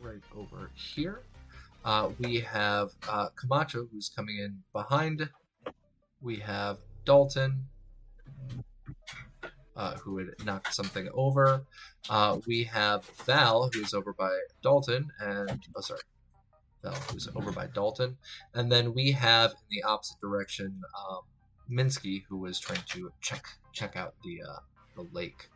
[0.00, 1.20] right over here.
[1.84, 5.28] Uh, we have uh, Camacho, who's coming in behind.
[6.20, 7.64] We have Dalton,
[9.80, 11.64] uh, who had knocked something over.
[12.10, 16.00] Uh, we have Val, who's over by Dalton, and oh, sorry,
[16.82, 18.18] Val, who's over by Dalton.
[18.52, 21.20] And then we have in the opposite direction um,
[21.72, 24.58] Minsky, who was trying to check check out the uh,
[24.96, 25.48] the lake.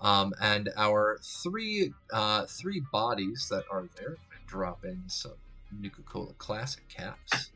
[0.00, 4.16] Um, and our three uh, three bodies that are there
[4.48, 5.34] drop in some
[5.80, 7.52] Nuka Cola Classic caps.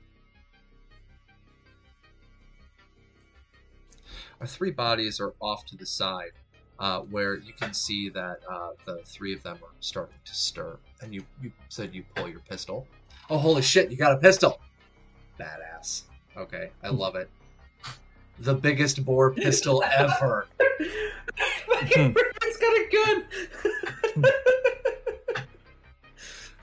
[4.43, 6.33] Our three bodies are off to the side,
[6.81, 10.79] uh, where you can see that uh, the three of them are starting to stir.
[11.01, 12.89] And you, you said you pull your pistol.
[13.31, 14.61] Oh, holy shit, you got a pistol!
[15.39, 16.03] Badass.
[16.37, 17.31] Okay, I love it.
[18.41, 20.49] The biggest bore pistol ever.
[21.39, 22.89] it's got a
[24.17, 24.25] gun.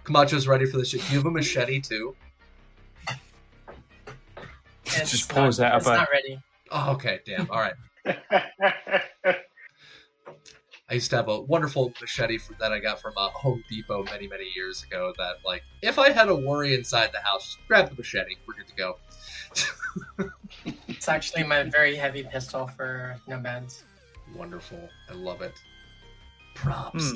[0.04, 1.00] Camacho's ready for this shit.
[1.10, 2.14] You have a machete too.
[4.86, 6.42] It's Just not- pause that It's about- not ready.
[6.72, 7.50] Oh, okay, damn.
[7.50, 7.74] All right.
[10.90, 14.04] I used to have a wonderful machete f- that I got from uh, Home Depot
[14.06, 15.14] many, many years ago.
[15.18, 18.36] That, like, if I had a worry inside the house, just grab the machete.
[18.48, 18.98] We're good to go.
[20.88, 23.84] It's actually my very heavy pistol for no beds.
[24.36, 24.90] Wonderful.
[25.10, 25.54] I love it.
[26.56, 27.14] Props.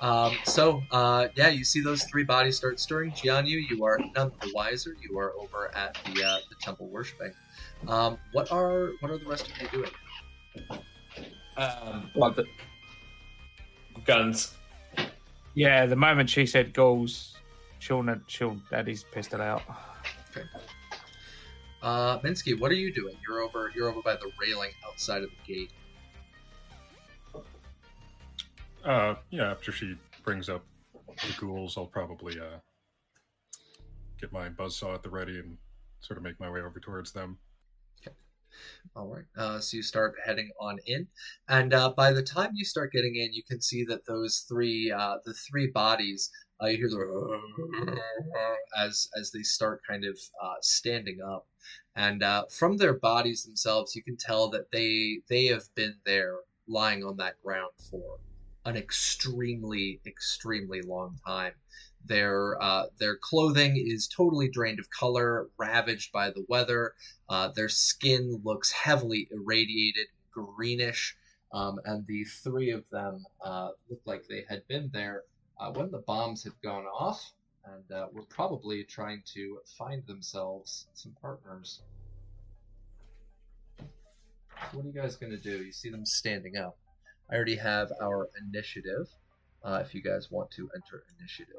[0.00, 3.12] Um, so, uh, yeah, you see those three bodies start stirring.
[3.12, 4.96] Jianyu, you are none the wiser.
[5.00, 7.32] You are over at the uh, the temple worshiping.
[7.88, 9.90] Um, what are what are the rest of you doing?
[11.56, 12.46] Um, Like the,
[14.04, 14.54] guns.
[15.54, 17.36] yeah, the moment she said ghouls,
[17.78, 19.62] Sean had Sean had his pistol out.
[21.82, 23.16] Uh, Minsky, what are you doing?
[23.26, 25.70] You're over you're over by the railing outside of the gate.
[28.84, 30.64] Uh, yeah, after she brings up
[31.06, 32.58] the ghouls, I'll probably uh,
[34.20, 35.56] get my buzzsaw at the ready and
[36.00, 37.38] sort of make my way over towards them.
[38.94, 39.24] All right.
[39.36, 41.08] Uh, so you start heading on in,
[41.48, 44.90] and uh, by the time you start getting in, you can see that those three,
[44.90, 46.30] uh, the three bodies,
[46.62, 48.02] uh, you hear the
[48.78, 51.46] as as they start kind of uh, standing up,
[51.96, 56.36] and uh, from their bodies themselves, you can tell that they they have been there,
[56.66, 58.18] lying on that ground for
[58.64, 61.54] an extremely extremely long time.
[62.06, 66.94] Their uh, their clothing is totally drained of color, ravaged by the weather.
[67.28, 71.16] Uh, their skin looks heavily irradiated, greenish,
[71.52, 75.22] um, and the three of them uh, look like they had been there
[75.60, 77.32] uh, when the bombs had gone off,
[77.64, 81.82] and uh, were probably trying to find themselves some partners.
[84.72, 85.62] What are you guys gonna do?
[85.62, 86.76] You see them standing up.
[87.30, 89.08] I already have our initiative.
[89.64, 91.54] Uh, if you guys want to enter initiative.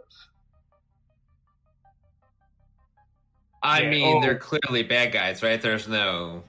[3.63, 4.21] I Yeah, mean, oh.
[4.21, 5.61] they're clearly bad guys, right?
[5.61, 6.43] There's no,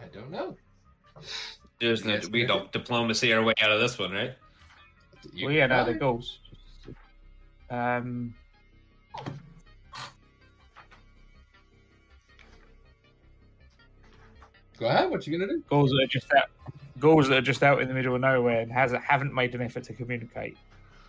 [0.00, 0.56] I don't know.
[1.80, 2.46] there's no, Yes, we yeah.
[2.46, 4.34] don't diplomacy our way out of this one, right?
[5.32, 6.38] You well, yeah, no, can the ghouls.
[7.68, 8.34] Um,
[14.78, 15.10] Go ahead.
[15.10, 15.62] What you gonna do?
[15.70, 16.50] ghouls that are just out,
[16.98, 19.62] ghouls that are just out in the middle of nowhere and has haven't made an
[19.62, 20.56] effort to communicate.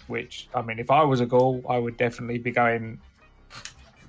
[0.08, 3.00] Which I mean, if I was a ghoul, I would definitely be going,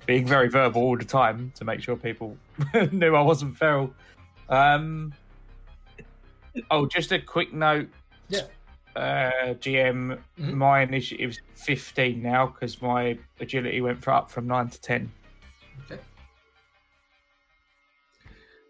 [0.09, 2.35] being very verbal all the time to make sure people
[2.91, 3.93] knew I wasn't feral.
[4.49, 5.13] Um,
[6.71, 7.87] oh, just a quick note.
[8.27, 8.41] Yeah.
[8.95, 10.53] Uh, GM, Mhm.
[10.55, 15.11] my initiative's 15 now because my agility went for up from 9 to 10.
[15.85, 16.01] Okay.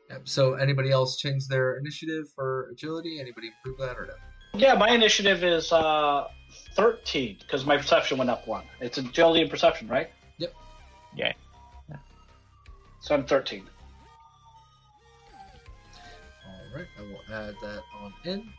[0.10, 0.28] Yep.
[0.28, 3.22] So, anybody else change their initiative for agility?
[3.22, 4.60] Anybody improve that or no?
[4.60, 6.28] yeah, my initiative is uh,
[6.76, 8.66] 13 because my perception went up one.
[8.82, 10.10] It's agility and perception, right?
[11.16, 11.36] Yep.
[11.90, 11.96] Yeah.
[13.02, 13.68] So I'm 13.
[16.46, 18.50] All right, I will add that on in.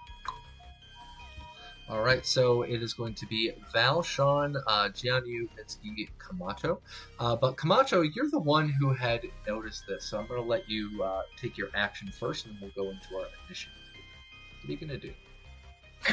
[1.91, 6.81] All right, so it is going to be Val, Sean, uh, Jianyu, Mitsuki, Camacho.
[7.19, 10.71] Uh, but Camacho, you're the one who had noticed this, so I'm going to let
[10.71, 13.77] you uh, take your action first, and then we'll go into our initiative.
[14.61, 15.13] What are you going to do?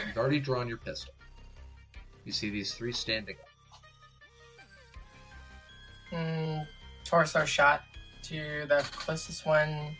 [0.07, 1.13] You've already drawn your pistol.
[2.25, 3.46] You see these three standing up.
[6.11, 6.67] Mm,
[7.03, 7.83] torso shot
[8.23, 9.95] to the closest one.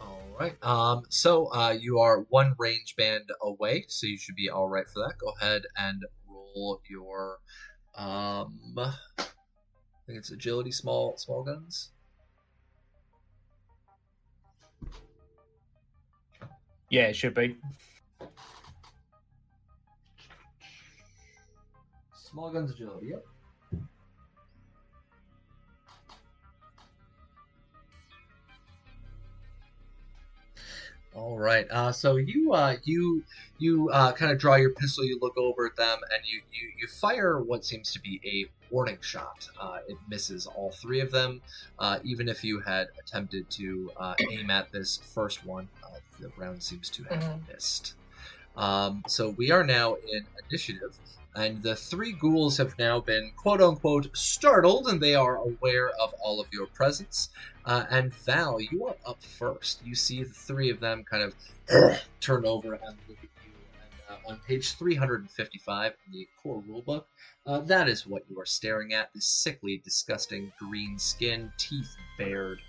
[0.00, 0.54] All right.
[0.62, 4.88] Um, so uh, you are one range band away, so you should be all right
[4.88, 5.18] for that.
[5.18, 7.38] Go ahead and roll your.
[7.94, 8.94] Um, I
[10.06, 11.90] think it's agility, small small guns.
[16.88, 17.56] Yeah, it should be.
[22.30, 23.08] Small guns agility.
[23.08, 23.26] Yep.
[31.12, 31.66] All right.
[31.70, 33.24] Uh, so you uh, you
[33.58, 35.04] you uh, kind of draw your pistol.
[35.04, 38.72] You look over at them, and you you, you fire what seems to be a
[38.72, 39.48] warning shot.
[39.60, 41.42] Uh, it misses all three of them.
[41.80, 46.30] Uh, even if you had attempted to uh, aim at this first one, uh, the
[46.36, 47.46] round seems to have Mhm.
[47.48, 47.96] missed.
[48.56, 50.98] Um, so we are now in initiative,
[51.34, 56.12] and the three ghouls have now been quote unquote startled, and they are aware of
[56.22, 57.28] all of your presence.
[57.64, 59.84] Uh, and Val, you are up first.
[59.84, 61.34] You see the three of them kind of
[62.20, 63.52] turn over and look at you.
[63.80, 67.04] And uh, on page 355 in the core rulebook,
[67.46, 72.60] uh, that is what you are staring at this sickly, disgusting green skin, teeth bared.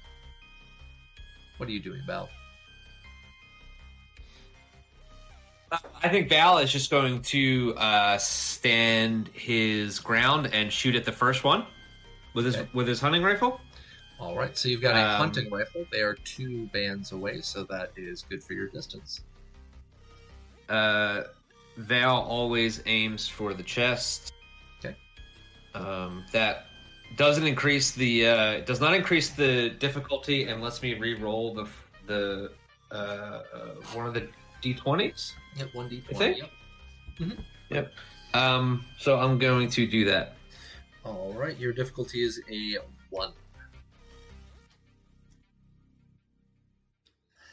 [1.57, 2.29] What are you doing, Val?
[5.71, 11.11] I think Val is just going to uh, stand his ground and shoot at the
[11.11, 11.65] first one
[12.33, 12.69] with his Okay.
[12.73, 13.61] with his hunting rifle.
[14.19, 15.85] All right, so you've got a Um, hunting rifle.
[15.91, 19.21] They are two bands away, so that is good for your distance.
[20.69, 21.23] Uh,
[21.77, 24.33] Val always aims for the chest.
[24.79, 24.95] Okay.
[25.73, 26.65] Um, that
[27.17, 31.67] doesn't increase the uh, does not increase the difficulty and lets me re-roll the
[32.07, 32.51] the
[32.91, 33.41] uh, uh,
[33.93, 34.27] one of the
[34.61, 35.33] d20s.
[35.57, 36.37] Yep, one d I think.
[37.19, 37.39] Yep.
[37.69, 37.93] Yep.
[38.33, 40.35] Um, so I'm going to do that.
[41.03, 42.77] All right, your difficulty is a
[43.09, 43.31] one.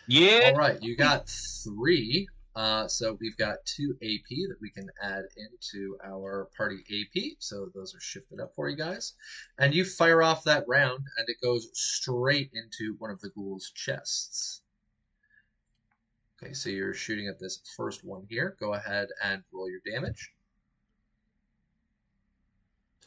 [0.06, 0.52] Yeah.
[0.52, 2.28] All right, you got three.
[2.56, 7.34] Uh, so we've got two AP that we can add into our party AP.
[7.38, 9.12] So those are shifted up for you guys.
[9.58, 13.70] And you fire off that round, and it goes straight into one of the ghoul's
[13.76, 14.62] chests.
[16.40, 18.56] Okay, so you're shooting at this first one here.
[18.60, 20.32] Go ahead and roll your damage.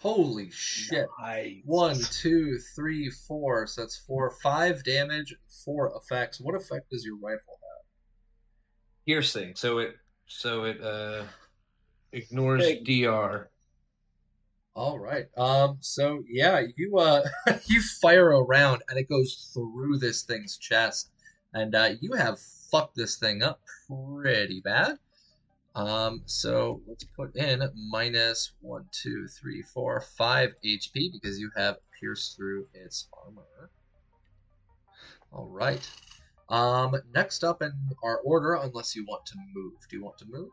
[0.02, 1.08] Holy shit.
[1.20, 1.62] Nice.
[1.64, 3.68] One, two, three, four.
[3.68, 6.42] So that's four, five damage, four effects.
[6.42, 7.86] What effect does your rifle have?
[9.06, 9.54] Piercing.
[9.56, 9.96] So it
[10.26, 11.24] so it uh
[12.12, 12.86] ignores Big.
[12.86, 13.50] DR.
[14.74, 15.28] All right.
[15.38, 15.78] Um.
[15.82, 17.24] So yeah, you uh,
[17.66, 21.12] you fire a round and it goes through this thing's chest,
[21.54, 24.98] and uh, you have fucked this thing up pretty bad.
[25.76, 26.22] Um.
[26.26, 32.36] So let's put in minus one, two, three, four, five HP because you have pierced
[32.36, 33.70] through its armor.
[35.32, 35.90] All right.
[36.50, 36.96] Um.
[37.14, 37.72] Next up in
[38.04, 40.50] our order, unless you want to move, do you want to move?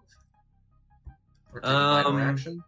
[1.53, 2.63] Or take a minor Um, action?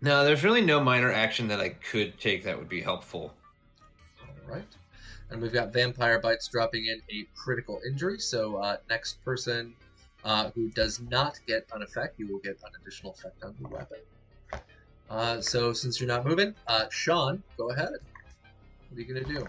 [0.00, 3.34] No, there's really no minor action that I could take that would be helpful.
[4.22, 4.76] All right.
[5.30, 8.18] And we've got Vampire Bites dropping in a critical injury.
[8.18, 9.74] So uh, next person
[10.24, 13.68] uh, who does not get an effect, you will get an additional effect on your
[13.68, 13.98] weapon.
[15.10, 17.88] Uh, so since you're not moving, uh, Sean, go ahead.
[17.88, 19.46] What are you gonna do?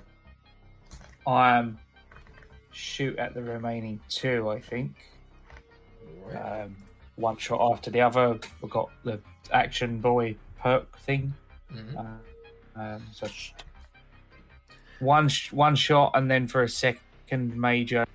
[1.28, 1.78] Um,
[2.72, 4.50] shoot at the remaining two.
[4.50, 4.96] I think
[6.26, 6.64] right.
[6.64, 6.76] um,
[7.16, 8.40] one shot after the other.
[8.62, 9.20] We've got the
[9.52, 11.34] action boy perk thing.
[11.74, 11.98] Mhm.
[11.98, 13.28] Uh, um, so
[15.00, 18.06] one sh- one shot, and then for a second major,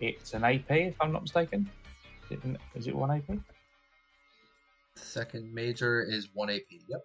[0.00, 0.70] it's an AP.
[0.70, 1.68] If I'm not mistaken,
[2.30, 3.38] is it, an- is it one AP?
[4.96, 6.62] Second major is one AP.
[6.88, 7.04] Yep.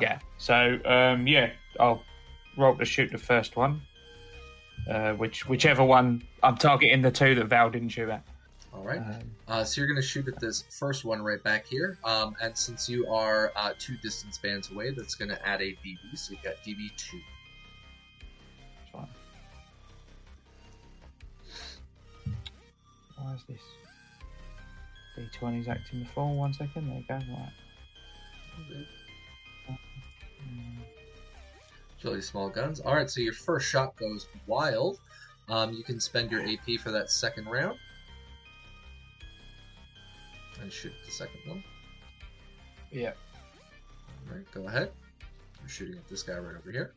[0.00, 0.18] Yeah.
[0.38, 1.50] So um, yeah,
[1.80, 2.02] I'll
[2.56, 3.80] roll to shoot the first one.
[4.90, 8.22] Uh, which whichever one I'm targeting the two that Val didn't shoot at.
[8.72, 8.98] All right.
[8.98, 11.98] Um, Uh, so you're going to shoot at this first one right back here.
[12.04, 15.72] Um, and since you are uh, two distance bands away, that's going to add a
[15.84, 15.96] DB.
[16.14, 17.18] So you've got DB two.
[23.18, 23.60] Why is this?
[25.16, 26.36] D20's acting the full.
[26.36, 26.88] One second.
[26.88, 27.14] There you go.
[27.14, 27.52] Right.
[30.42, 30.78] Mm,
[32.04, 32.80] Really small guns.
[32.80, 34.98] All right, so your first shot goes wild.
[35.48, 37.78] Um, you can spend your AP for that second round
[40.60, 41.64] and shoot the second one.
[42.92, 43.12] Yeah.
[44.28, 44.90] All right, go ahead.
[45.60, 46.92] You're shooting at this guy right over here.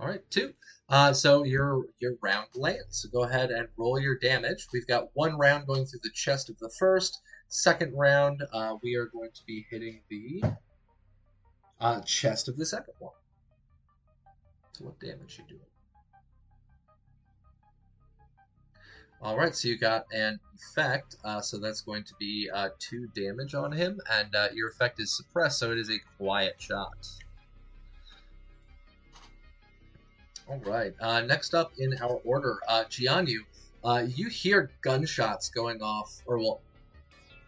[0.00, 0.54] All right, two.
[0.88, 3.02] Uh, so your your round lands.
[3.02, 4.68] So go ahead and roll your damage.
[4.72, 7.20] We've got one round going through the chest of the first.
[7.48, 10.42] Second round, uh, we are going to be hitting the
[11.80, 13.12] uh, chest of the second one.
[14.72, 15.60] So what damage you doing?
[19.20, 23.08] All right, so you got an effect, uh, so that's going to be uh, two
[23.16, 26.94] damage on him, and uh, your effect is suppressed, so it is a quiet shot.
[30.48, 32.84] All right, uh, next up in our order, uh,
[33.84, 36.60] uh, you hear gunshots going off, or well,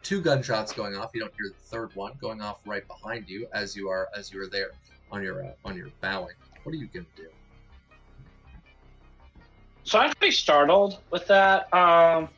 [0.02, 1.10] two gunshots going off.
[1.14, 4.30] You don't hear the third one going off right behind you as you are as
[4.32, 4.72] you are there
[5.10, 6.34] on your uh, on your bowing.
[6.62, 7.28] What are you gonna do?
[9.84, 11.62] so I'm pretty startled with that.
[11.74, 12.28] Um,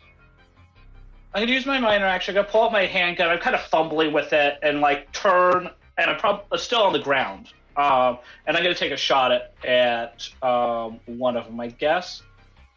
[1.35, 2.37] I'm gonna use my minor action.
[2.37, 3.29] I'm gonna pull out my handgun.
[3.29, 5.69] I'm kind of fumbling with it and like turn,
[5.99, 7.53] and I'm probably still on the ground.
[7.77, 11.59] Um, and I'm gonna take a shot at at um, one of them.
[11.61, 12.23] I guess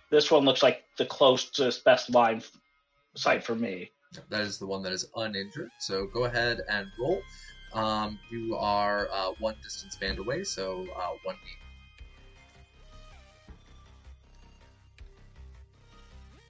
[0.09, 2.51] this one looks like the closest, best line f-
[3.15, 3.91] sight for me.
[4.29, 5.71] That is the one that is uninjured.
[5.79, 7.21] So go ahead and roll.
[7.73, 11.51] Um, you are uh, one distance band away, so uh, one D.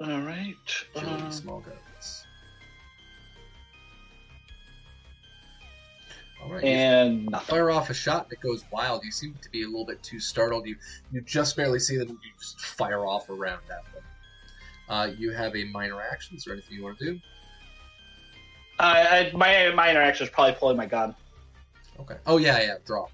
[0.02, 0.56] All right.
[0.96, 1.85] Um, small guns.
[6.50, 6.64] Right.
[6.64, 7.48] and nothing.
[7.48, 9.04] fire off a shot that goes wild.
[9.04, 10.68] You seem to be a little bit too startled.
[10.68, 10.76] You
[11.12, 12.10] you just barely see them.
[12.10, 14.04] You just fire off around that one.
[14.88, 16.38] Uh, you have a minor action.
[16.38, 17.20] Is there anything you want to do?
[18.80, 21.16] I, I, my minor action is probably pulling my gun.
[22.00, 22.18] Okay.
[22.26, 22.76] Oh yeah, yeah.
[22.86, 23.08] Draw.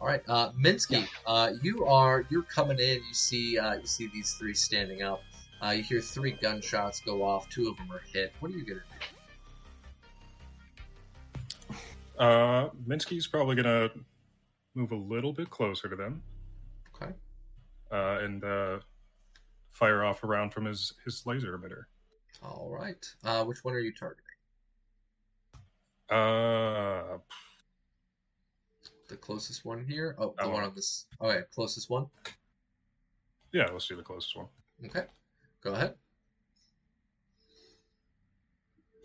[0.00, 2.96] All right, uh, Minsky, uh, you are you're coming in.
[2.96, 5.22] You see uh, you see these three standing up.
[5.62, 7.48] Uh, you hear three gunshots go off.
[7.48, 8.32] Two of them are hit.
[8.40, 9.13] What are you gonna do?
[12.18, 13.90] Uh, Minsky's probably gonna
[14.74, 16.22] move a little bit closer to them
[16.94, 17.12] Okay.
[17.90, 18.78] uh, and uh,
[19.70, 21.84] fire off a round from his his laser emitter.
[22.42, 23.04] All right.
[23.24, 24.24] Uh, which one are you targeting?
[26.10, 27.18] Uh,
[29.08, 30.14] The closest one here.
[30.18, 30.50] Oh, the Oh.
[30.50, 31.06] one on this.
[31.20, 32.06] Okay, closest one.
[33.52, 34.48] yeah, let's do the closest one.
[34.84, 35.06] Okay,
[35.62, 35.96] go ahead.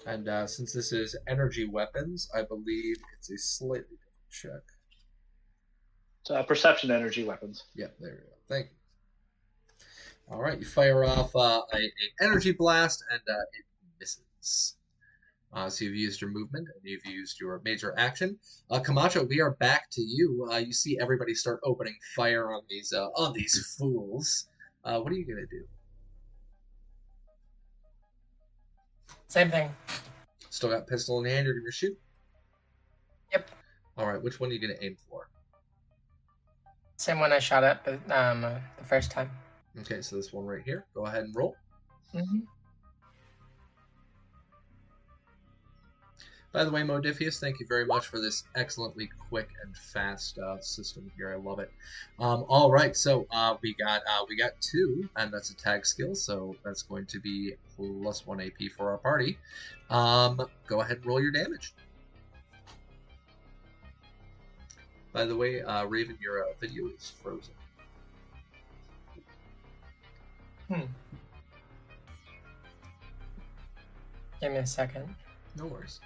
[0.06, 4.64] And uh, since this is energy weapons, I believe it's a slightly different check.
[6.24, 7.64] So, uh, perception energy weapons.
[7.76, 8.36] Yeah, there we go.
[8.48, 8.76] Thank you.
[10.32, 13.66] All right, you fire off uh, a, a energy blast, and uh, it
[14.00, 14.76] misses.
[15.52, 18.38] Uh, so you've used your movement, and you've used your major action.
[18.70, 20.48] Uh, Camacho, we are back to you.
[20.52, 24.48] Uh, you see everybody start opening fire on these uh, on these fools.
[24.86, 25.64] Uh, what are you gonna do?
[29.30, 29.70] Same thing.
[30.50, 31.46] Still got pistol in hand.
[31.46, 31.98] You're gonna shoot.
[33.32, 33.50] Yep.
[33.98, 35.30] All right, which one are you gonna aim for?
[36.98, 39.30] Same one I shot at, but um, uh, the first time.
[39.80, 40.86] Okay, so this one right here.
[40.96, 41.56] Go ahead and roll.
[42.14, 42.40] Mm-hmm.
[46.52, 50.60] By the way, Modiphius, thank you very much for this excellently quick and fast uh,
[50.60, 51.32] system here.
[51.32, 51.72] I love it.
[52.18, 55.86] Um, all right, so uh, we got uh, we got two, and that's a tag
[55.86, 59.38] skill, so that's going to be plus one AP for our party.
[59.92, 61.74] Um, go ahead and roll your damage.
[65.14, 67.54] By the way, uh, Raven, your uh, video is frozen.
[70.68, 70.82] Hmm.
[74.42, 75.14] Give me a second.
[75.56, 76.00] No worries.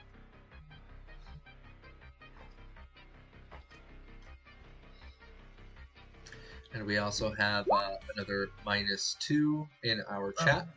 [6.73, 10.67] And we also have uh, another minus two in our chat.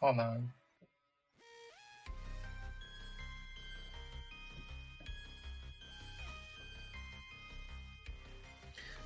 [0.00, 0.50] Hold on.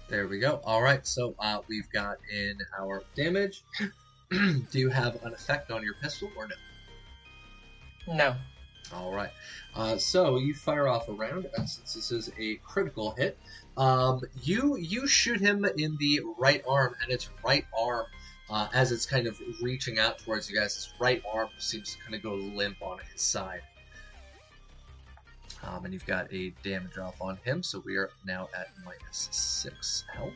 [0.09, 0.61] There we go.
[0.65, 3.63] All right, so uh, we've got in our damage.
[4.31, 6.49] Do you have an effect on your pistol or
[8.07, 8.15] no?
[8.15, 8.37] No.
[8.95, 9.31] All right.
[9.75, 11.47] Uh, so you fire off a round.
[11.47, 13.39] uh, Since this is a critical hit,
[13.77, 18.07] um, you you shoot him in the right arm, and its right arm,
[18.49, 22.03] uh, as it's kind of reaching out towards you guys, its right arm seems to
[22.03, 23.61] kind of go limp on his side.
[25.63, 29.29] Um, and you've got a damage off on him, so we are now at minus
[29.33, 30.33] six health.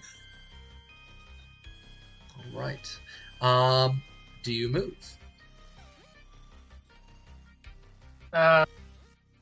[2.39, 3.01] All right.
[3.41, 4.03] Um,
[4.43, 4.97] do you move?
[8.33, 8.65] Uh,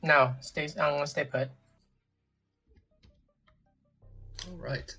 [0.03, 0.33] no.
[0.41, 0.65] Stay.
[0.79, 1.49] I'm gonna stay put.
[4.49, 4.95] All right.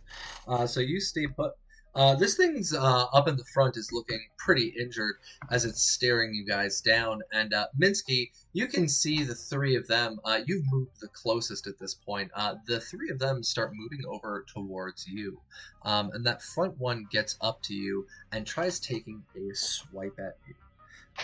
[0.47, 1.53] Uh, so you stay put.
[1.95, 5.17] Uh, this thing's uh, up in the front is looking pretty injured
[5.51, 7.21] as it's staring you guys down.
[7.33, 10.19] And uh, Minsky, you can see the three of them.
[10.25, 12.31] Uh, you've moved the closest at this point.
[12.35, 15.39] Uh, the three of them start moving over towards you,
[15.83, 20.39] um, and that front one gets up to you and tries taking a swipe at
[20.49, 20.55] you.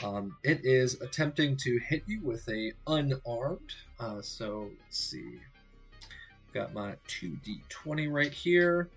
[0.02, 3.74] Um, it is attempting to hit you with a unarmed.
[3.98, 5.40] Uh, so let's see.
[6.55, 8.89] Got my 2d20 right here.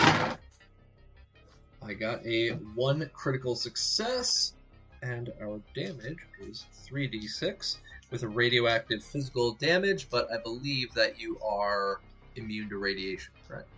[0.00, 4.54] I got a one critical success,
[5.02, 7.76] and our damage is 3d6
[8.10, 12.00] with a radioactive physical damage, but I believe that you are
[12.36, 13.68] immune to radiation, correct?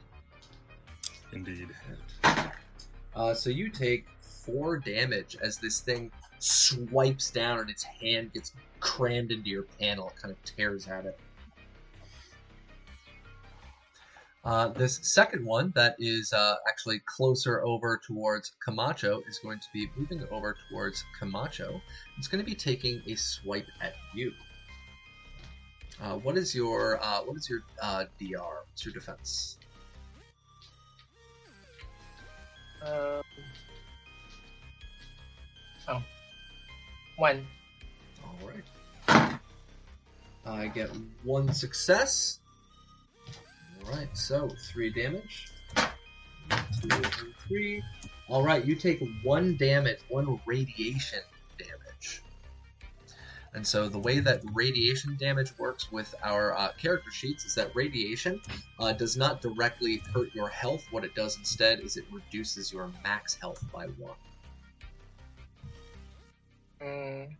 [1.33, 1.69] Indeed.
[3.15, 4.07] Uh, so you take
[4.53, 10.13] four damage as this thing swipes down and its hand gets crammed into your panel.
[10.21, 11.19] Kind of tears at it.
[14.43, 19.67] Uh, this second one that is uh, actually closer over towards Camacho is going to
[19.75, 21.81] be moving over towards Camacho.
[22.17, 24.33] It's going to be taking a swipe at you.
[26.03, 28.65] Uh, what is your uh, what is your uh, DR?
[28.71, 29.59] What's your defense?
[32.83, 33.23] Um,
[35.89, 36.03] oh.
[37.17, 37.47] One.
[38.25, 39.39] All right.
[40.47, 40.91] I get
[41.23, 42.41] one success.
[43.85, 45.49] All right, so three damage.
[45.77, 47.83] Two, and three.
[48.29, 51.21] All right, you take one damage, one radiation
[51.59, 52.23] damage.
[53.53, 57.75] And so the way that radiation damage works with our uh, character sheets is that
[57.75, 58.41] radiation
[58.79, 60.85] uh, does not directly hurt your health.
[60.91, 64.17] What it does instead is it reduces your max health by one.
[66.83, 67.37] Mm.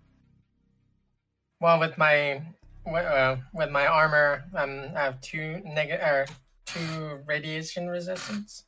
[1.61, 2.43] Well, with my
[2.87, 6.27] uh, with my armor, um, I have two negative or
[6.67, 8.65] two radiation resistance.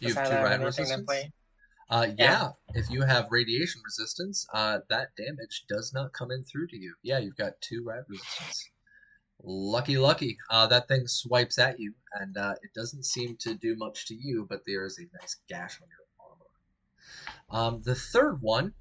[0.00, 1.32] You have two have rad anything to resistance.
[1.88, 2.24] Uh, yeah.
[2.24, 2.50] Yeah.
[2.74, 6.94] if you have radiation resistance, uh, that damage does not come in through to you.
[7.02, 8.70] Yeah, you've got two rad resistance.
[9.42, 10.38] Lucky, lucky.
[10.50, 14.14] Uh, that thing swipes at you, and uh, it doesn't seem to do much to
[14.14, 17.76] you, but there is a nice gash on your armor.
[17.76, 18.72] Um, the third one,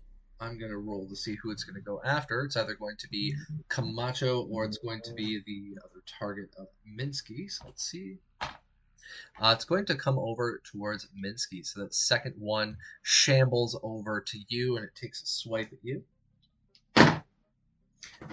[0.45, 2.43] I'm going to roll to see who it's going to go after.
[2.43, 3.33] It's either going to be
[3.67, 7.51] Camacho or it's going to be the other target of Minsky.
[7.51, 8.17] So let's see.
[8.41, 11.65] Uh, it's going to come over towards Minsky.
[11.65, 16.03] So that second one shambles over to you and it takes a swipe at you.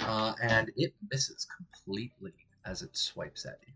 [0.00, 2.34] Uh, and it misses completely
[2.66, 3.74] as it swipes at you.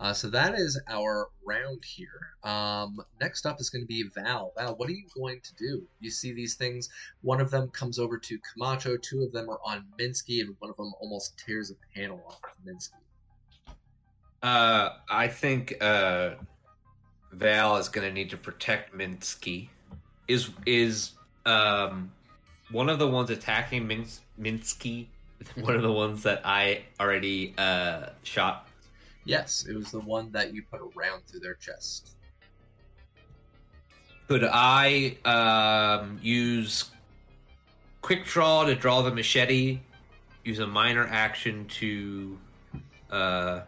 [0.00, 2.34] Uh, so that is our round here.
[2.44, 4.52] Um, next up is going to be Val.
[4.56, 5.82] Val, what are you going to do?
[6.00, 6.88] You see these things.
[7.22, 8.96] One of them comes over to Camacho.
[8.96, 12.40] Two of them are on Minsky, and one of them almost tears a panel off
[12.44, 12.92] of Minsky.
[14.40, 16.34] Uh, I think uh,
[17.32, 19.68] Val is going to need to protect Minsky.
[20.28, 21.12] Is is
[21.46, 22.12] um
[22.70, 25.06] one of the ones attacking Mins- Minsky
[25.56, 28.67] one of the ones that I already uh shot?
[29.28, 32.16] Yes, it was the one that you put around through their chest.
[34.26, 36.90] Could I um use
[38.00, 39.80] quick draw to draw the machete?
[40.44, 42.38] Use a minor action to
[43.10, 43.60] uh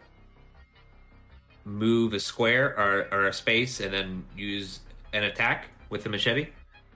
[1.63, 4.79] move a square or, or a space, and then use
[5.13, 6.47] an attack with the machete.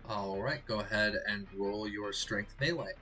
[0.09, 2.93] All right, go ahead and roll your strength melee.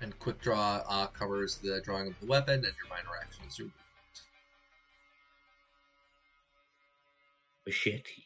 [0.00, 3.58] And quick draw uh, covers the drawing of the weapon, and your minor action is
[3.58, 3.68] your
[7.66, 8.22] Machete.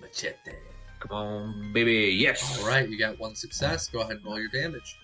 [0.00, 0.56] machete.
[0.98, 2.12] Come on, baby.
[2.18, 2.60] Yes.
[2.60, 3.86] All right, you got one success.
[3.88, 4.96] Go ahead and roll your damage.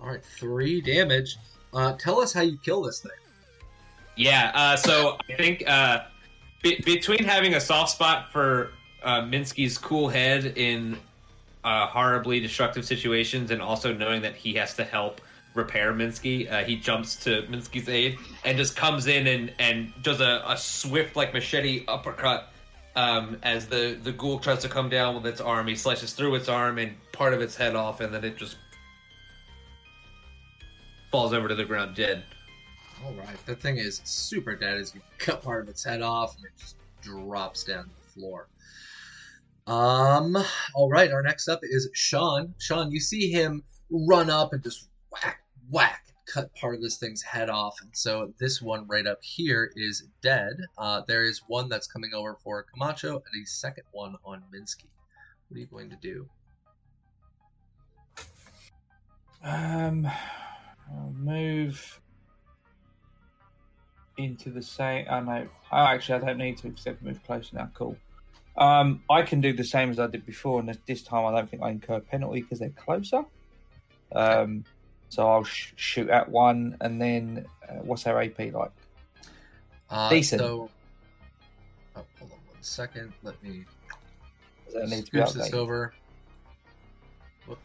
[0.00, 1.36] All right, three damage.
[1.74, 3.10] Uh, tell us how you kill this thing.
[4.16, 4.52] Yeah.
[4.54, 6.04] Uh, so I think uh,
[6.62, 8.70] be- between having a soft spot for
[9.02, 10.96] uh, Minsky's cool head in
[11.64, 15.20] uh, horribly destructive situations, and also knowing that he has to help
[15.54, 20.20] repair Minsky, uh, he jumps to Minsky's aid and just comes in and and does
[20.20, 22.52] a, a swift like machete uppercut.
[22.96, 26.34] Um, as the the ghoul tries to come down with its arm, he slices through
[26.34, 28.56] its arm and part of its head off, and then it just
[31.10, 32.24] falls over to the ground dead.
[33.04, 36.36] All right, that thing is super dead as you cut part of its head off
[36.36, 38.48] and it just drops down to the floor.
[39.68, 40.34] Um,
[40.74, 42.54] all right, our next up is Sean.
[42.58, 45.40] Sean, you see him run up and just whack,
[45.70, 47.76] whack, cut part of this thing's head off.
[47.82, 50.56] And so this one right up here is dead.
[50.78, 54.88] Uh, there is one that's coming over for Camacho and a second one on Minsky.
[55.48, 56.26] What are you going to do?
[59.44, 60.06] Um,
[60.90, 62.00] I'll move
[64.16, 65.06] into the same.
[65.10, 67.70] Oh no, oh, actually, I don't need to they've moved closer now.
[67.74, 67.96] Cool.
[68.58, 71.48] Um, I can do the same as I did before, and this time I don't
[71.48, 73.24] think I incur penalty because they're closer.
[74.12, 74.64] Um,
[75.10, 78.72] so I'll sh- shoot at one, and then uh, what's their AP like?
[79.88, 80.40] Uh, Decent.
[80.40, 80.68] So,
[81.96, 83.12] oh, hold on one second.
[83.22, 83.64] Let me
[84.66, 85.94] Does that need Scooch this over.
[87.46, 87.58] Whoop.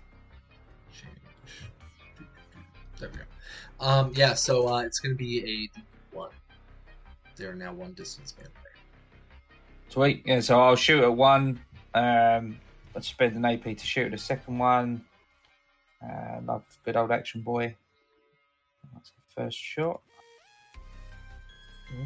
[0.93, 1.11] Change.
[2.99, 3.23] There we go.
[3.79, 6.29] Um, yeah, so uh, it's going to be a one.
[7.35, 8.47] They're now one distance away.
[9.93, 10.23] Sweet.
[10.25, 11.61] Yeah, so I'll shoot at one.
[11.93, 12.57] Um,
[12.95, 15.05] I'll spend an AP to shoot at the second one.
[16.03, 17.75] Uh, love good old action boy.
[18.91, 20.01] That's the first shot.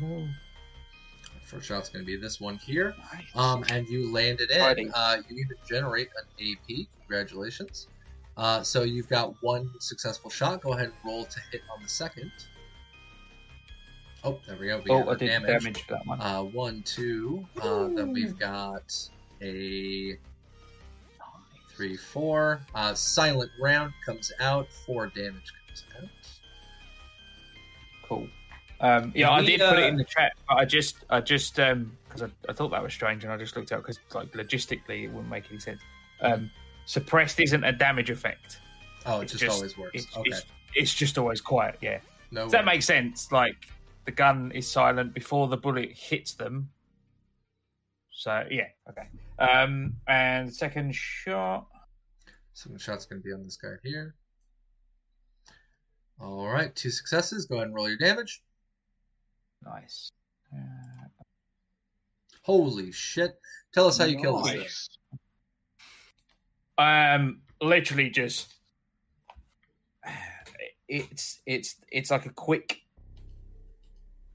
[0.04, 0.28] Ooh,
[1.46, 2.94] First shot's going to be this one here.
[3.14, 3.24] nice.
[3.34, 4.92] Um, and you land it in.
[4.94, 6.88] Uh, you need to generate an AP.
[7.08, 7.88] Congratulations.
[8.36, 10.62] Uh, so you've got one successful shot.
[10.62, 12.34] Go ahead and roll to hit on the second.
[14.28, 14.82] Oh, there we go.
[14.84, 15.48] We Oh, I did damage.
[15.64, 16.20] damage that one.
[16.22, 17.46] Uh, one, two.
[17.62, 18.94] Uh, then we've got
[19.42, 20.18] a
[21.74, 22.60] three, four.
[22.76, 24.68] Uh, silent round comes out.
[24.86, 26.10] Four damage comes out.
[28.04, 28.28] Cool.
[28.82, 31.22] Um, yeah, I We, did put it uh, in the chat, but I just, I
[31.22, 34.00] just, um, because I, I thought that was strange, and I just looked out because,
[34.14, 35.82] like, logistically, it wouldn't make any sense.
[36.22, 36.52] Um,
[36.86, 38.60] suppressed isn't a damage effect.
[39.06, 39.92] Oh, it just, just- always works.
[39.94, 40.30] It's, okay.
[40.30, 40.44] it's,
[40.76, 41.78] it's just always quiet.
[41.82, 42.00] Yeah,
[42.30, 42.44] no.
[42.44, 42.76] Does that worries.
[42.76, 43.32] make sense?
[43.32, 43.56] Like,
[44.08, 46.70] the gun is silent before the bullet hits them.
[48.14, 49.10] So yeah, okay.
[49.38, 51.68] Um, and second shot.
[52.54, 54.16] Second shot's going to be on this guy here.
[56.22, 57.46] All right, two successes.
[57.46, 58.42] Go ahead and roll your damage.
[59.64, 60.10] Nice.
[60.56, 61.08] Uh,
[62.44, 63.38] Holy shit!
[63.74, 64.52] Tell us how you kill this.
[64.52, 65.20] thing.
[66.80, 67.20] Nice.
[67.20, 68.56] Um, literally just
[70.88, 72.87] it's it's it's like a quick it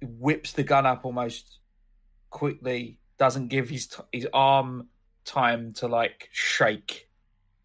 [0.02, 1.58] whips the gun up almost
[2.30, 2.98] quickly.
[3.18, 4.88] Doesn't give his t- his arm
[5.24, 7.08] time to like shake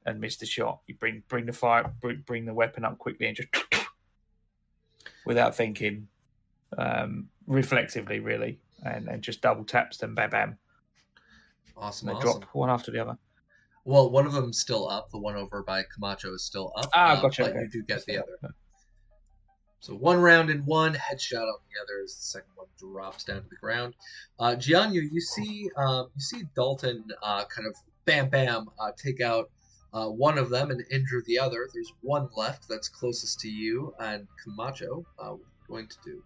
[0.05, 0.81] and miss the shot.
[0.87, 3.49] You bring bring the fire bring, bring the weapon up quickly and just
[5.25, 6.07] without thinking,
[6.77, 10.15] um, reflexively really, and and just double taps them.
[10.15, 10.57] Bam bam.
[11.75, 12.41] Awesome, And they awesome.
[12.41, 13.17] drop one after the other.
[13.85, 15.09] Well, one of them's still up.
[15.11, 16.89] The one over by Camacho is still up.
[16.93, 17.43] Ah, uh, gotcha.
[17.43, 17.59] But okay.
[17.61, 18.53] you do get the other.
[19.79, 23.43] So one round in one, headshot on the other as the second one drops down
[23.43, 23.95] to the ground.
[24.39, 27.75] Uh, Jianyu, you see, um, you see Dalton uh, kind of
[28.05, 29.49] bam bam uh, take out
[29.93, 31.67] uh, one of them and injure the other.
[31.73, 35.05] There's one left that's closest to you and Camacho.
[35.19, 36.23] Uh, what are you going to do?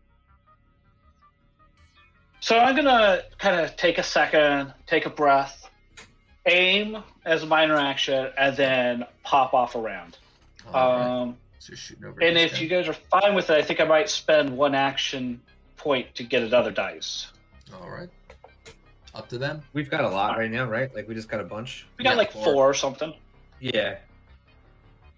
[2.39, 5.69] So I'm gonna kind of take a second, take a breath,
[6.47, 10.17] aim as a minor action, and then pop off around.
[10.65, 11.35] Right.
[11.61, 12.19] So shooting over.
[12.23, 12.59] and if guy.
[12.61, 15.39] you guys are fine with it, I think I might spend one action
[15.77, 17.27] point to get another dice.
[17.79, 18.09] All right.
[19.13, 19.61] Up to them.
[19.73, 20.93] We've got a lot right now, right?
[20.95, 21.85] Like we just got a bunch.
[21.99, 22.45] We got Yeah, like four.
[22.45, 23.13] four or something.
[23.59, 23.97] Yeah.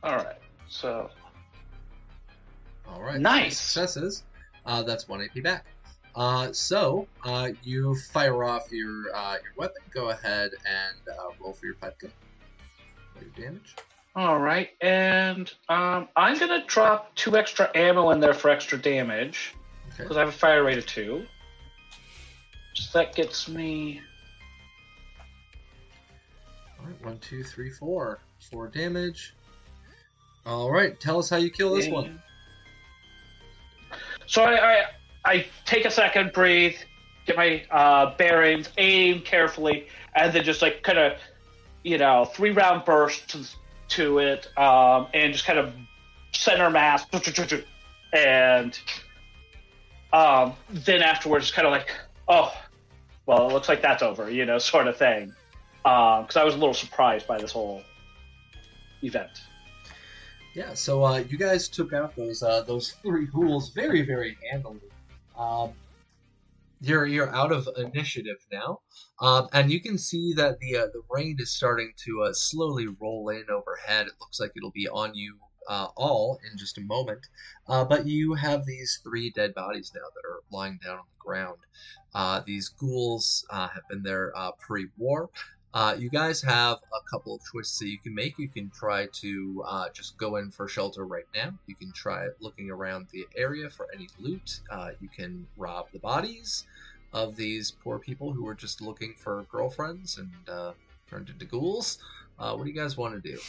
[0.04, 0.36] All right.
[0.68, 1.10] So
[2.90, 3.22] All right.
[3.22, 3.58] Nice.
[3.58, 4.24] Successes.
[4.66, 5.66] Uh, that's one AP back.
[6.14, 9.82] Uh, so uh, you fire off your uh, your weapon.
[9.94, 12.12] Go ahead and uh, roll for your pipe gun.
[13.22, 13.76] Your damage.
[14.16, 19.56] All right, and um, I'm gonna drop two extra ammo in there for extra damage
[19.94, 20.04] Okay.
[20.04, 21.26] because I have a fire rate of two.
[22.76, 24.02] So that gets me.
[26.80, 27.06] All right.
[27.06, 28.20] One, two, three, four.
[28.52, 29.34] Four damage.
[30.46, 31.00] All right.
[31.00, 32.22] Tell us how you kill this one.
[34.26, 34.84] So I, I
[35.26, 36.76] I take a second, breathe,
[37.26, 41.14] get my uh, bearings, aim carefully, and then just like kind of,
[41.84, 43.40] you know, three round burst to,
[43.90, 45.74] to it, um, and just kind of
[46.32, 47.06] center mass,
[48.14, 48.80] and
[50.12, 51.90] um, then afterwards, kind of like,
[52.28, 52.54] oh,
[53.26, 55.34] well, it looks like that's over, you know, sort of thing.
[55.84, 57.82] Because I was a little surprised by this whole
[59.02, 59.42] event.
[60.54, 60.74] Yeah.
[60.76, 64.80] So uh, you guys took out those uh, those three ghouls very very handily.
[65.38, 65.72] Um,
[66.84, 68.80] you're you're out of initiative now,
[69.22, 72.88] um, and you can see that the uh, the rain is starting to uh, slowly
[73.00, 74.08] roll in overhead.
[74.08, 75.38] It looks like it'll be on you
[75.70, 77.26] uh, all in just a moment.
[77.68, 81.26] Uh, but you have these three dead bodies now that are lying down on the
[81.26, 81.58] ground.
[82.14, 85.30] Uh, these ghouls uh, have been there pre-war.
[85.98, 88.38] You guys have a couple of choices that you can make.
[88.38, 89.64] You can try to
[89.96, 91.58] just go in for shelter right now.
[91.66, 94.60] You can try looking around the area for any loot.
[95.00, 96.66] You can rob the bodies
[97.14, 100.72] of these poor people who were just looking for girlfriends and uh,
[101.10, 102.00] turned into ghouls.
[102.40, 103.40] Uh, what do you guys want to do?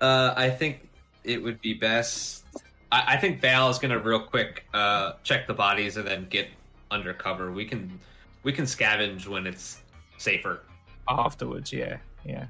[0.00, 0.88] Uh, I think
[1.24, 2.44] it would be best.
[2.90, 6.48] I, I think Val is gonna real quick uh, check the bodies and then get
[6.90, 7.52] undercover.
[7.52, 7.98] We can
[8.42, 9.82] we can scavenge when it's
[10.16, 10.62] safer.
[11.08, 11.72] afterwards.
[11.72, 12.46] Yeah, yeah,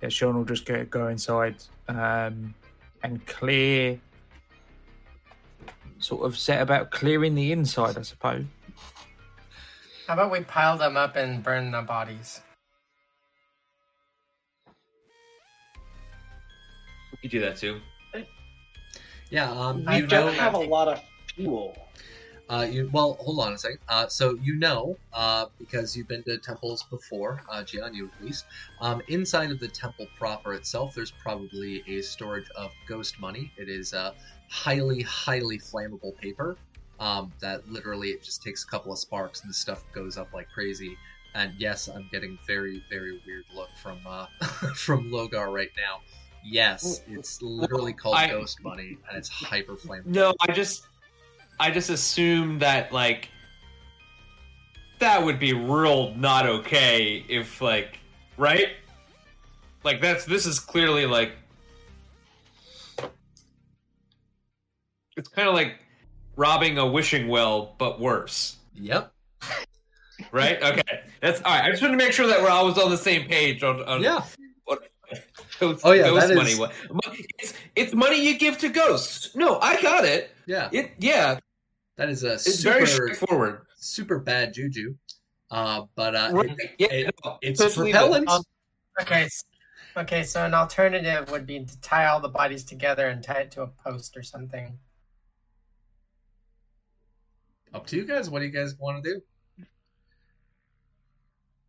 [0.00, 0.08] yeah.
[0.08, 1.56] Sean will just go go inside
[1.88, 2.54] um,
[3.02, 4.00] and clear,
[5.98, 8.44] sort of set about clearing the inside, I suppose.
[10.06, 12.40] How about we pile them up and burn the bodies?
[17.10, 17.80] We could do that too.
[19.30, 21.02] Yeah, um, I you I don't have a lot of
[21.34, 21.76] fuel.
[22.48, 23.80] Uh, you well, hold on a second.
[23.88, 28.44] Uh, so you know, uh, because you've been to temples before, uh, Jianyu at least.
[28.80, 33.50] Um, inside of the temple proper itself, there's probably a storage of ghost money.
[33.56, 34.12] It is uh,
[34.48, 36.56] highly, highly flammable paper.
[36.98, 40.32] Um, that literally it just takes a couple of sparks and the stuff goes up
[40.32, 40.96] like crazy.
[41.34, 44.26] And yes, I'm getting very, very weird look from uh,
[44.74, 46.00] from Logar right now.
[46.42, 50.02] Yes, it's literally called I- Ghost Money, and it's hyper flame.
[50.06, 50.86] No, I just
[51.60, 53.28] I just assume that like
[54.98, 57.98] that would be real not okay if like
[58.36, 58.68] right?
[59.84, 61.32] Like that's this is clearly like
[65.16, 65.78] it's kind of like
[66.36, 68.56] robbing a wishing well but worse.
[68.74, 69.12] Yep.
[70.32, 70.62] Right?
[70.62, 70.82] Okay.
[71.20, 71.64] That's all right.
[71.64, 74.02] I just wanted to make sure that we're always on the same page on, on
[74.02, 74.22] Yeah.
[74.64, 74.80] what
[75.60, 76.52] ghost, Oh, yeah, ghost that money.
[76.52, 79.34] is- It's, it's money you give to ghosts.
[79.36, 80.30] No, I got it.
[80.46, 80.68] Yeah.
[80.72, 81.38] It yeah,
[81.96, 83.62] That is a it's super very straightforward.
[83.76, 84.94] super bad juju.
[85.50, 86.50] Uh, but uh, Right.
[86.58, 87.94] it- Yeah, it- no, it's let's it.
[88.28, 88.42] Um,
[89.00, 89.28] Okay.
[89.98, 93.50] Okay, so an alternative would be to tie all the bodies together and tie it
[93.52, 94.78] to a post or something.
[97.74, 98.30] Up to you guys.
[98.30, 99.20] What do you guys want to do?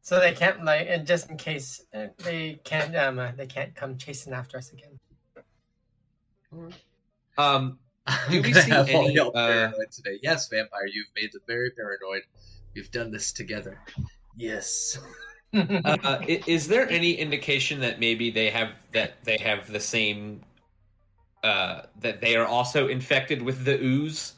[0.01, 3.75] So they can't like, and just in case uh, they can't, um, uh, they can't
[3.75, 4.97] come chasing after us again.
[7.37, 10.19] Um, I'm Do we see have all any, y'all uh, paranoid today.
[10.23, 12.21] Yes, vampire, you've made them very paranoid.
[12.73, 13.81] We've done this together.
[14.37, 14.97] Yes.
[15.53, 20.41] uh, is there any indication that maybe they have that they have the same
[21.43, 24.36] uh, that they are also infected with the ooze?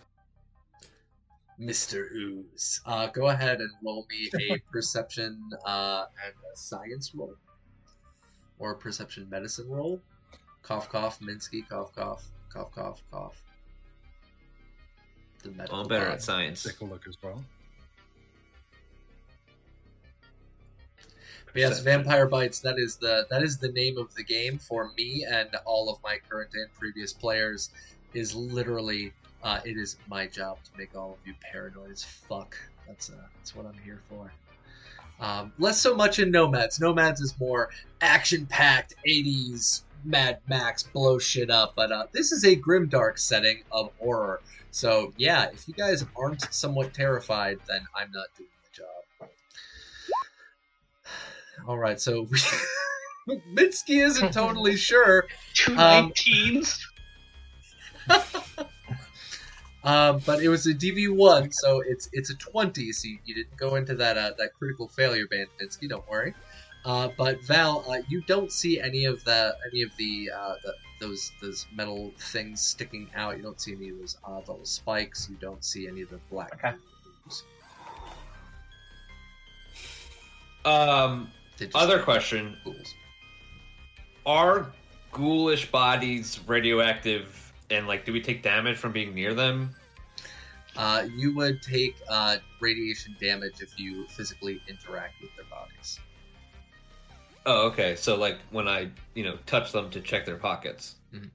[1.60, 2.12] Mr.
[2.12, 2.82] Ooze.
[2.86, 7.36] Uh, go ahead and roll me a perception uh, and a science roll.
[8.60, 10.02] Or a perception medicine roll.
[10.62, 13.42] Cough, cough, Minsky, cough, cough, cough, cough, cough.
[15.44, 16.16] The medical I'm better bot.
[16.16, 16.64] at science.
[16.64, 17.44] Take a look as well.
[21.54, 22.60] But yes, Vampire Bites.
[22.60, 25.98] That is the that is the name of the game for me and all of
[26.04, 27.72] my current and previous players.
[28.14, 32.58] Is literally, uh, it is my job to make all of you paranoid as fuck.
[32.88, 34.32] That's uh, that's what I'm here for.
[35.20, 36.80] Um, less so much in Nomads.
[36.80, 37.70] Nomads is more
[38.02, 43.92] action-packed '80s Mad Max blow shit up, but uh, this is a grimdark setting of
[44.00, 44.42] horror.
[44.72, 49.30] So yeah, if you guys aren't somewhat terrified, then I'm not doing the job.
[51.68, 52.26] All right, so
[53.54, 56.14] Minsky isn't totally sure, Two Um,
[59.84, 59.90] 19s.
[59.90, 62.92] um, but it was a DV one, so it's it's a twenty.
[62.92, 65.90] So you, you didn't go into that uh, that critical failure band, Minsky.
[65.90, 66.34] Don't worry.
[66.86, 70.74] Uh, but Val, uh, you don't see any of the any of the, uh, the
[71.00, 73.38] those those metal things sticking out.
[73.38, 75.28] You don't see any of those odd little spikes.
[75.30, 76.54] You don't see any of the black.
[76.54, 76.76] Okay.
[80.66, 81.32] Um,
[81.74, 82.94] other question: ghouls.
[84.26, 84.72] Are
[85.12, 87.49] ghoulish bodies radioactive?
[87.72, 89.76] And like, do we take damage from being near them?
[90.76, 96.00] Uh, you would take uh, radiation damage if you physically interact with their bodies.
[97.46, 97.96] Oh, okay.
[97.96, 100.96] So like when I you know touch them to check their pockets.
[101.14, 101.30] Mhm.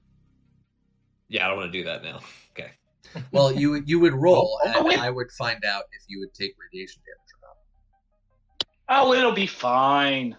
[1.27, 2.19] Yeah, I don't want to do that now.
[2.57, 2.71] Okay.
[3.31, 4.97] Well, you you would roll, Oh, and wait.
[4.99, 9.05] I would find out if you would take radiation damage or not.
[9.05, 10.35] Oh, it'll be fine.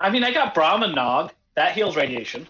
[0.00, 1.32] I mean, I got Brahmin Nog.
[1.56, 2.46] That heals radiation.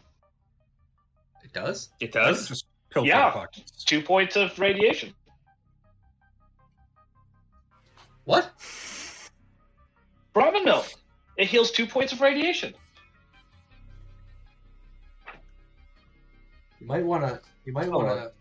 [1.54, 1.88] It does.
[2.00, 2.48] It does.
[2.48, 3.30] Just pill Yeah.
[3.30, 3.84] pockets.
[3.84, 5.14] Two points of radiation.
[8.24, 8.50] What?
[10.32, 10.86] Brahmin milk.
[11.36, 12.74] It heals two points of radiation.
[16.80, 17.40] You might want to.
[17.64, 18.32] You might want to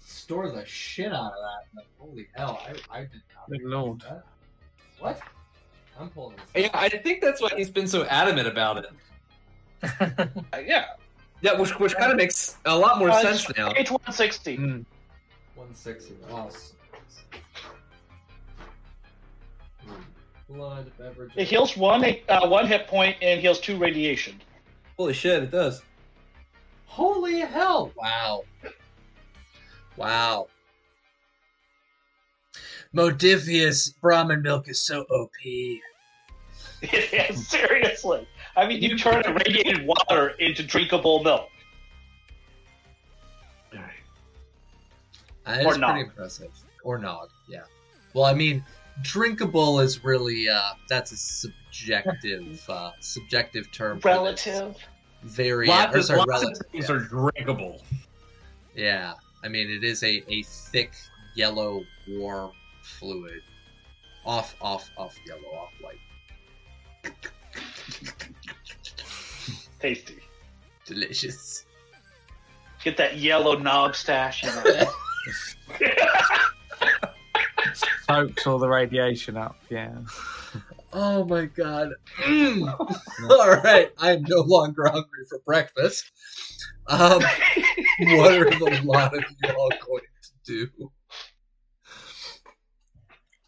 [0.00, 1.76] store the shit out of that.
[1.76, 2.62] Like, holy hell!
[2.66, 3.48] I, I did not.
[3.50, 4.00] Good lord.
[4.02, 4.24] that.
[4.98, 5.20] What?
[5.98, 6.64] I'm pulling this.
[6.64, 8.86] Yeah, I think that's why he's been so adamant about it.
[10.52, 10.84] Uh, yeah.
[11.42, 13.72] Yeah, which which kind of makes a lot more Uh, sense it's now.
[13.72, 14.56] Page 160.
[14.56, 14.84] Mm.
[15.56, 16.14] One sixty.
[16.46, 16.72] S-
[20.48, 21.32] Blood beverage.
[21.36, 24.40] It heals one uh, one hit point and heals two radiation.
[24.96, 25.82] Holy shit, it does.
[26.86, 27.90] Holy hell!
[27.96, 28.44] Wow.
[29.96, 30.48] Wow.
[32.94, 35.30] Modiphius Brahmin milk is so OP.
[37.34, 38.28] Seriously.
[38.56, 41.48] I mean, you turn irradiated water into drinkable milk.
[45.44, 45.90] That Or is nog.
[45.94, 46.50] pretty impressive.
[46.84, 47.62] Or nog, yeah.
[48.14, 48.64] Well, I mean,
[49.02, 54.00] drinkable is really uh that's a subjective uh subjective term.
[54.04, 54.76] Relative.
[55.22, 56.60] Very Lots, or of, sorry, lots relative.
[56.60, 56.94] of things yeah.
[56.94, 57.82] are drinkable.
[58.74, 60.92] Yeah, I mean it is a, a thick
[61.34, 62.52] yellow warm
[62.82, 63.42] fluid.
[64.24, 67.12] Off, off, off yellow, off white.
[69.80, 70.18] Tasty.
[70.84, 71.64] Delicious.
[72.84, 74.42] Get that yellow knob stash.
[74.42, 74.84] You know.
[78.08, 79.92] Soaks all the radiation up, yeah.
[80.92, 81.90] Oh my god.
[82.18, 82.68] Mm.
[83.30, 86.10] All right, I am no longer hungry for breakfast.
[86.88, 87.22] Um,
[88.00, 90.90] what are the lot of you all going to do?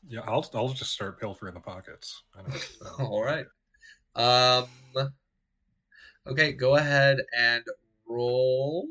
[0.06, 2.22] Yeah, I'll I'll just start pilfering the pockets.
[2.36, 3.05] I know, so.
[3.05, 3.47] All right.
[4.16, 4.66] Um.
[6.27, 7.65] Okay, go ahead and
[8.09, 8.89] roll.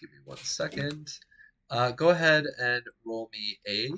[0.00, 1.12] Give me one second.
[1.68, 3.90] Uh, go ahead and roll me a.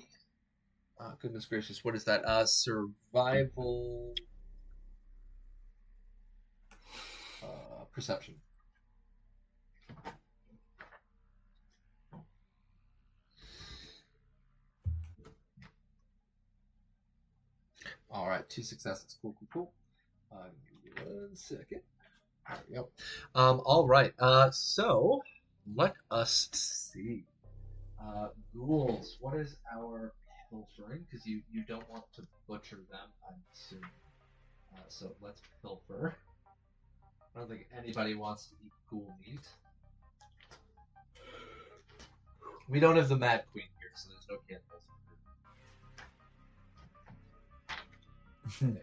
[0.99, 2.25] Uh, goodness gracious, what is that?
[2.25, 4.15] Uh, survival.
[7.43, 8.35] Uh, perception.
[18.11, 19.17] All right, two successes.
[19.21, 19.73] Cool, cool, cool.
[20.37, 20.49] Uh,
[21.05, 21.81] one second.
[22.49, 22.89] There we go.
[23.35, 24.13] Um, all right.
[24.19, 25.23] Uh, so
[25.75, 27.25] let us see.
[28.01, 29.17] Uh, ghouls.
[29.21, 30.13] What is our
[30.51, 31.05] pilfering?
[31.11, 33.91] Because you you don't want to butcher them, I'm assuming.
[34.75, 36.17] Uh, so let's pilfer.
[37.35, 39.41] I don't think anybody wants to eat ghoul meat.
[42.69, 44.83] We don't have the Mad Queen here, so there's no cannibals.
[48.63, 48.83] Okay.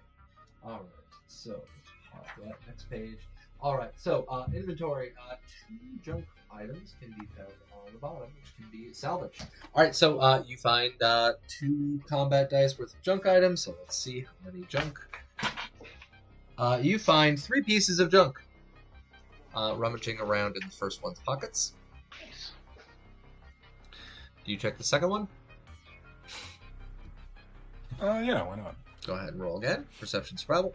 [0.65, 1.02] All right.
[1.43, 1.59] So
[2.41, 3.17] that next page.
[3.59, 3.91] All right.
[3.97, 5.11] So uh, inventory.
[5.29, 5.35] Uh,
[5.67, 9.41] two junk items can be found on the bottom, which can be salvaged.
[9.75, 9.93] All right.
[9.93, 13.61] So uh, you find uh, two combat dice worth of junk items.
[13.61, 14.97] So let's see how many junk.
[16.57, 18.39] Uh, you find three pieces of junk.
[19.53, 21.73] Uh, rummaging around in the first one's pockets.
[24.45, 25.27] Do you check the second one?
[28.01, 28.75] Uh, yeah, why not?
[29.05, 29.85] Go ahead and roll again.
[29.99, 30.73] Perception survival.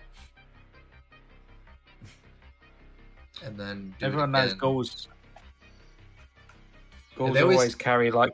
[3.44, 4.58] And then do it Everyone knows again.
[4.58, 5.08] ghouls.
[7.16, 8.32] Ghouls they always- always, carry like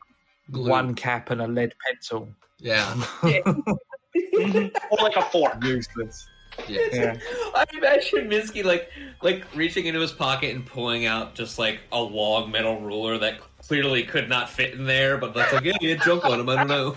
[0.51, 0.68] Glue.
[0.68, 2.28] one cap and a lead pencil.
[2.59, 2.94] Yeah.
[3.24, 5.62] or like a fork.
[5.64, 6.26] Useless.
[6.68, 6.81] Yeah.
[6.93, 7.16] Yeah.
[7.55, 8.90] I imagine Minsky like
[9.22, 13.40] like reaching into his pocket and pulling out just like a long metal ruler that
[13.66, 16.48] clearly could not fit in there, but that's like yeah, he had junk on him.
[16.48, 16.97] I don't know.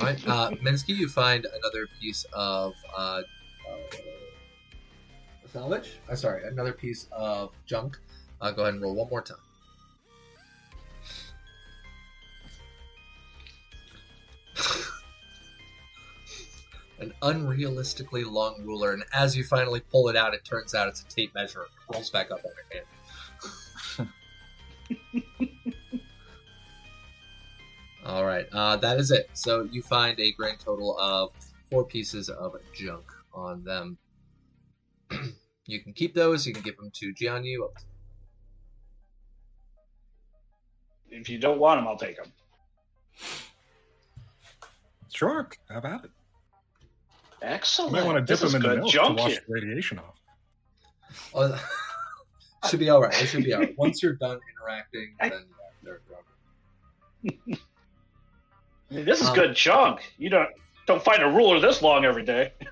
[0.00, 0.28] Right.
[0.28, 3.22] Uh, Minsky, you find another piece of uh,
[5.54, 6.00] salvage.
[6.10, 7.98] Uh, sorry, another piece of junk.
[8.40, 9.36] Uh, go ahead and roll one more time.
[16.98, 21.02] An unrealistically long ruler, and as you finally pull it out, it turns out it's
[21.02, 21.62] a tape measure.
[21.62, 22.66] It rolls back up on your
[23.98, 24.10] hand.
[28.04, 29.30] All right, uh, that is it.
[29.34, 31.30] So you find a grand total of
[31.70, 33.96] four pieces of junk on them.
[35.66, 36.46] you can keep those.
[36.46, 37.68] You can give them to Jianyu.
[41.10, 42.32] If you don't want them, I'll take them.
[45.12, 46.10] Sure, How about it.
[47.40, 47.42] Excellent.
[47.42, 47.92] You Excellent.
[47.92, 49.40] might want to dip this them in the milk junk to wash here.
[49.46, 50.16] the radiation off.
[51.34, 51.64] Oh,
[52.68, 53.22] should be all right.
[53.22, 53.78] It should be all right.
[53.78, 57.58] Once you're done interacting, I- then yeah, they're gone.
[58.90, 60.12] This is Um, good junk.
[60.18, 60.48] You don't
[60.86, 62.52] don't find a ruler this long every day.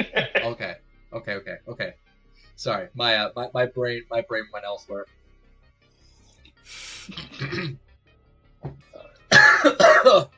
[0.00, 0.76] Okay,
[1.12, 1.94] okay, okay, okay.
[2.56, 5.06] Sorry, my uh, my my brain my brain went elsewhere.
[9.32, 10.28] oh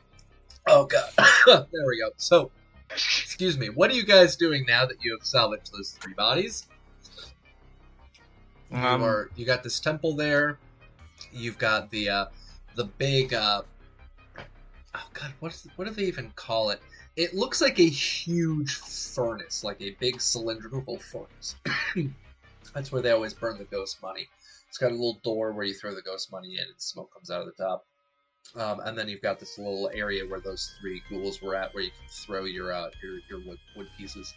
[0.67, 1.11] god.
[1.47, 2.11] there we go.
[2.17, 2.51] So,
[2.91, 3.69] excuse me.
[3.69, 6.67] What are you guys doing now that you have salvaged those three bodies?
[8.73, 10.59] Um, you are you got this temple there.
[11.33, 12.25] You've got the uh,
[12.75, 13.63] the big uh,
[14.39, 16.81] oh god, what's what do they even call it?
[17.17, 21.57] It looks like a huge furnace, like a big cylindrical furnace.
[22.75, 24.29] That's where they always burn the ghost money.
[24.69, 27.31] It's got a little door where you throw the ghost money in, and smoke comes
[27.31, 27.87] out of the top.
[28.55, 31.83] Um, and then you've got this little area where those three ghouls were at, where
[31.83, 34.35] you can throw your uh, your your wood, wood pieces.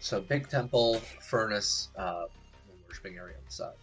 [0.00, 2.24] So big temple, furnace, uh,
[2.86, 3.74] worshiping area on the side.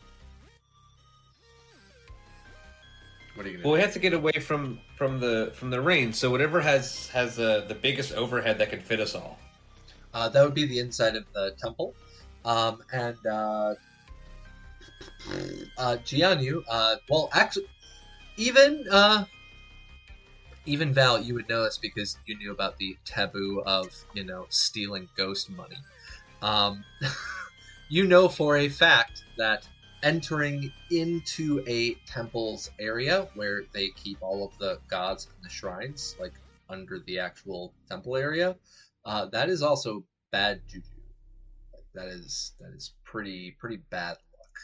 [3.36, 5.82] What are you gonna Well, we have to get away from from the from the
[5.82, 6.14] rain.
[6.14, 9.40] So whatever has has the the biggest overhead that can fit us all.
[10.14, 11.96] Uh, that would be the inside of the temple.
[12.44, 13.76] Um, and uh,
[15.78, 17.68] uh, Jianyu, uh, well, actually,
[18.36, 19.26] even uh,
[20.66, 24.46] even Val, you would know this because you knew about the taboo of you know
[24.50, 25.78] stealing ghost money.
[26.42, 26.84] Um,
[27.90, 29.68] you know for a fact that
[30.04, 36.16] entering into a temple's area where they keep all of the gods and the shrines,
[36.20, 36.34] like
[36.70, 38.58] under the actual temple area,
[39.06, 40.84] uh, that is also bad juju.
[41.74, 44.56] Like that is that is pretty pretty bad luck.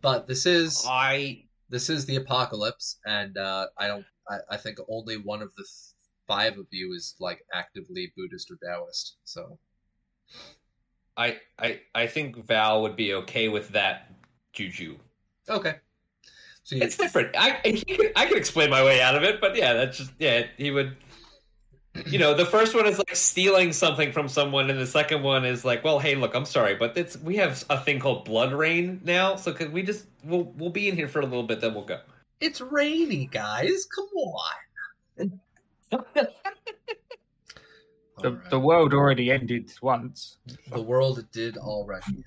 [0.00, 4.06] But this is I this is the apocalypse, and uh, I don't.
[4.28, 5.94] I, I think only one of the th-
[6.26, 9.18] five of you is like actively Buddhist or Taoist.
[9.24, 9.58] So
[11.16, 14.10] I I I think Val would be okay with that
[14.52, 14.98] juju.
[15.48, 15.76] okay,
[16.64, 17.34] so you, It's different.
[17.36, 20.46] I could, I could explain my way out of it, but yeah, that's just yeah.
[20.56, 20.96] He would.
[22.06, 25.44] You know, the first one is like stealing something from someone, and the second one
[25.44, 28.52] is like, well, hey, look, I'm sorry, but it's we have a thing called blood
[28.54, 31.60] rain now, so could we just we'll we'll be in here for a little bit,
[31.60, 32.00] then we'll go.
[32.40, 33.86] it's rainy, guys.
[33.94, 35.40] Come on.
[38.22, 38.50] The, All right.
[38.50, 40.38] the world already ended once.
[40.70, 42.24] The world did already end.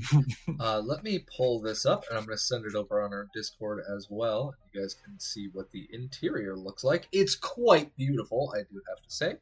[0.60, 3.28] uh, let me pull this up, and I'm going to send it over on our
[3.34, 4.54] Discord as well.
[4.72, 7.08] You guys can see what the interior looks like.
[7.12, 9.36] It's quite beautiful, I do have to say.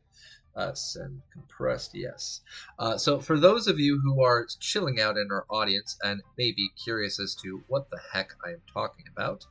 [0.57, 2.41] Uh, send compressed, yes.
[2.79, 6.51] Uh, so, for those of you who are chilling out in our audience and may
[6.51, 9.47] be curious as to what the heck I am talking about,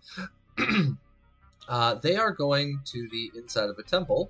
[1.69, 4.29] uh, they are going to the inside of a temple,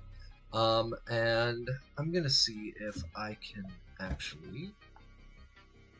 [0.52, 1.68] um, and
[1.98, 3.64] I'm going to see if I can
[4.00, 4.72] actually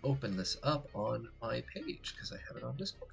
[0.03, 3.11] open this up on my page because I have it on Discord.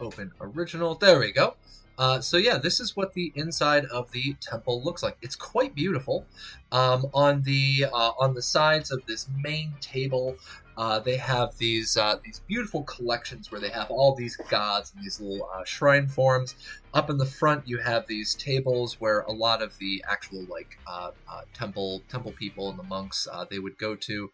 [0.00, 0.94] Open original.
[0.94, 1.56] There we go.
[1.98, 5.16] Uh, so yeah, this is what the inside of the temple looks like.
[5.22, 6.26] It's quite beautiful.
[6.70, 10.36] Um, on the uh, on the sides of this main table,
[10.76, 15.02] uh, they have these uh, these beautiful collections where they have all these gods and
[15.02, 16.54] these little uh, shrine forms.
[16.92, 20.78] Up in the front, you have these tables where a lot of the actual like
[20.86, 24.30] uh, uh, temple temple people and the monks uh, they would go to,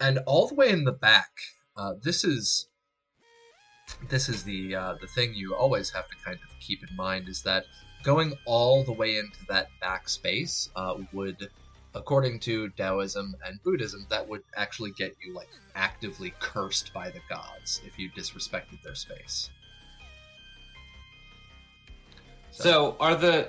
[0.00, 1.30] and all the way in the back,
[2.02, 2.68] this is
[4.08, 4.70] this is the
[5.00, 7.64] the thing you always have to kind of keep in mind is that
[8.04, 10.70] going all the way into that back space
[11.12, 11.48] would
[11.94, 17.20] according to Taoism and Buddhism, that would actually get you like actively cursed by the
[17.28, 19.50] gods if you disrespected their space.
[22.50, 23.48] So are the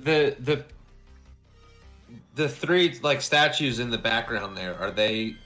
[0.00, 0.64] the the
[2.34, 5.36] the three like statues in the background there are they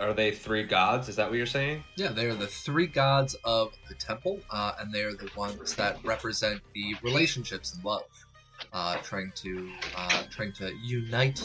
[0.00, 1.08] are they three gods?
[1.08, 1.84] Is that what you're saying?
[1.96, 5.74] Yeah, they are the three gods of the temple, uh, and they are the ones
[5.76, 8.19] that represent the relationships and love,
[8.72, 11.40] uh, trying to uh, trying to unite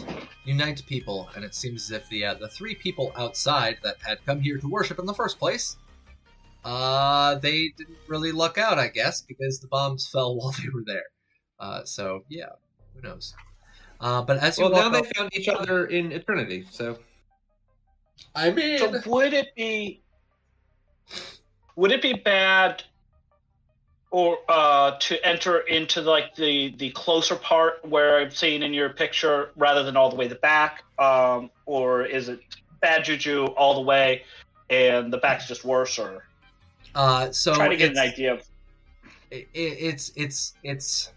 [0.45, 1.29] unite people.
[1.35, 4.57] And it seems as if the uh, the three people outside that had come here
[4.57, 5.77] to worship in the first place,
[6.63, 10.83] uh, they didn't really luck out, I guess, because the bombs fell while they were
[10.85, 11.05] there.
[11.59, 12.49] Uh, so yeah,
[12.93, 13.33] who knows?
[13.99, 16.65] Uh, but as you Well, walk now they found each other in eternity.
[16.69, 16.99] So
[18.33, 20.03] I mean, So would it be
[21.75, 22.83] would it be bad
[24.15, 28.87] or uh, to enter into like the the closer part where I'm seeing in your
[28.87, 32.39] picture rather than all the way the back, um, or is it
[32.79, 34.23] bad juju all the way
[34.69, 35.99] and the back's just worse?
[35.99, 36.23] Or
[36.95, 38.43] uh, so trying to get an idea of
[39.31, 41.11] it, it's it's it's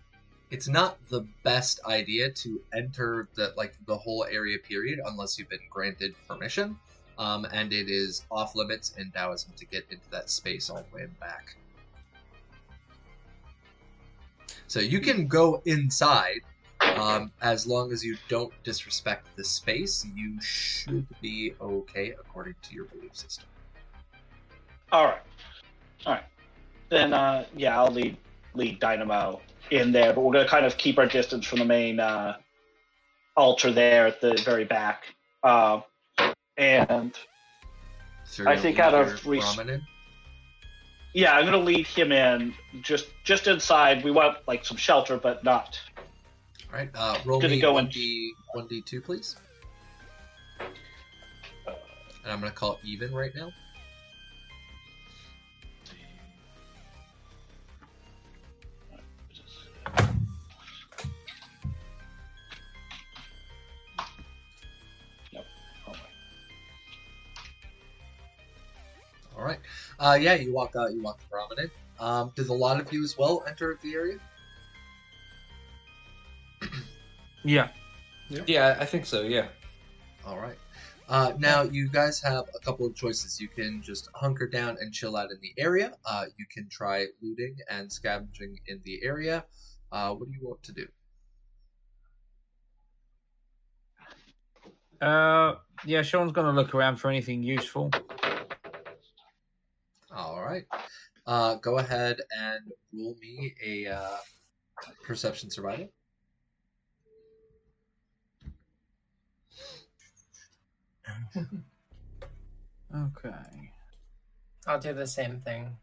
[0.50, 5.48] it's not the best idea to enter the like the whole area period unless you've
[5.48, 6.76] been granted permission
[7.16, 10.96] um, and it is off limits in taoism to get into that space all the
[10.96, 11.54] way back
[14.68, 16.40] so you can go inside
[16.96, 22.74] um, as long as you don't disrespect the space you should be okay according to
[22.74, 23.46] your belief system
[24.92, 25.22] All right,
[26.06, 26.24] all right.
[26.88, 28.16] Then uh, yeah, I'll lead
[28.54, 29.40] lead Dynamo
[29.70, 32.36] in there, but we're gonna kind of keep our distance from the main uh,
[33.36, 35.04] altar there at the very back.
[35.42, 35.80] Uh,
[36.56, 37.16] and
[38.24, 39.44] so I think out of res-?
[41.18, 44.04] Yeah, I'm gonna lead him in just just inside.
[44.04, 45.80] We want like some shelter, but not.
[46.72, 49.34] All right, uh, roll Gonna me go one d one d two, please.
[51.66, 53.50] And I'm gonna call even right now.
[69.98, 70.92] Uh, yeah, you walk out.
[70.92, 71.70] You walk the promenade.
[71.98, 74.18] Um, did a lot of you as well enter the area?
[77.44, 77.68] Yeah.
[78.46, 79.22] yeah, I think so.
[79.22, 79.46] Yeah.
[80.26, 80.58] All right.
[81.08, 83.40] Uh, now you guys have a couple of choices.
[83.40, 85.92] You can just hunker down and chill out in the area.
[86.04, 89.44] Uh, you can try looting and scavenging in the area.
[89.90, 90.86] Uh, what do you want to do?
[95.00, 95.54] Uh,
[95.86, 97.90] yeah, Sean's going to look around for anything useful.
[100.18, 100.64] All right.
[101.26, 102.60] Uh, go ahead and
[102.92, 104.16] roll me a uh,
[105.04, 105.92] perception survival.
[112.94, 113.70] Okay.
[114.66, 115.76] I'll do the same thing.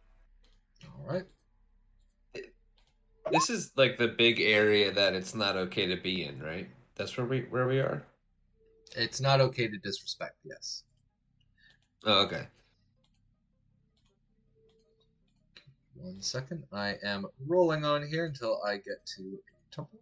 [0.84, 1.26] All right.
[3.32, 6.68] This is like the big area that it's not okay to be in, right?
[6.96, 8.04] That's where we where we are.
[8.96, 10.38] It's not okay to disrespect.
[10.44, 10.84] Yes.
[12.06, 12.48] Oh, okay.
[15.96, 16.64] One second.
[16.72, 20.00] I am rolling on here until I get to a temple.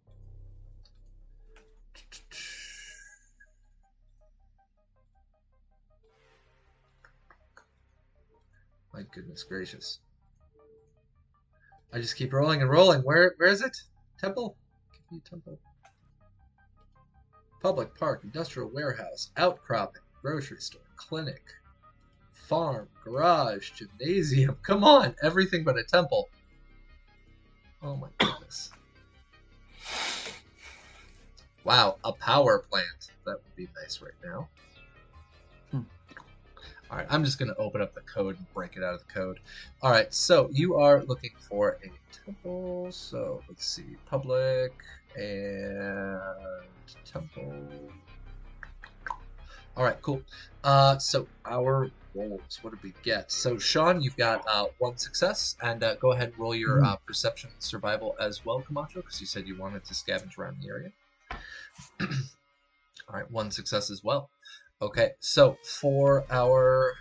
[8.92, 9.98] My goodness gracious.
[11.92, 13.00] I just keep rolling and rolling.
[13.02, 13.76] Where where is it?
[14.18, 14.56] Temple?
[14.92, 15.58] Give me temple.
[17.62, 21.42] Public park, industrial warehouse, outcropping, grocery store, clinic,
[22.48, 24.56] farm, garage, gymnasium.
[24.62, 26.28] Come on, everything but a temple.
[27.82, 28.70] Oh my goodness.
[31.64, 33.10] Wow, a power plant.
[33.24, 34.48] That would be nice right now.
[35.70, 35.80] Hmm.
[36.90, 39.00] All right, I'm just going to open up the code and break it out of
[39.06, 39.40] the code.
[39.82, 41.90] All right, so you are looking for a
[42.24, 42.88] temple.
[42.92, 44.72] So let's see, public
[45.16, 46.20] and
[47.10, 47.90] temple.
[49.76, 50.22] All right, cool.
[50.62, 53.30] Uh, so our rolls, what did we get?
[53.30, 56.96] So Sean, you've got uh, one success, and uh, go ahead and roll your uh,
[56.96, 60.68] perception and survival as well, Camacho, because you said you wanted to scavenge around the
[60.68, 60.92] area.
[63.08, 64.30] All right, one success as well.
[64.80, 66.94] Okay, so for our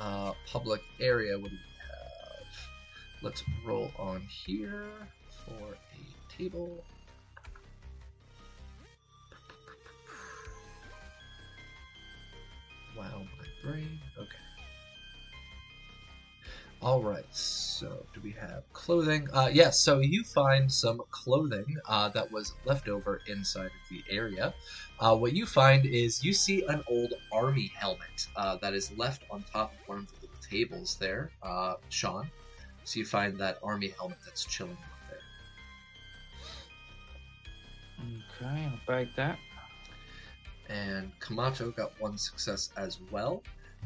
[0.00, 3.22] uh, public area, what do we have?
[3.22, 4.86] Let's roll on here
[5.46, 6.84] for a table.
[12.96, 13.98] Wow, my brain.
[14.18, 14.41] Okay.
[16.82, 17.24] All right.
[17.30, 19.28] So, do we have clothing?
[19.32, 19.80] Uh, yes.
[19.80, 24.54] so you find some clothing uh, that was left over inside of the area.
[24.98, 29.24] Uh, what you find is you see an old army helmet uh, that is left
[29.30, 32.32] on top of one of the little tables there, uh, Sean.
[32.84, 35.20] So you find that army helmet that's chilling up there.
[38.50, 39.38] Okay, I'll break that.
[40.68, 43.42] and Camacho got one success as well.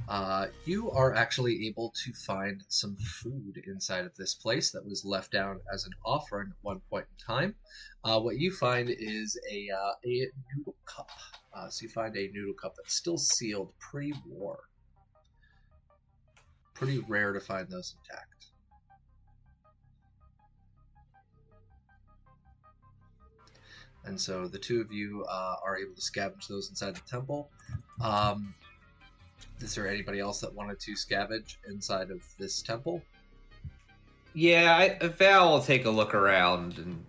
[0.08, 5.04] Uh, you are actually able to find some food inside of this place that was
[5.04, 7.54] left down as an offering at one point in time.
[8.04, 11.10] Uh, what you find is a uh, a noodle cup.
[11.52, 14.60] Uh, so you find a noodle cup that's still sealed pre-war.
[16.74, 18.46] Pretty rare to find those intact.
[24.04, 27.50] And so the two of you uh, are able to scavenge those inside the temple.
[28.00, 28.54] Um,
[29.60, 33.02] is there anybody else that wanted to scavenge inside of this temple?
[34.34, 37.04] Yeah, I, Val will take a look around and.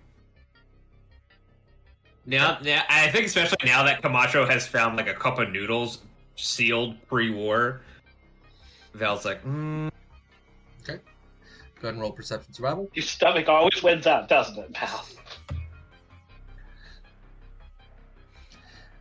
[2.25, 5.99] Now, now, I think especially now that Camacho has found like a cup of noodles
[6.35, 7.81] sealed pre-war,
[8.93, 9.89] Val's like, mm,
[10.83, 10.99] okay,
[11.81, 12.89] Go ahead and roll perception survival.
[12.93, 15.05] Your stomach always wins out, doesn't it, pal?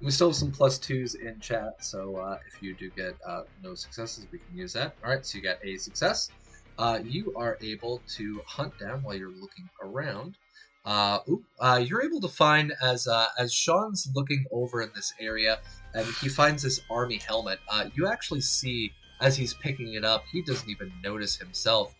[0.06, 3.42] We still have some plus twos in chat, so uh, if you do get uh,
[3.60, 4.94] no successes, we can use that.
[5.04, 6.30] All right, so you got a success.
[6.78, 10.36] Uh, you are able to hunt down while you're looking around.
[10.84, 15.12] Uh, oop, uh, you're able to find as uh, as Sean's looking over in this
[15.18, 15.58] area,
[15.92, 17.58] and he finds this army helmet.
[17.96, 21.96] You actually see as he's picking it up, he doesn't even notice himself.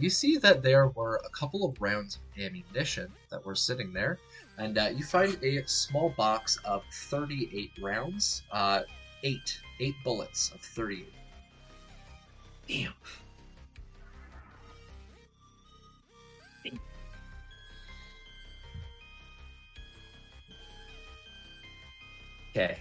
[0.00, 4.18] You see that there were a couple of rounds of ammunition that were sitting there,
[4.58, 8.82] and uh, you find a small box of 38 rounds, uh,
[9.22, 11.12] eight eight bullets of 38.
[12.68, 12.92] damn.
[22.56, 22.78] Okay.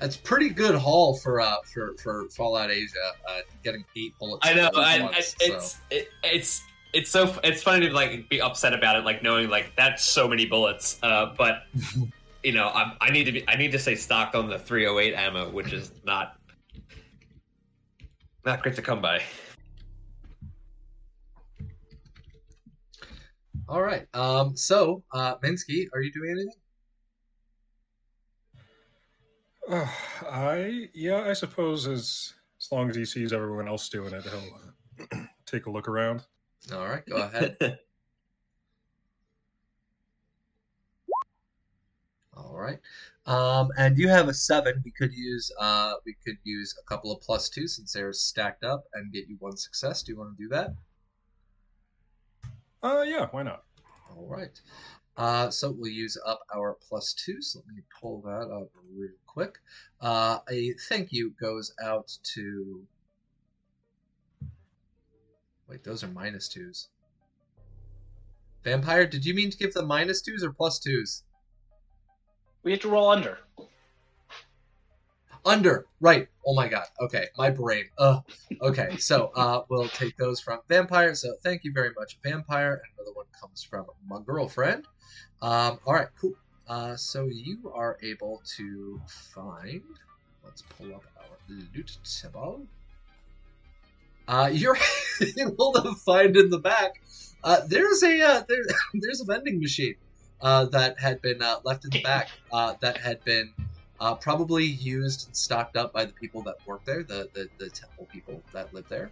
[0.00, 4.46] That's pretty good haul for uh for for Fallout Asia, uh, getting eight bullets.
[4.46, 4.66] I know.
[4.66, 5.78] at I, I, once, it's so.
[5.90, 6.62] it, it's
[6.94, 10.28] it's so it's funny to like be upset about it, like knowing like that's so
[10.28, 10.98] many bullets.
[11.02, 11.64] Uh, but
[12.44, 15.14] you know, I'm, I need to be I need to stay stocked on the 308
[15.14, 16.36] ammo, which is not
[18.46, 19.20] not great to come by.
[23.68, 24.06] All right.
[24.14, 24.56] Um.
[24.56, 26.52] So, uh, Minsky, are you doing anything?
[29.68, 29.88] Uh,
[30.30, 35.16] I yeah, I suppose as as long as he sees everyone else doing it, he'll
[35.18, 36.22] uh, take a look around.
[36.72, 37.04] All right.
[37.06, 37.56] Go ahead.
[42.36, 42.78] All right.
[43.26, 44.82] Um, and you have a seven.
[44.84, 48.64] We could use uh, we could use a couple of plus two since they're stacked
[48.64, 50.02] up and get you one success.
[50.02, 50.74] Do you want to do that?
[52.82, 53.64] Uh, yeah, why not?
[54.10, 54.60] All right.
[55.16, 57.40] Uh, so we'll use up our plus two.
[57.40, 59.58] So let me pull that up real quick.
[60.00, 62.84] Uh, a thank you goes out to.
[65.68, 66.88] Wait, those are minus twos.
[68.64, 71.22] Vampire, did you mean to give them minus twos or plus twos?
[72.62, 73.38] We have to roll under.
[75.44, 76.28] Under, right.
[76.46, 76.86] Oh my god.
[77.00, 77.84] Okay, my brain.
[77.98, 78.20] Uh
[78.62, 81.14] okay, so uh we'll take those from Vampire.
[81.14, 82.80] So thank you very much, Vampire.
[82.96, 84.86] Another one comes from my girlfriend.
[85.42, 86.32] Um, alright, cool.
[86.66, 89.82] Uh so you are able to find
[90.42, 92.66] let's pull up our loot table.
[94.26, 94.78] Uh you're
[95.38, 96.92] able to find in the back.
[97.42, 98.62] Uh there's a uh there,
[98.94, 99.94] there's a vending machine
[100.40, 103.52] uh that had been uh, left in the back uh that had been
[104.20, 108.06] probably used and stocked up by the people that work there, the, the, the temple
[108.12, 109.10] people that live there.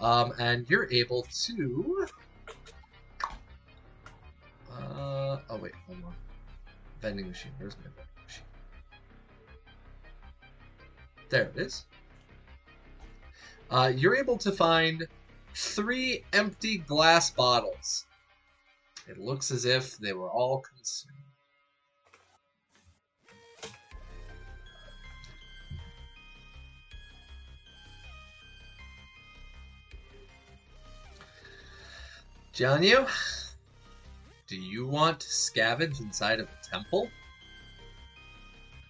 [0.00, 2.06] Um, and you're able to.
[4.70, 6.14] Oh, wait, hold on.
[7.00, 7.52] Vending machine.
[7.58, 8.44] Where's my vending machine?
[11.30, 11.84] There it is.
[13.70, 15.06] Uh, you're able to find
[15.54, 18.06] three empty glass bottles.
[19.06, 21.14] It looks as if they were all consumed.
[32.54, 33.08] Jianyu,
[34.48, 37.08] do you want to scavenge inside of a temple?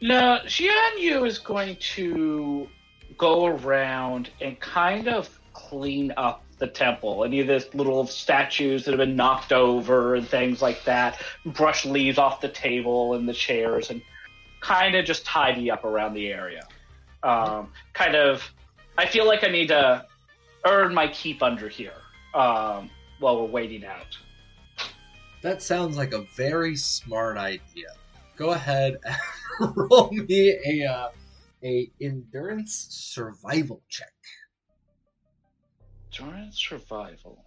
[0.01, 2.69] No, Jianyu is going to
[3.19, 7.25] go around and kind of clean up the temple.
[7.25, 11.21] Any of the little statues that have been knocked over and things like that.
[11.45, 14.01] Brush leaves off the table and the chairs and
[14.61, 16.67] kind of just tidy up around the area.
[17.23, 18.43] Um, kind of,
[18.97, 20.07] I feel like I need to
[20.67, 21.93] earn my keep under here
[22.35, 24.17] um, while we're waiting out.
[25.43, 27.89] That sounds like a very smart idea.
[28.37, 28.99] Go ahead
[29.61, 31.09] and roll me a uh,
[31.65, 34.13] a endurance survival check.
[36.13, 37.45] Endurance survival.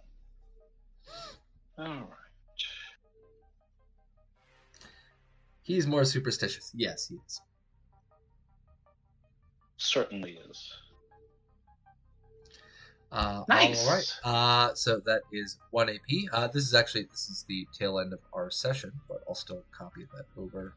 [1.78, 2.08] All right.
[5.62, 6.72] He's more superstitious.
[6.74, 7.40] Yes, he is.
[9.76, 10.72] Certainly is.
[13.10, 13.86] Uh, Nice.
[13.86, 14.20] All right.
[14.24, 16.00] Uh, so that is one AP.
[16.32, 19.64] Uh, this is actually this is the tail end of our session, but I'll still
[19.70, 20.74] copy that over.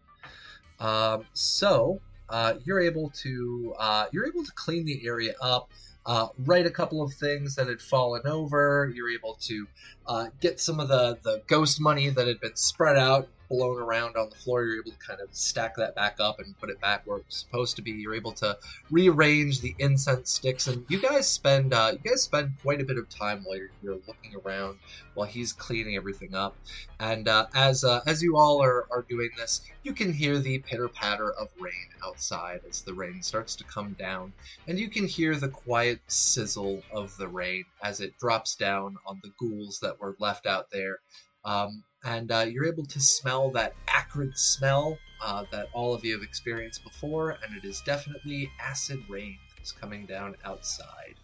[0.79, 5.69] Um, so uh, you're able to uh, you're able to clean the area up.
[6.05, 8.91] Uh, write a couple of things that had fallen over.
[8.93, 9.67] You're able to
[10.05, 14.15] uh, get some of the, the ghost money that had been spread out, blown around
[14.17, 14.63] on the floor.
[14.63, 17.37] You're able to kind of stack that back up and put it back where it's
[17.37, 17.91] supposed to be.
[17.91, 18.57] You're able to
[18.91, 22.97] rearrange the incense sticks, and you guys spend uh, you guys spend quite a bit
[22.97, 24.77] of time while you're, you're looking around
[25.13, 26.55] while he's cleaning everything up.
[26.99, 30.59] And uh, as uh, as you all are, are doing this, you can hear the
[30.59, 31.73] pitter patter of rain
[32.05, 34.33] outside as the rain starts to come down,
[34.67, 39.19] and you can hear the quiet sizzle of the rain as it drops down on
[39.23, 40.99] the ghouls that were left out there.
[41.43, 46.13] Um, and uh, you're able to smell that acrid smell uh, that all of you
[46.13, 51.15] have experienced before, and it is definitely acid rain that's coming down outside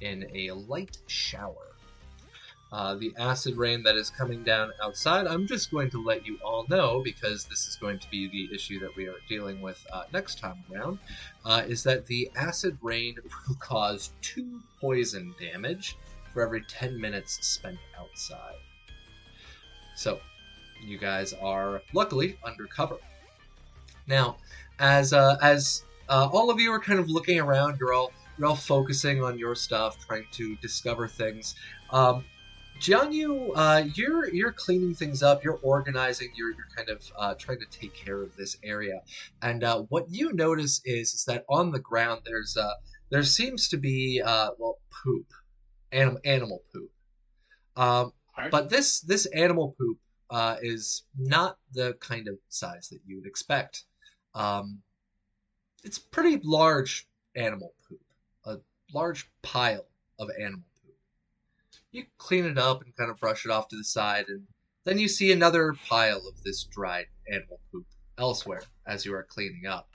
[0.00, 1.72] in a light shower.
[2.72, 6.36] Uh, the acid rain that is coming down outside, I'm just going to let you
[6.44, 9.82] all know because this is going to be the issue that we are dealing with
[9.92, 10.98] uh, next time around.
[11.44, 13.14] Uh, is that the acid rain
[13.48, 15.96] will cause two poison damage
[16.34, 18.56] for every 10 minutes spent outside.
[19.96, 20.20] So,
[20.82, 22.98] you guys are luckily undercover.
[24.06, 24.36] Now,
[24.78, 28.46] as uh, as uh, all of you are kind of looking around, you're all you're
[28.48, 31.54] all focusing on your stuff, trying to discover things.
[31.90, 32.24] Um,
[32.80, 37.58] Jianyu, uh, you're you're cleaning things up, you're organizing, you're, you're kind of uh, trying
[37.60, 39.00] to take care of this area.
[39.40, 42.74] And uh, what you notice is is that on the ground there's uh,
[43.10, 45.26] there seems to be uh, well poop,
[45.90, 46.90] animal animal poop.
[47.76, 48.50] Um, Alright.
[48.50, 49.98] but this this animal poop
[50.30, 53.84] uh, is not the kind of size that you would expect.
[54.34, 54.82] Um,
[55.84, 57.06] it's pretty large
[57.36, 58.00] animal poop,
[58.44, 58.58] a
[58.92, 59.86] large pile
[60.18, 60.96] of animal poop.
[61.92, 64.46] You clean it up and kind of brush it off to the side, and
[64.84, 67.86] then you see another pile of this dried animal poop
[68.18, 69.88] elsewhere as you are cleaning up.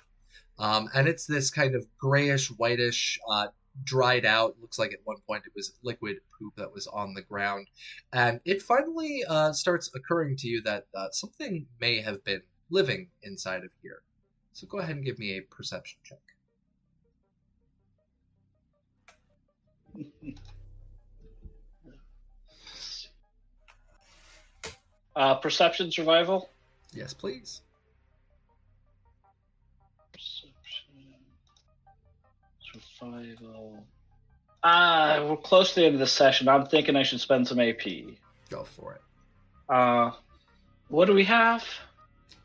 [0.57, 3.47] Um, and it's this kind of grayish, whitish, uh,
[3.83, 4.55] dried out.
[4.61, 7.67] Looks like at one point it was liquid poop that was on the ground.
[8.13, 13.09] And it finally uh, starts occurring to you that uh, something may have been living
[13.23, 14.01] inside of here.
[14.53, 16.19] So go ahead and give me a perception check.
[25.13, 26.49] Uh, perception survival.
[26.93, 27.61] Yes, please.
[33.11, 33.83] Survival.
[34.63, 36.47] Uh, we're close to the end of the session.
[36.47, 37.83] I'm thinking I should spend some AP.
[38.49, 39.01] Go for it.
[39.69, 40.11] Uh,
[40.89, 41.65] what do we have?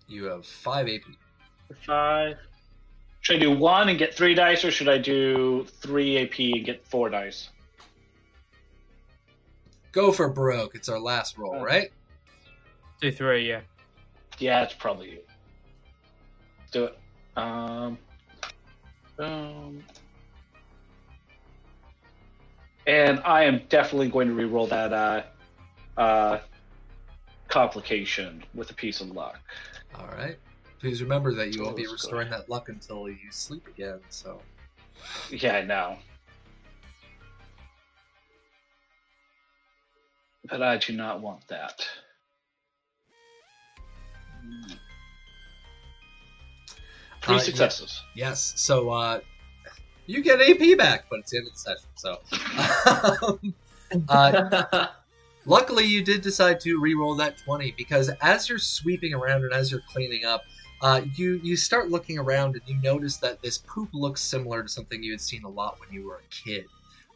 [0.08, 1.02] You have five AP.
[1.84, 2.36] Five.
[3.20, 6.64] Should I do one and get three dice, or should I do three AP and
[6.64, 7.50] get four dice?
[9.92, 10.74] Go for broke.
[10.74, 11.90] It's our last roll, Uh, right?
[13.00, 13.62] Two, three, yeah.
[14.38, 15.18] Yeah, it's probably you.
[16.70, 16.98] Do it.
[17.36, 17.98] Um,
[19.18, 19.82] um,
[22.86, 25.22] and I am definitely going to re-roll that uh,
[26.00, 26.38] uh,
[27.48, 29.38] complication with a piece of luck.
[29.98, 30.38] All right.
[30.80, 34.00] Please remember that you won't be restoring that luck until you sleep again.
[34.10, 34.40] So
[35.30, 35.96] Yeah, I know.
[40.48, 41.84] But I do not want that.
[47.22, 47.44] Three Uh, yeah.
[47.44, 48.00] successes.
[48.14, 48.52] yes.
[48.56, 49.20] So uh,
[50.06, 51.88] you get AP back, but it's the end of the session.
[51.94, 52.20] So
[54.08, 54.86] um, uh,
[55.46, 59.70] luckily, you did decide to re-roll that twenty because as you're sweeping around and as
[59.70, 60.44] you're cleaning up.
[60.82, 64.68] Uh, you you start looking around and you notice that this poop looks similar to
[64.68, 66.66] something you had seen a lot when you were a kid.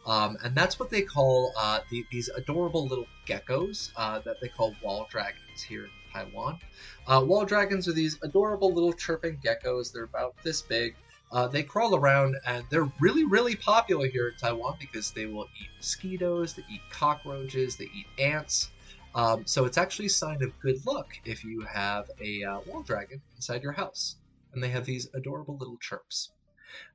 [0.07, 4.49] Um, and that's what they call uh, the, these adorable little geckos uh, that they
[4.49, 6.59] call wall dragons here in Taiwan.
[7.07, 9.93] Uh, wall dragons are these adorable little chirping geckos.
[9.93, 10.95] They're about this big.
[11.33, 15.47] Uh, they crawl around and they're really, really popular here in Taiwan because they will
[15.61, 18.71] eat mosquitoes, they eat cockroaches, they eat ants.
[19.15, 22.83] Um, so it's actually a sign of good luck if you have a uh, wall
[22.83, 24.17] dragon inside your house.
[24.53, 26.33] And they have these adorable little chirps.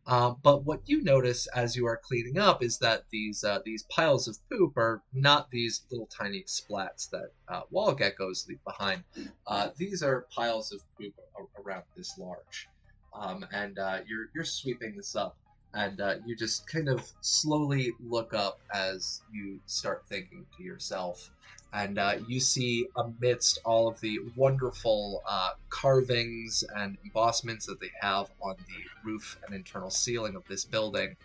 [0.07, 3.83] Um, but what you notice as you are cleaning up is that these uh, these
[3.83, 9.03] piles of poop are not these little tiny splats that uh, wall geckos leave behind.
[9.47, 11.14] Uh, these are piles of poop
[11.59, 12.69] around this large,
[13.18, 15.35] um, and uh, you're you're sweeping this up,
[15.74, 21.32] and uh, you just kind of slowly look up as you start thinking to yourself.
[21.74, 27.92] And uh, you see amidst all of the wonderful uh, carvings and embossments that they
[28.00, 31.18] have on the roof and internal ceiling of this building,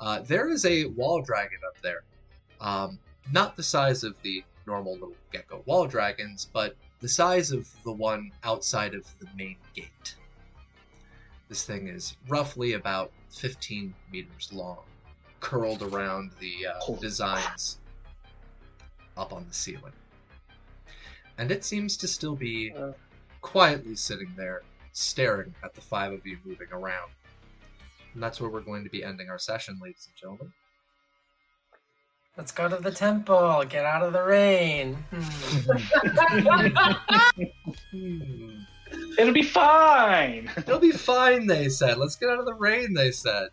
[0.00, 2.02] uh, there is a wall dragon up there.
[2.60, 2.98] Um,
[3.32, 7.92] not the size of the normal little gecko wall dragons, but the size of the
[7.92, 10.16] one outside of the main gate.
[11.48, 14.78] This thing is roughly about 15 meters long,
[15.40, 17.78] curled around the uh, designs
[19.16, 19.92] up on the ceiling.
[21.38, 22.92] And it seems to still be Uh.
[23.42, 27.10] quietly sitting there, staring at the five of you moving around.
[28.14, 30.52] And that's where we're going to be ending our session, ladies and gentlemen.
[32.36, 33.64] Let's go to the temple.
[33.68, 34.96] Get out of the rain.
[39.18, 40.50] It'll be fine.
[40.56, 41.98] It'll be fine, they said.
[41.98, 43.48] Let's get out of the rain, they said.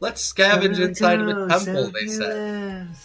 [0.00, 2.88] Let's scavenge inside of a temple, they said.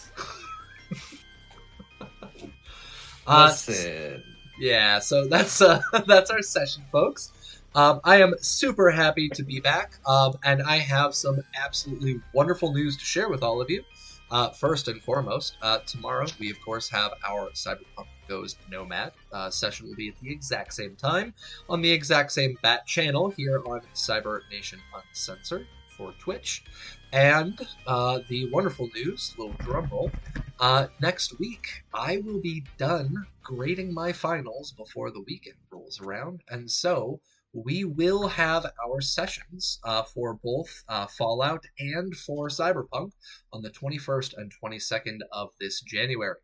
[3.28, 4.22] Uh, Listen.
[4.60, 7.32] yeah, so that's uh, that's our session, folks.
[7.74, 12.72] Um, I am super happy to be back, um, and I have some absolutely wonderful
[12.72, 13.82] news to share with all of you.
[14.30, 19.50] Uh, first and foremost, uh, tomorrow we of course have our Cyberpunk Goes Nomad uh,
[19.50, 19.88] session.
[19.88, 21.34] Will be at the exact same time
[21.68, 26.64] on the exact same Bat channel here on Cyber Nation Uncensored for Twitch.
[27.12, 30.10] And uh, the wonderful news, little drum roll,
[30.58, 36.42] uh, next week, I will be done grading my finals before the weekend rolls around,
[36.48, 37.20] and so
[37.52, 43.12] we will have our sessions uh, for both uh, Fallout and for Cyberpunk
[43.52, 46.36] on the 21st and 22nd of this January.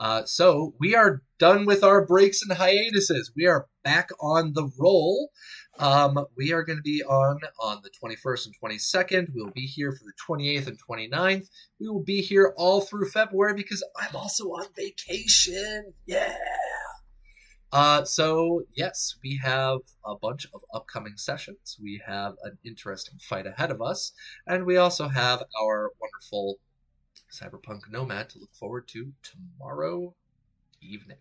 [0.00, 3.32] Uh, so we are done with our breaks and hiatuses.
[3.34, 5.30] We are back on the roll.
[5.78, 9.28] Um, we are going to be on on the 21st and 22nd.
[9.34, 11.48] We'll be here for the 28th and 29th.
[11.80, 15.92] We will be here all through February because I'm also on vacation.
[16.06, 16.34] Yeah.
[17.70, 21.76] Uh, so yes, we have a bunch of upcoming sessions.
[21.80, 24.12] We have an interesting fight ahead of us,
[24.46, 26.56] and we also have our wonderful
[27.30, 30.14] Cyberpunk Nomad to look forward to tomorrow
[30.80, 31.18] evening.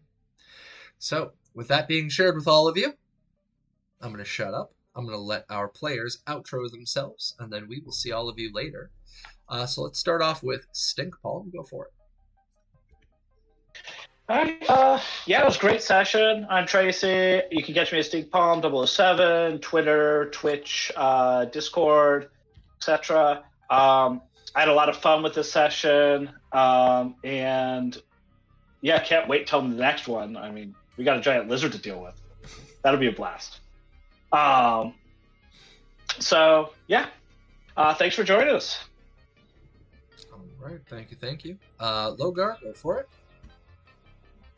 [1.00, 2.94] So, with that being shared with all of you,
[4.02, 4.74] I'm going to shut up.
[4.95, 8.40] I'm going to let our players outro themselves, and then we will see all of
[8.40, 8.90] you later.
[9.48, 11.44] Uh, so let's start off with Stink Paw.
[11.44, 11.92] Go for it.
[14.27, 14.61] Right.
[14.68, 16.45] Uh, yeah, it was a great session.
[16.50, 17.42] I'm Tracy.
[17.50, 22.30] You can catch me at StinkPaw007, Twitter, Twitch, uh, Discord,
[22.77, 23.44] etc.
[23.69, 24.22] Um,
[24.56, 28.01] I had a lot of fun with this session, um, and
[28.82, 30.38] yeah, can't wait till the next one.
[30.38, 32.16] I mean, we got a giant lizard to deal with.
[32.82, 33.59] That'll be a blast.
[34.32, 34.93] Um,
[36.19, 37.08] so yeah,
[37.76, 38.80] uh, thanks for joining us.
[40.32, 40.80] All right.
[40.90, 41.17] Thank you.
[41.19, 41.58] Thank you.
[41.80, 43.09] Uh, Logar, go for it.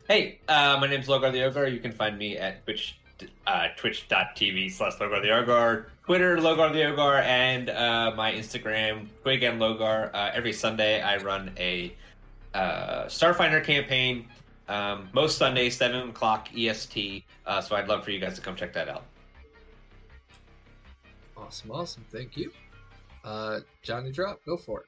[0.08, 1.68] Hey, uh, my name's Logar the Ogre.
[1.68, 2.98] You can find me at Twitch,
[3.46, 9.42] uh, twitch.tv slash Logar the Ogre, Twitter, Logar the Ogre, and uh, my Instagram, Quig
[9.42, 10.10] and Logar.
[10.14, 11.94] Uh, every Sunday, I run a
[12.54, 14.26] uh, Starfinder campaign.
[14.68, 17.24] Um, most Sundays, 7 o'clock EST.
[17.44, 19.04] Uh, so I'd love for you guys to come check that out.
[21.36, 22.04] Awesome, awesome.
[22.12, 22.52] Thank you.
[23.24, 24.86] Uh, Johnny Drop, go for it.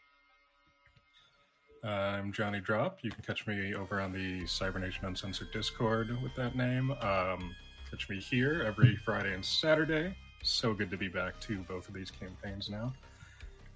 [1.84, 2.98] I'm Johnny Drop.
[3.02, 6.92] You can catch me over on the Cybernation Uncensored Discord with that name.
[7.00, 7.54] Um,
[7.92, 10.14] catch me here every Friday and Saturday.
[10.42, 12.94] So good to be back to both of these campaigns now.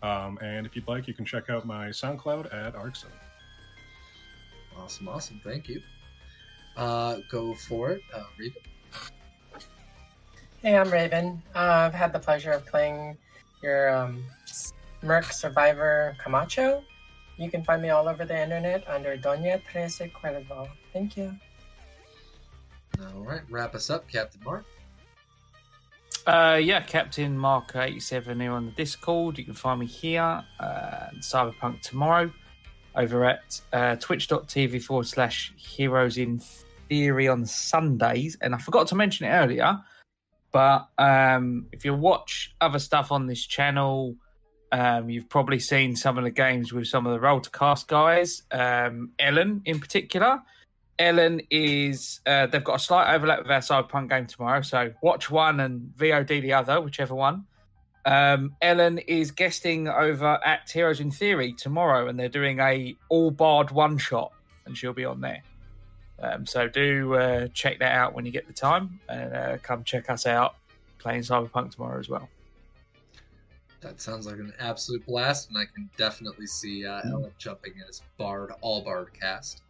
[0.02, 3.12] Um, and if you'd like, you can check out my SoundCloud at Arxon.
[4.78, 5.40] Awesome, awesome.
[5.44, 5.82] Thank you.
[6.78, 8.62] Uh, go for it, uh, Raven.
[10.62, 11.42] Hey, I'm Raven.
[11.54, 13.18] Uh, I've had the pleasure of playing
[13.62, 14.24] your um,
[15.02, 16.82] Merc Survivor Camacho.
[17.36, 20.70] You can find me all over the internet under Doña Trece Cuervo.
[20.94, 21.36] Thank you.
[23.00, 24.65] All right, wrap us up, Captain Mark.
[26.26, 29.39] Uh, yeah, Captain Mark eighty seven here on the Discord.
[29.39, 32.33] You can find me here, uh, Cyberpunk tomorrow,
[32.97, 36.41] over at uh, twitch.tv forward slash Heroes in
[36.89, 38.36] Theory on Sundays.
[38.41, 39.78] And I forgot to mention it earlier,
[40.50, 44.16] but um, if you watch other stuff on this channel,
[44.73, 47.86] um, you've probably seen some of the games with some of the roll to cast
[47.86, 48.42] guys.
[48.50, 50.42] Um, Ellen, in particular.
[50.99, 55.31] Ellen is uh, they've got a slight overlap with our Cyberpunk game tomorrow, so watch
[55.31, 57.44] one and VOD the other, whichever one.
[58.07, 63.31] Um, Ellen is guesting over at Heroes in Theory tomorrow, and they're doing a all
[63.31, 64.33] bard one shot,
[64.65, 65.42] and she'll be on there.
[66.18, 69.84] Um, so do uh, check that out when you get the time, and uh, come
[69.84, 70.55] check us out
[70.99, 72.28] playing Cyberpunk tomorrow as well.
[73.81, 77.86] That sounds like an absolute blast, and I can definitely see uh, Ellen jumping in
[77.86, 79.62] his barred, all bard cast.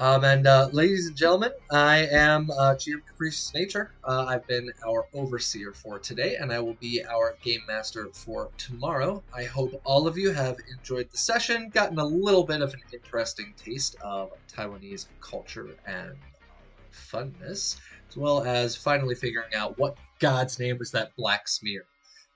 [0.00, 3.90] Um, and uh, ladies and gentlemen, I am uh, GM Capricious Nature.
[4.04, 8.48] Uh, I've been our overseer for today, and I will be our game master for
[8.58, 9.24] tomorrow.
[9.36, 12.80] I hope all of you have enjoyed the session, gotten a little bit of an
[12.92, 16.14] interesting taste of Taiwanese culture and
[16.92, 21.82] funness, as well as finally figuring out what God's name was that black smear.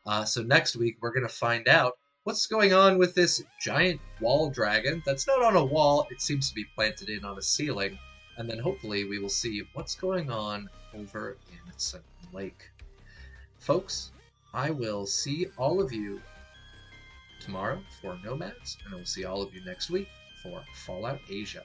[0.04, 4.00] Uh, so next week we're going to find out what's going on with this giant
[4.20, 7.42] wall dragon that's not on a wall, it seems to be planted in on a
[7.42, 7.98] ceiling,
[8.36, 12.70] and then hopefully we will see what's going on over in Sutton Lake.
[13.58, 14.12] Folks,
[14.54, 16.20] I will see all of you
[17.40, 20.08] tomorrow for Nomads, and I will see all of you next week
[20.42, 21.64] for Fallout Asia.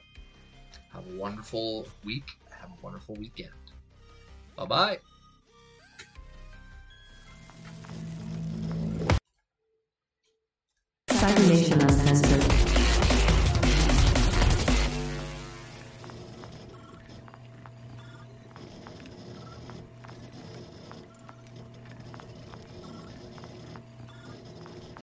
[0.92, 2.30] Have a wonderful week.
[2.50, 3.52] Have a wonderful weekend.
[4.56, 4.98] Bye bye.
[11.18, 11.77] assassination.